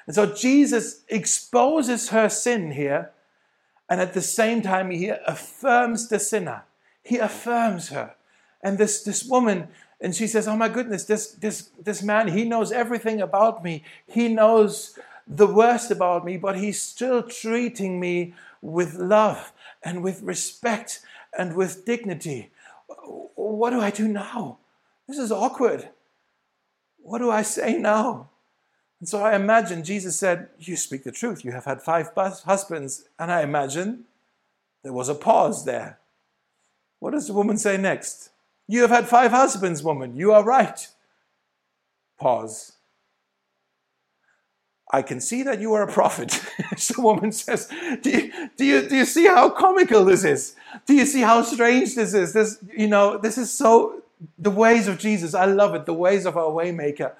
And 0.05 0.15
so 0.15 0.25
Jesus 0.25 1.03
exposes 1.09 2.09
her 2.09 2.29
sin 2.29 2.71
here 2.71 3.11
and 3.89 4.01
at 4.01 4.13
the 4.13 4.21
same 4.21 4.61
time 4.61 4.91
he 4.91 5.09
affirms 5.09 6.07
the 6.07 6.19
sinner. 6.19 6.63
He 7.03 7.17
affirms 7.17 7.89
her. 7.89 8.15
And 8.61 8.77
this 8.77 9.03
this 9.03 9.23
woman 9.23 9.67
and 10.01 10.15
she 10.15 10.27
says, 10.27 10.47
Oh 10.47 10.57
my 10.57 10.69
goodness, 10.69 11.05
this, 11.05 11.31
this, 11.31 11.69
this 11.81 12.03
man, 12.03 12.27
he 12.27 12.43
knows 12.43 12.71
everything 12.71 13.21
about 13.21 13.63
me. 13.63 13.83
He 14.07 14.27
knows 14.27 14.97
the 15.27 15.47
worst 15.47 15.89
about 15.89 16.25
me, 16.25 16.37
but 16.37 16.57
he's 16.57 16.81
still 16.81 17.23
treating 17.23 17.99
me 17.99 18.33
with 18.61 18.95
love 18.95 19.53
and 19.83 20.03
with 20.03 20.21
respect 20.21 20.99
and 21.37 21.55
with 21.55 21.85
dignity. 21.85 22.51
What 23.35 23.71
do 23.71 23.81
I 23.81 23.89
do 23.89 24.07
now? 24.07 24.59
This 25.07 25.17
is 25.17 25.31
awkward. 25.31 25.89
What 27.01 27.19
do 27.19 27.31
I 27.31 27.41
say 27.41 27.77
now? 27.77 28.29
And 28.99 29.09
so 29.09 29.21
I 29.21 29.35
imagine 29.35 29.83
Jesus 29.83 30.17
said, 30.17 30.49
You 30.59 30.75
speak 30.75 31.03
the 31.03 31.11
truth. 31.11 31.43
You 31.43 31.51
have 31.51 31.65
had 31.65 31.81
five 31.81 32.09
husbands. 32.15 33.05
And 33.19 33.31
I 33.31 33.41
imagine 33.41 34.05
there 34.83 34.93
was 34.93 35.09
a 35.09 35.15
pause 35.15 35.65
there. 35.65 35.99
What 36.99 37.11
does 37.11 37.27
the 37.27 37.33
woman 37.33 37.57
say 37.57 37.77
next? 37.77 38.29
You 38.67 38.81
have 38.81 38.89
had 38.89 39.07
five 39.07 39.31
husbands, 39.31 39.83
woman. 39.83 40.15
You 40.15 40.31
are 40.31 40.43
right. 40.43 40.87
Pause. 42.19 42.73
I 44.91 45.01
can 45.01 45.19
see 45.19 45.43
that 45.43 45.59
you 45.59 45.73
are 45.73 45.83
a 45.83 45.91
prophet. 45.91 46.29
the 46.69 47.01
woman 47.01 47.31
says, 47.31 47.69
do 48.01 48.09
you, 48.09 48.49
do, 48.55 48.65
you, 48.65 48.87
do 48.87 48.95
you 48.95 49.05
see 49.05 49.25
how 49.25 49.49
comical 49.49 50.05
this 50.05 50.23
is? 50.23 50.55
Do 50.85 50.93
you 50.93 51.05
see 51.05 51.21
how 51.21 51.41
strange 51.41 51.95
this 51.95 52.13
is? 52.13 52.33
This, 52.33 52.59
you 52.75 52.87
know, 52.87 53.17
this 53.17 53.37
is 53.37 53.51
so 53.51 54.03
the 54.37 54.51
ways 54.51 54.87
of 54.87 54.97
Jesus. 54.97 55.33
I 55.33 55.45
love 55.45 55.75
it, 55.75 55.85
the 55.85 55.93
ways 55.93 56.25
of 56.25 56.37
our 56.37 56.49
waymaker. 56.49 57.13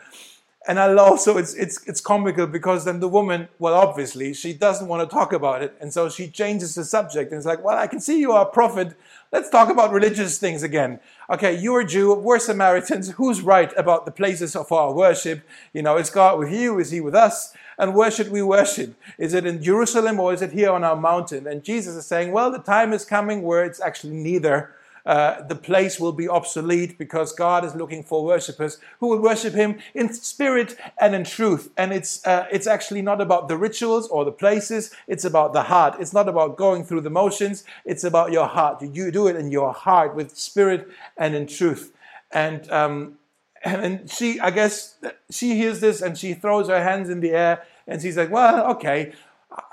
And 0.68 0.80
I 0.80 0.92
also 0.96 1.38
it's 1.38 1.54
it's 1.54 1.86
it's 1.86 2.02
comical 2.02 2.48
because 2.48 2.86
then 2.86 3.00
the 3.00 3.08
woman, 3.08 3.50
well, 3.60 3.76
obviously, 3.76 4.34
she 4.34 4.52
doesn't 4.52 4.88
want 4.88 5.08
to 5.08 5.14
talk 5.14 5.32
about 5.32 5.62
it. 5.62 5.76
And 5.80 5.94
so 5.94 6.10
she 6.10 6.28
changes 6.28 6.74
the 6.74 6.84
subject 6.84 7.32
and 7.32 7.38
it's 7.38 7.46
like, 7.46 7.64
well, 7.64 7.78
I 7.78 7.86
can 7.86 8.00
see 8.00 8.20
you 8.20 8.32
are 8.32 8.46
a 8.46 8.50
prophet. 8.50 8.96
Let's 9.32 9.50
talk 9.50 9.70
about 9.70 9.92
religious 9.92 10.40
things 10.40 10.64
again. 10.64 11.00
Okay, 11.30 11.56
you're 11.56 11.82
a 11.82 11.86
Jew, 11.86 12.16
we're 12.16 12.40
Samaritans. 12.40 13.12
Who's 13.12 13.42
right 13.42 13.72
about 13.78 14.06
the 14.06 14.12
places 14.12 14.56
of 14.56 14.72
our 14.72 14.92
worship? 14.92 15.44
You 15.74 15.84
know, 15.84 15.98
is 15.98 16.10
God 16.10 16.40
with 16.40 16.52
you? 16.52 16.80
Is 16.80 16.92
he 16.92 17.00
with 17.00 17.16
us? 17.16 17.54
And 17.78 17.94
where 17.94 18.10
should 18.10 18.32
we 18.32 18.42
worship? 18.42 18.96
Is 19.18 19.34
it 19.34 19.46
in 19.46 19.62
Jerusalem 19.62 20.20
or 20.20 20.34
is 20.34 20.42
it 20.42 20.54
here 20.54 20.72
on 20.72 20.84
our 20.84 20.96
mountain? 20.96 21.46
And 21.46 21.64
Jesus 21.64 21.96
is 21.96 22.06
saying, 22.06 22.32
well, 22.32 22.50
the 22.50 22.60
time 22.60 22.94
is 22.94 23.06
coming 23.06 23.44
where 23.44 23.66
it's 23.66 23.82
actually 23.82 24.14
neither 24.14 24.74
uh, 25.06 25.42
the 25.44 25.56
place 25.56 26.00
will 26.00 26.12
be 26.12 26.28
obsolete 26.28 26.98
because 26.98 27.32
God 27.32 27.64
is 27.64 27.76
looking 27.76 28.04
for 28.04 28.26
worshippers 28.26 28.80
who 29.00 29.10
will 29.10 29.22
worship 29.22 29.54
Him 29.54 29.80
in 29.94 30.12
spirit 30.14 30.76
and 30.98 31.14
in 31.14 31.24
truth. 31.24 31.72
And 31.78 31.94
it's 31.94 32.26
uh, 32.26 32.48
it's 32.52 32.68
actually 32.68 33.02
not 33.02 33.22
about 33.22 33.48
the 33.48 33.58
rituals 33.58 34.08
or 34.08 34.26
the 34.26 34.32
places. 34.32 34.92
It's 35.08 35.26
about 35.26 35.54
the 35.54 35.64
heart. 35.64 35.98
It's 36.00 36.14
not 36.14 36.28
about 36.28 36.58
going 36.58 36.84
through 36.84 37.02
the 37.02 37.10
motions. 37.10 37.64
It's 37.86 38.04
about 38.04 38.32
your 38.32 38.48
heart. 38.48 38.82
You 38.82 39.12
do 39.12 39.28
it 39.28 39.36
in 39.36 39.52
your 39.52 39.74
heart 39.74 40.16
with 40.16 40.36
spirit 40.36 40.88
and 41.18 41.36
in 41.36 41.46
truth. 41.48 41.94
And 42.32 42.70
um, 42.72 43.20
and 43.64 44.10
she, 44.10 44.40
I 44.40 44.52
guess, 44.52 44.98
she 45.30 45.56
hears 45.56 45.80
this 45.80 46.02
and 46.02 46.18
she 46.18 46.34
throws 46.34 46.68
her 46.68 46.84
hands 46.84 47.10
in 47.10 47.20
the 47.20 47.32
air 47.32 47.64
and 47.88 48.02
she's 48.02 48.18
like, 48.18 48.32
well, 48.32 48.72
okay. 48.72 49.14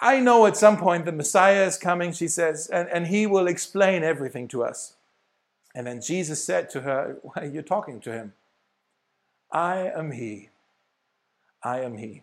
I 0.01 0.21
know 0.21 0.47
at 0.47 0.57
some 0.57 0.77
point 0.77 1.07
the 1.07 1.13
Messiah 1.13 1.65
is 1.65 1.77
coming, 1.77 2.13
she 2.13 2.29
says, 2.29 2.69
and, 2.69 2.89
and 2.89 3.09
he 3.09 3.27
will 3.27 3.49
explain 3.49 4.05
everything 4.05 4.47
to 4.49 4.63
us. 4.63 4.95
And 5.75 5.87
then 5.87 6.01
Jesus 6.01 6.45
said 6.45 6.69
to 6.71 6.83
her, 6.83 7.19
Why 7.23 7.43
are 7.43 7.47
you 7.47 7.63
talking 7.63 8.01
to 8.01 8.13
him? 8.13 8.33
I 9.51 9.91
am 9.95 10.13
he. 10.13 10.51
I 11.63 11.81
am 11.81 11.99
he. 11.99 12.23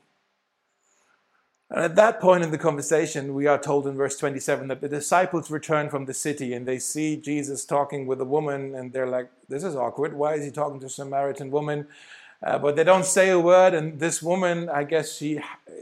And 1.71 1.85
at 1.85 1.95
that 1.95 2.19
point 2.19 2.43
in 2.43 2.49
the 2.49 2.57
conversation, 2.57 3.35
we 3.35 3.45
are 3.45 3.59
told 3.59 3.85
in 3.85 3.95
verse 3.95 4.17
27 4.17 4.67
that 4.69 4.81
the 4.81 4.89
disciples 4.89 5.51
return 5.51 5.89
from 5.89 6.05
the 6.05 6.15
city 6.15 6.53
and 6.53 6.67
they 6.67 6.79
see 6.79 7.15
Jesus 7.15 7.63
talking 7.63 8.07
with 8.07 8.19
a 8.21 8.25
woman, 8.25 8.73
and 8.75 8.91
they're 8.91 9.07
like, 9.07 9.29
This 9.47 9.63
is 9.63 9.75
awkward. 9.75 10.13
Why 10.13 10.35
is 10.35 10.45
he 10.45 10.51
talking 10.51 10.79
to 10.81 10.87
a 10.87 10.89
Samaritan 10.89 11.51
woman? 11.51 11.87
Uh, 12.41 12.57
but 12.57 12.75
they 12.75 12.85
don't 12.85 13.05
say 13.05 13.29
a 13.29 13.39
word, 13.39 13.73
and 13.73 13.99
this 13.99 14.23
woman, 14.23 14.69
I 14.69 14.85
guess 14.85 15.17
she 15.17 15.41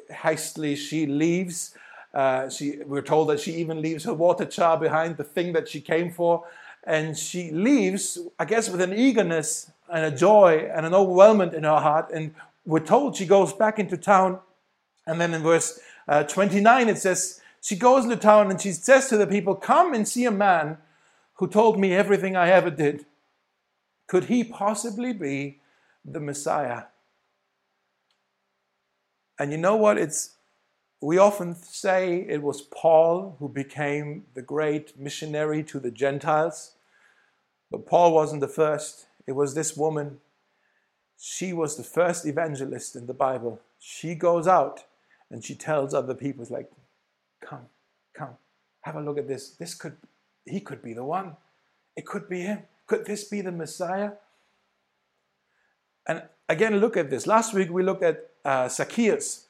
hastily 0.09 0.75
she 0.75 1.05
leaves. 1.05 1.75
Uh, 2.13 2.49
she, 2.49 2.79
we're 2.85 3.03
told 3.03 3.29
that 3.29 3.39
she 3.39 3.53
even 3.53 3.79
leaves 3.79 4.05
her 4.05 4.13
water 4.13 4.45
jar 4.45 4.75
behind, 4.75 5.17
the 5.17 5.23
thing 5.23 5.53
that 5.53 5.67
she 5.67 5.79
came 5.79 6.11
for 6.11 6.45
and 6.87 7.17
she 7.17 7.51
leaves, 7.51 8.17
I 8.39 8.45
guess, 8.45 8.69
with 8.69 8.79
an 8.79 8.93
eagerness 8.93 9.69
and 9.91 10.05
a 10.05 10.17
joy 10.17 10.71
and 10.73 10.85
an 10.85 10.93
overwhelmment 10.93 11.53
in 11.53 11.63
her 11.63 11.79
heart. 11.79 12.09
And 12.13 12.33
we're 12.65 12.79
told 12.79 13.17
she 13.17 13.25
goes 13.25 13.51
back 13.51 13.77
into 13.77 13.97
town. 13.97 14.39
And 15.05 15.19
then 15.19 15.33
in 15.33 15.43
verse 15.43 15.79
uh, 16.07 16.23
29, 16.23 16.87
it 16.87 16.97
says, 16.97 17.41
She 17.61 17.75
goes 17.75 18.05
into 18.05 18.15
town 18.15 18.49
and 18.49 18.61
she 18.61 18.71
says 18.71 19.09
to 19.09 19.17
the 19.17 19.27
people, 19.27 19.53
Come 19.53 19.93
and 19.93 20.07
see 20.07 20.23
a 20.23 20.31
man 20.31 20.77
who 21.35 21.47
told 21.47 21.77
me 21.77 21.93
everything 21.93 22.37
I 22.37 22.51
ever 22.51 22.69
did. 22.69 23.05
Could 24.07 24.25
he 24.25 24.45
possibly 24.45 25.11
be 25.11 25.59
the 26.05 26.21
Messiah? 26.21 26.83
And 29.37 29.51
you 29.51 29.57
know 29.57 29.75
what? 29.75 29.97
It's 29.97 30.35
we 31.01 31.17
often 31.17 31.53
say 31.53 32.25
it 32.27 32.41
was 32.41 32.61
Paul 32.61 33.35
who 33.39 33.49
became 33.49 34.25
the 34.33 34.41
great 34.41 34.97
missionary 34.97 35.63
to 35.65 35.79
the 35.79 35.91
Gentiles. 35.91 36.75
But 37.69 37.85
Paul 37.85 38.13
wasn't 38.13 38.41
the 38.41 38.47
first. 38.47 39.07
It 39.25 39.33
was 39.33 39.53
this 39.53 39.75
woman. 39.75 40.19
She 41.19 41.51
was 41.51 41.75
the 41.75 41.83
first 41.83 42.25
evangelist 42.25 42.95
in 42.95 43.07
the 43.07 43.13
Bible. 43.13 43.59
She 43.79 44.15
goes 44.15 44.47
out 44.47 44.83
and 45.29 45.43
she 45.43 45.55
tells 45.55 45.93
other 45.93 46.13
people, 46.13 46.45
like, 46.49 46.71
come, 47.41 47.67
come, 48.13 48.37
have 48.81 48.95
a 48.95 49.01
look 49.01 49.17
at 49.17 49.27
this. 49.27 49.49
This 49.51 49.73
could, 49.73 49.97
he 50.45 50.59
could 50.61 50.81
be 50.81 50.93
the 50.93 51.03
one. 51.03 51.35
It 51.95 52.05
could 52.05 52.29
be 52.29 52.41
him. 52.41 52.59
Could 52.85 53.05
this 53.05 53.25
be 53.25 53.41
the 53.41 53.51
Messiah? 53.51 54.11
And 56.07 56.23
again, 56.47 56.79
look 56.79 56.95
at 56.95 57.09
this. 57.09 57.27
Last 57.27 57.53
week 57.53 57.69
we 57.69 57.83
looked 57.83 58.03
at 58.03 58.29
uh, 58.45 58.69
Zacchaeus. 58.69 59.47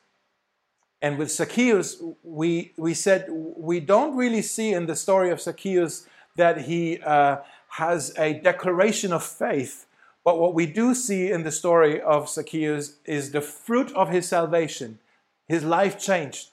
And 1.01 1.19
with 1.19 1.31
Zacchaeus, 1.31 2.01
we, 2.23 2.73
we 2.77 2.95
said 2.95 3.27
we 3.29 3.79
don't 3.79 4.15
really 4.15 4.41
see 4.41 4.73
in 4.73 4.87
the 4.87 4.95
story 4.95 5.29
of 5.29 5.39
Zacchaeus 5.39 6.07
that 6.37 6.61
he 6.61 6.99
uh, 7.01 7.37
has 7.77 8.11
a 8.17 8.33
declaration 8.33 9.13
of 9.13 9.23
faith. 9.23 9.85
But 10.25 10.39
what 10.39 10.55
we 10.55 10.65
do 10.65 10.95
see 10.95 11.31
in 11.31 11.43
the 11.43 11.51
story 11.51 12.01
of 12.01 12.27
Zacchaeus 12.27 12.97
is 13.05 13.31
the 13.31 13.41
fruit 13.41 13.91
of 13.93 14.09
his 14.09 14.27
salvation. 14.27 14.97
His 15.47 15.63
life 15.63 15.99
changed. 15.99 16.49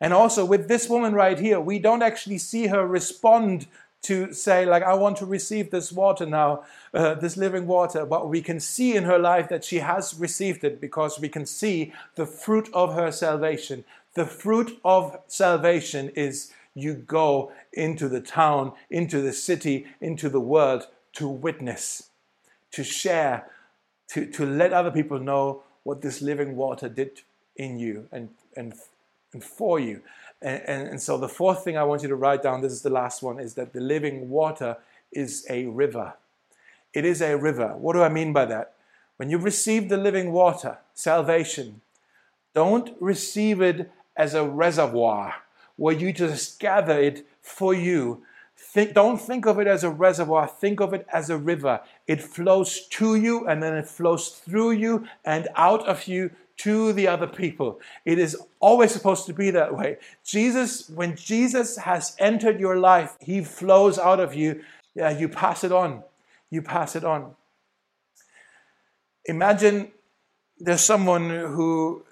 And 0.00 0.12
also 0.12 0.44
with 0.44 0.68
this 0.68 0.88
woman 0.88 1.14
right 1.14 1.38
here, 1.38 1.60
we 1.60 1.80
don't 1.80 2.02
actually 2.02 2.38
see 2.38 2.68
her 2.68 2.86
respond 2.86 3.66
to 4.02 4.32
say, 4.32 4.64
like, 4.64 4.84
I 4.84 4.94
want 4.94 5.16
to 5.16 5.26
receive 5.26 5.70
this 5.70 5.90
water 5.92 6.26
now, 6.26 6.62
uh, 6.94 7.14
this 7.14 7.36
living 7.36 7.66
water. 7.66 8.06
But 8.06 8.28
we 8.28 8.40
can 8.40 8.60
see 8.60 8.94
in 8.94 9.02
her 9.04 9.18
life 9.18 9.48
that 9.48 9.64
she 9.64 9.78
has 9.78 10.14
received 10.14 10.62
it 10.62 10.80
because 10.80 11.18
we 11.18 11.28
can 11.28 11.44
see 11.44 11.92
the 12.14 12.26
fruit 12.26 12.68
of 12.72 12.94
her 12.94 13.10
salvation. 13.10 13.84
The 14.14 14.26
fruit 14.26 14.78
of 14.84 15.18
salvation 15.26 16.10
is 16.10 16.52
you 16.74 16.94
go 16.94 17.52
into 17.72 18.08
the 18.08 18.20
town, 18.20 18.72
into 18.90 19.20
the 19.20 19.32
city, 19.32 19.86
into 20.00 20.28
the 20.28 20.40
world 20.40 20.86
to 21.14 21.28
witness, 21.28 22.10
to 22.72 22.82
share, 22.82 23.46
to, 24.08 24.26
to 24.26 24.46
let 24.46 24.72
other 24.72 24.90
people 24.90 25.18
know 25.18 25.62
what 25.82 26.00
this 26.00 26.22
living 26.22 26.56
water 26.56 26.88
did 26.88 27.20
in 27.56 27.78
you 27.78 28.08
and, 28.12 28.30
and, 28.56 28.72
and 29.32 29.44
for 29.44 29.78
you. 29.78 30.00
And, 30.40 30.62
and, 30.66 30.88
and 30.88 31.00
so 31.00 31.18
the 31.18 31.28
fourth 31.28 31.64
thing 31.64 31.76
I 31.76 31.84
want 31.84 32.02
you 32.02 32.08
to 32.08 32.16
write 32.16 32.42
down, 32.42 32.62
this 32.62 32.72
is 32.72 32.82
the 32.82 32.90
last 32.90 33.22
one, 33.22 33.38
is 33.38 33.54
that 33.54 33.72
the 33.72 33.80
living 33.80 34.30
water 34.30 34.78
is 35.12 35.46
a 35.50 35.66
river. 35.66 36.14
It 36.94 37.04
is 37.04 37.20
a 37.20 37.36
river. 37.36 37.76
What 37.76 37.94
do 37.94 38.02
I 38.02 38.08
mean 38.08 38.32
by 38.32 38.46
that? 38.46 38.74
When 39.16 39.30
you 39.30 39.38
receive 39.38 39.88
the 39.88 39.96
living 39.96 40.32
water, 40.32 40.78
salvation, 40.94 41.82
don't 42.54 42.94
receive 43.00 43.60
it 43.60 43.90
as 44.16 44.34
a 44.34 44.44
reservoir 44.44 45.34
where 45.82 45.96
you 45.96 46.12
just 46.12 46.60
gather 46.60 46.96
it 46.96 47.26
for 47.40 47.74
you. 47.74 48.22
Think, 48.54 48.94
don't 48.94 49.20
think 49.20 49.46
of 49.46 49.58
it 49.58 49.66
as 49.66 49.82
a 49.82 49.90
reservoir, 49.90 50.46
think 50.46 50.78
of 50.78 50.94
it 50.94 51.04
as 51.12 51.28
a 51.28 51.36
river. 51.36 51.80
It 52.06 52.22
flows 52.22 52.86
to 52.90 53.16
you 53.16 53.48
and 53.48 53.60
then 53.60 53.74
it 53.76 53.88
flows 53.88 54.28
through 54.28 54.70
you 54.84 55.08
and 55.24 55.48
out 55.56 55.84
of 55.88 56.06
you 56.06 56.30
to 56.58 56.92
the 56.92 57.08
other 57.08 57.26
people. 57.26 57.80
It 58.04 58.20
is 58.20 58.36
always 58.60 58.92
supposed 58.92 59.26
to 59.26 59.32
be 59.32 59.50
that 59.50 59.76
way. 59.76 59.96
Jesus, 60.24 60.88
when 60.88 61.16
Jesus 61.16 61.78
has 61.78 62.14
entered 62.20 62.60
your 62.60 62.78
life, 62.78 63.16
he 63.18 63.42
flows 63.42 63.98
out 63.98 64.20
of 64.20 64.36
you. 64.36 64.62
Yeah, 64.94 65.10
you 65.10 65.28
pass 65.28 65.64
it 65.64 65.72
on. 65.72 66.04
You 66.48 66.62
pass 66.62 66.94
it 66.94 67.02
on. 67.02 67.34
Imagine 69.24 69.90
there's 70.60 70.80
someone 70.80 71.28
who 71.28 72.04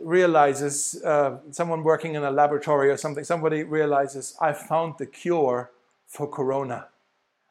realizes, 0.00 1.02
uh, 1.04 1.38
someone 1.50 1.82
working 1.82 2.14
in 2.14 2.24
a 2.24 2.30
laboratory 2.30 2.90
or 2.90 2.96
something, 2.96 3.24
somebody 3.24 3.62
realizes, 3.62 4.36
I 4.40 4.52
found 4.52 4.94
the 4.98 5.06
cure 5.06 5.70
for 6.06 6.26
corona. 6.26 6.88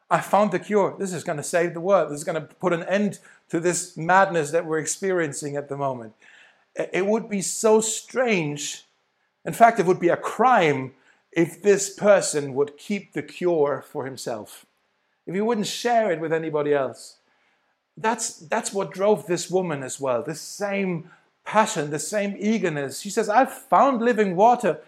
I 0.10 0.20
found 0.20 0.52
the 0.52 0.60
cure. 0.60 0.96
This 1.00 1.14
is 1.14 1.24
going 1.24 1.38
to 1.38 1.44
save 1.44 1.74
the 1.74 1.80
world. 1.80 2.12
This 2.12 2.20
is 2.20 2.24
going 2.26 2.42
to 2.42 2.54
put 2.56 2.74
an 2.74 2.84
end 2.84 3.20
to 3.50 3.60
this 3.60 3.96
madness 3.96 4.52
that 4.52 4.66
we're 4.66 4.80
experiencing 4.80 5.56
at 5.56 5.70
the 5.70 5.78
moment. 5.78 6.14
It 6.76 7.06
would 7.06 7.30
be 7.30 7.42
so 7.42 7.82
strange. 7.82 8.86
In 9.46 9.54
fact, 9.54 9.80
it 9.80 9.86
would 9.86 10.00
be 10.00 10.10
a 10.10 10.18
crime 10.18 10.94
if 11.32 11.62
this 11.62 11.90
person 11.90 12.54
would 12.54 12.78
keep 12.78 13.14
the 13.14 13.24
cure 13.24 13.84
for 13.88 14.06
himself, 14.06 14.66
if 15.26 15.34
he 15.34 15.42
wouldn't 15.42 15.68
share 15.68 16.12
it 16.12 16.20
with 16.20 16.34
anybody 16.34 16.74
else. 16.74 17.18
That's, 17.96 18.36
that's 18.36 18.74
what 18.74 18.92
drove 18.92 19.28
this 19.28 19.50
woman 19.50 19.84
as 19.84 20.00
well, 20.00 20.24
the 20.24 20.36
same 20.36 21.10
passion, 21.52 21.90
the 21.90 22.00
same 22.00 22.34
eagerness. 22.40 23.02
She 23.02 23.10
says, 23.10 23.28
I've 23.28 23.52
found 23.52 24.02
living 24.02 24.38
water. 24.38 24.80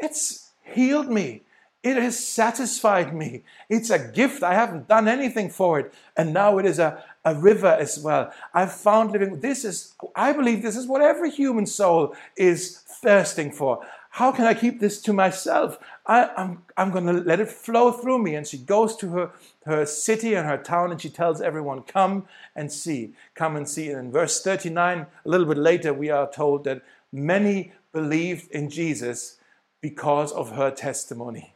It's 0.00 0.52
healed 0.62 1.10
me. 1.10 1.42
It 1.82 1.96
has 1.96 2.16
satisfied 2.16 3.12
me. 3.12 3.42
It's 3.68 3.90
a 3.90 3.98
gift. 3.98 4.44
I 4.44 4.54
haven't 4.54 4.86
done 4.86 5.08
anything 5.08 5.50
for 5.50 5.80
it. 5.80 5.92
And 6.16 6.32
now 6.32 6.58
it 6.58 6.66
is 6.66 6.78
a, 6.78 7.02
a 7.24 7.34
river 7.34 7.76
as 7.80 7.98
well. 7.98 8.32
I've 8.54 8.72
found 8.72 9.10
living. 9.10 9.40
This 9.40 9.64
is, 9.64 9.92
I 10.14 10.32
believe 10.32 10.62
this 10.62 10.76
is 10.76 10.86
what 10.86 11.02
every 11.02 11.30
human 11.30 11.66
soul 11.66 12.14
is 12.36 12.78
thirsting 13.02 13.50
for. 13.50 13.84
How 14.14 14.30
can 14.30 14.44
I 14.44 14.54
keep 14.54 14.78
this 14.78 15.02
to 15.02 15.12
myself? 15.12 15.76
I, 16.06 16.22
am 16.22 16.30
I'm, 16.36 16.62
I'm 16.76 16.90
going 16.92 17.06
to 17.06 17.12
let 17.14 17.40
it 17.40 17.48
flow 17.48 17.90
through 17.90 18.22
me. 18.22 18.36
And 18.36 18.46
she 18.46 18.58
goes 18.58 18.94
to 18.98 19.08
her, 19.08 19.30
her 19.66 19.84
city 19.86 20.34
and 20.34 20.46
her 20.46 20.56
town 20.56 20.92
and 20.92 21.02
she 21.02 21.10
tells 21.10 21.40
everyone, 21.40 21.82
Come 21.82 22.28
and 22.54 22.70
see. 22.70 23.14
Come 23.34 23.56
and 23.56 23.68
see. 23.68 23.88
And 23.88 23.98
in 23.98 24.12
verse 24.12 24.40
39, 24.40 25.00
a 25.00 25.28
little 25.28 25.48
bit 25.48 25.56
later, 25.56 25.92
we 25.92 26.10
are 26.10 26.30
told 26.30 26.62
that 26.62 26.82
many 27.12 27.72
believed 27.92 28.52
in 28.52 28.70
Jesus 28.70 29.38
because 29.80 30.30
of 30.30 30.52
her 30.52 30.70
testimony. 30.70 31.52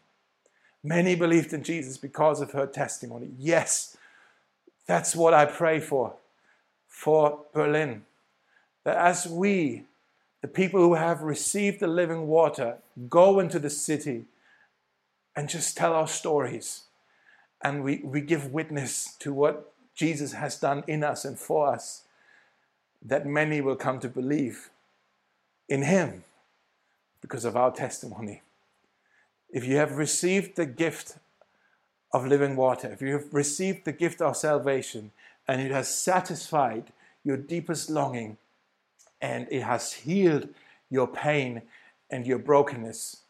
Many 0.82 1.14
believed 1.14 1.52
in 1.52 1.62
Jesus 1.62 1.96
because 1.96 2.40
of 2.40 2.50
her 2.50 2.66
testimony. 2.66 3.30
Yes, 3.38 3.96
that's 4.88 5.14
what 5.14 5.32
I 5.32 5.44
pray 5.44 5.78
for, 5.78 6.14
for 6.88 7.44
Berlin. 7.54 8.04
That 8.82 8.96
as 8.96 9.28
we, 9.28 9.84
the 10.40 10.48
people 10.48 10.80
who 10.80 10.94
have 10.94 11.22
received 11.22 11.80
the 11.80 11.86
living 11.86 12.26
water, 12.26 12.76
go 13.08 13.40
into 13.40 13.58
the 13.58 13.70
city 13.70 14.24
and 15.34 15.48
just 15.48 15.76
tell 15.76 15.94
our 15.94 16.08
stories. 16.08 16.84
And 17.62 17.82
we, 17.82 17.98
we 18.04 18.20
give 18.20 18.52
witness 18.52 19.14
to 19.20 19.32
what 19.32 19.72
Jesus 19.94 20.32
has 20.32 20.58
done 20.58 20.84
in 20.86 21.02
us 21.02 21.24
and 21.24 21.38
for 21.38 21.68
us, 21.68 22.04
that 23.02 23.26
many 23.26 23.60
will 23.60 23.76
come 23.76 23.98
to 24.00 24.08
believe 24.08 24.70
in 25.68 25.82
Him 25.82 26.24
because 27.20 27.44
of 27.44 27.56
our 27.56 27.72
testimony 27.72 28.42
if 29.50 29.64
you 29.64 29.76
have 29.76 29.96
received 29.96 30.56
the 30.56 30.66
gift 30.66 31.16
of 32.12 32.26
living 32.26 32.56
water, 32.56 32.88
if 32.88 33.02
you 33.02 33.12
have 33.12 33.32
received 33.32 33.84
the 33.84 33.92
gift 33.92 34.20
of 34.20 34.36
salvation, 34.36 35.10
and 35.46 35.60
it 35.60 35.70
has 35.70 35.88
satisfied 35.88 36.92
your 37.24 37.36
deepest 37.36 37.90
longing, 37.90 38.36
and 39.20 39.46
it 39.50 39.62
has 39.62 39.92
healed 39.92 40.48
your 40.90 41.06
pain 41.06 41.62
and 42.10 42.26
your 42.26 42.38
brokenness, 42.38 43.22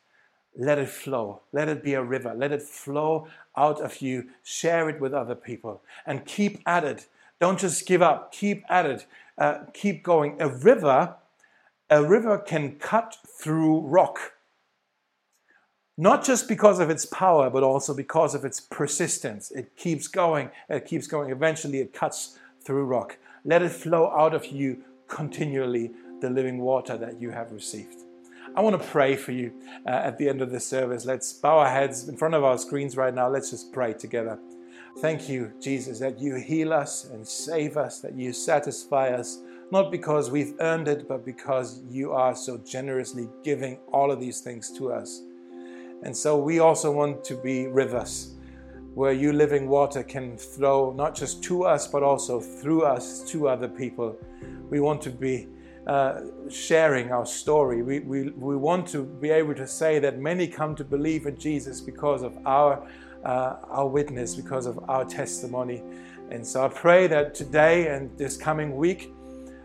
let 0.56 0.78
it 0.78 0.88
flow. 0.88 1.42
Let 1.52 1.68
it 1.68 1.82
be 1.82 1.94
a 1.94 2.02
river. 2.02 2.34
Let 2.34 2.52
it 2.52 2.62
flow 2.62 3.28
out 3.56 3.80
of 3.80 4.00
you. 4.00 4.28
Share 4.42 4.88
it 4.88 5.00
with 5.00 5.14
other 5.14 5.34
people 5.34 5.82
and 6.06 6.24
keep 6.24 6.60
at 6.66 6.84
it. 6.84 7.06
Don't 7.40 7.58
just 7.58 7.86
give 7.86 8.02
up. 8.02 8.32
Keep 8.32 8.64
at 8.68 8.86
it. 8.86 9.06
Uh, 9.36 9.64
keep 9.72 10.02
going. 10.02 10.36
A 10.40 10.48
river, 10.48 11.14
a 11.90 12.04
river 12.04 12.38
can 12.38 12.76
cut 12.76 13.16
through 13.26 13.80
rock 13.80 14.32
not 16.00 16.24
just 16.24 16.46
because 16.46 16.78
of 16.78 16.90
its 16.90 17.04
power, 17.04 17.50
but 17.50 17.64
also 17.64 17.92
because 17.92 18.32
of 18.32 18.44
its 18.44 18.60
persistence. 18.60 19.50
It 19.50 19.76
keeps 19.76 20.06
going, 20.06 20.50
it 20.70 20.86
keeps 20.86 21.08
going. 21.08 21.30
Eventually, 21.30 21.80
it 21.80 21.92
cuts 21.92 22.38
through 22.64 22.84
rock. 22.84 23.18
Let 23.44 23.62
it 23.62 23.72
flow 23.72 24.08
out 24.16 24.32
of 24.32 24.46
you 24.46 24.84
continually, 25.08 25.90
the 26.20 26.30
living 26.30 26.58
water 26.58 26.96
that 26.96 27.20
you 27.20 27.30
have 27.30 27.52
received. 27.52 28.04
I 28.56 28.60
want 28.60 28.80
to 28.80 28.88
pray 28.88 29.16
for 29.16 29.32
you 29.32 29.52
uh, 29.86 29.90
at 29.90 30.18
the 30.18 30.28
end 30.28 30.40
of 30.40 30.50
this 30.50 30.66
service. 30.66 31.04
Let's 31.04 31.32
bow 31.32 31.58
our 31.58 31.70
heads 31.70 32.08
in 32.08 32.16
front 32.16 32.34
of 32.34 32.44
our 32.44 32.58
screens 32.58 32.96
right 32.96 33.14
now. 33.14 33.28
Let's 33.28 33.50
just 33.50 33.72
pray 33.72 33.92
together. 33.92 34.38
Thank 35.00 35.28
you, 35.28 35.52
Jesus, 35.60 35.98
that 36.00 36.18
you 36.18 36.36
heal 36.36 36.72
us 36.72 37.04
and 37.04 37.26
save 37.26 37.76
us, 37.76 38.00
that 38.00 38.14
you 38.14 38.32
satisfy 38.32 39.10
us, 39.10 39.38
not 39.70 39.92
because 39.92 40.30
we've 40.30 40.54
earned 40.60 40.88
it, 40.88 41.06
but 41.06 41.24
because 41.24 41.82
you 41.90 42.12
are 42.12 42.34
so 42.34 42.58
generously 42.58 43.28
giving 43.44 43.78
all 43.92 44.10
of 44.10 44.18
these 44.18 44.40
things 44.40 44.72
to 44.78 44.92
us. 44.92 45.22
And 46.02 46.16
so 46.16 46.38
we 46.38 46.58
also 46.58 46.90
want 46.90 47.22
to 47.24 47.36
be 47.36 47.66
rivers 47.66 48.34
where 48.94 49.12
you 49.12 49.32
living 49.32 49.68
water 49.68 50.02
can 50.02 50.36
flow 50.36 50.92
not 50.92 51.14
just 51.14 51.42
to 51.44 51.64
us, 51.64 51.86
but 51.86 52.02
also 52.02 52.40
through 52.40 52.82
us 52.82 53.22
to 53.30 53.48
other 53.48 53.68
people. 53.68 54.16
We 54.70 54.80
want 54.80 55.00
to 55.02 55.10
be 55.10 55.48
uh, 55.86 56.20
sharing 56.50 57.12
our 57.12 57.24
story. 57.24 57.82
We, 57.82 58.00
we, 58.00 58.30
we 58.30 58.56
want 58.56 58.86
to 58.88 59.04
be 59.04 59.30
able 59.30 59.54
to 59.54 59.66
say 59.66 59.98
that 60.00 60.18
many 60.18 60.46
come 60.46 60.74
to 60.76 60.84
believe 60.84 61.26
in 61.26 61.38
Jesus 61.38 61.80
because 61.80 62.22
of 62.22 62.36
our, 62.44 62.86
uh, 63.24 63.56
our 63.68 63.86
witness, 63.86 64.34
because 64.34 64.66
of 64.66 64.78
our 64.90 65.04
testimony. 65.04 65.82
And 66.30 66.46
so 66.46 66.64
I 66.64 66.68
pray 66.68 67.06
that 67.06 67.34
today 67.34 67.88
and 67.88 68.16
this 68.18 68.36
coming 68.36 68.76
week, 68.76 69.12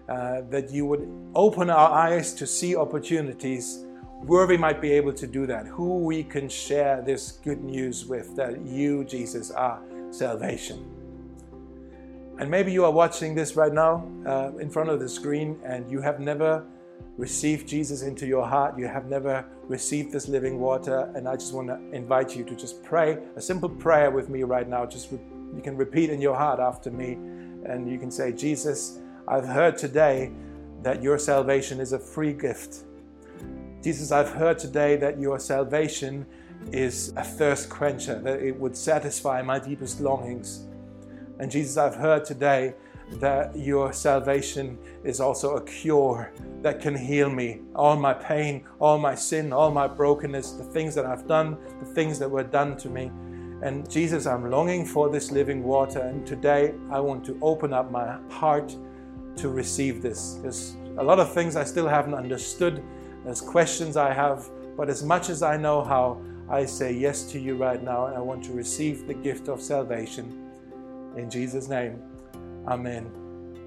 uh, 0.07 0.41
that 0.49 0.71
you 0.71 0.85
would 0.85 1.09
open 1.35 1.69
our 1.69 1.91
eyes 1.91 2.33
to 2.35 2.47
see 2.47 2.75
opportunities 2.75 3.82
where 4.25 4.47
we 4.47 4.57
might 4.57 4.81
be 4.81 4.91
able 4.91 5.13
to 5.13 5.27
do 5.27 5.45
that, 5.47 5.67
who 5.67 5.99
we 5.99 6.23
can 6.23 6.47
share 6.47 7.01
this 7.01 7.33
good 7.43 7.63
news 7.63 8.05
with 8.05 8.35
that 8.37 8.65
you, 8.65 9.03
Jesus, 9.03 9.51
are 9.51 9.81
salvation. 10.11 10.89
And 12.39 12.49
maybe 12.49 12.71
you 12.71 12.85
are 12.85 12.91
watching 12.91 13.35
this 13.35 13.55
right 13.55 13.73
now 13.73 14.07
uh, 14.25 14.51
in 14.57 14.69
front 14.69 14.89
of 14.89 14.99
the 14.99 15.09
screen 15.09 15.59
and 15.65 15.89
you 15.91 16.01
have 16.01 16.19
never 16.19 16.65
received 17.17 17.67
Jesus 17.67 18.01
into 18.01 18.25
your 18.25 18.47
heart, 18.47 18.77
you 18.77 18.87
have 18.87 19.05
never 19.05 19.45
received 19.67 20.11
this 20.11 20.27
living 20.27 20.59
water. 20.59 21.11
And 21.15 21.27
I 21.27 21.35
just 21.35 21.53
want 21.53 21.67
to 21.67 21.75
invite 21.91 22.35
you 22.35 22.43
to 22.45 22.55
just 22.55 22.81
pray 22.83 23.19
a 23.35 23.41
simple 23.41 23.69
prayer 23.69 24.09
with 24.09 24.29
me 24.29 24.43
right 24.43 24.67
now. 24.67 24.85
Just 24.85 25.11
re- 25.11 25.19
you 25.55 25.61
can 25.61 25.77
repeat 25.77 26.09
in 26.09 26.21
your 26.21 26.35
heart 26.35 26.59
after 26.59 26.89
me 26.89 27.13
and 27.65 27.89
you 27.89 27.99
can 27.99 28.09
say, 28.09 28.31
Jesus, 28.31 28.99
I've 29.27 29.45
heard 29.45 29.77
today 29.77 30.31
that 30.81 31.03
your 31.03 31.19
salvation 31.19 31.79
is 31.79 31.93
a 31.93 31.99
free 31.99 32.33
gift. 32.33 32.83
Jesus, 33.83 34.13
I've 34.13 34.31
heard 34.31 34.57
today 34.57 34.95
that 34.95 35.19
your 35.19 35.37
salvation 35.39 36.25
is 36.71 37.11
a 37.17 37.23
thirst 37.23 37.69
quencher, 37.69 38.17
that 38.19 38.41
it 38.41 38.57
would 38.57 38.77
satisfy 38.77 39.41
my 39.41 39.59
deepest 39.59 39.99
longings. 39.99 40.67
And 41.39 41.51
Jesus, 41.51 41.75
I've 41.75 41.95
heard 41.95 42.23
today 42.23 42.75
that 43.19 43.53
your 43.57 43.91
salvation 43.91 44.77
is 45.03 45.19
also 45.19 45.57
a 45.57 45.61
cure 45.65 46.31
that 46.61 46.79
can 46.79 46.95
heal 46.95 47.29
me. 47.29 47.59
All 47.75 47.97
my 47.97 48.13
pain, 48.13 48.63
all 48.79 48.97
my 48.97 49.15
sin, 49.15 49.51
all 49.51 49.69
my 49.69 49.87
brokenness, 49.87 50.53
the 50.53 50.63
things 50.63 50.95
that 50.95 51.05
I've 51.05 51.27
done, 51.27 51.57
the 51.81 51.93
things 51.93 52.17
that 52.19 52.31
were 52.31 52.45
done 52.45 52.77
to 52.77 52.89
me. 52.89 53.11
And 53.63 53.89
Jesus, 53.91 54.25
I'm 54.25 54.49
longing 54.49 54.85
for 54.85 55.09
this 55.09 55.29
living 55.29 55.61
water. 55.61 55.99
And 55.99 56.25
today 56.25 56.73
I 56.89 57.01
want 57.01 57.25
to 57.25 57.37
open 57.41 57.73
up 57.73 57.91
my 57.91 58.17
heart 58.29 58.77
to 59.35 59.49
receive 59.49 60.01
this. 60.01 60.35
There's 60.41 60.77
a 60.97 61.03
lot 61.03 61.19
of 61.19 61.33
things 61.33 61.57
I 61.57 61.65
still 61.65 61.89
haven't 61.89 62.13
understood, 62.13 62.81
there's 63.23 63.41
questions 63.41 63.97
I 63.97 64.13
have, 64.13 64.49
but 64.75 64.89
as 64.89 65.03
much 65.03 65.29
as 65.29 65.41
I 65.43 65.57
know 65.57 65.83
how, 65.83 66.21
I 66.49 66.65
say 66.65 66.91
yes 66.91 67.23
to 67.31 67.39
you 67.39 67.55
right 67.55 67.81
now, 67.81 68.07
and 68.07 68.15
I 68.15 68.19
want 68.19 68.43
to 68.45 68.53
receive 68.53 69.07
the 69.07 69.13
gift 69.13 69.47
of 69.47 69.61
salvation. 69.61 70.49
In 71.15 71.29
Jesus' 71.29 71.69
name, 71.69 72.01
Amen. 72.67 73.22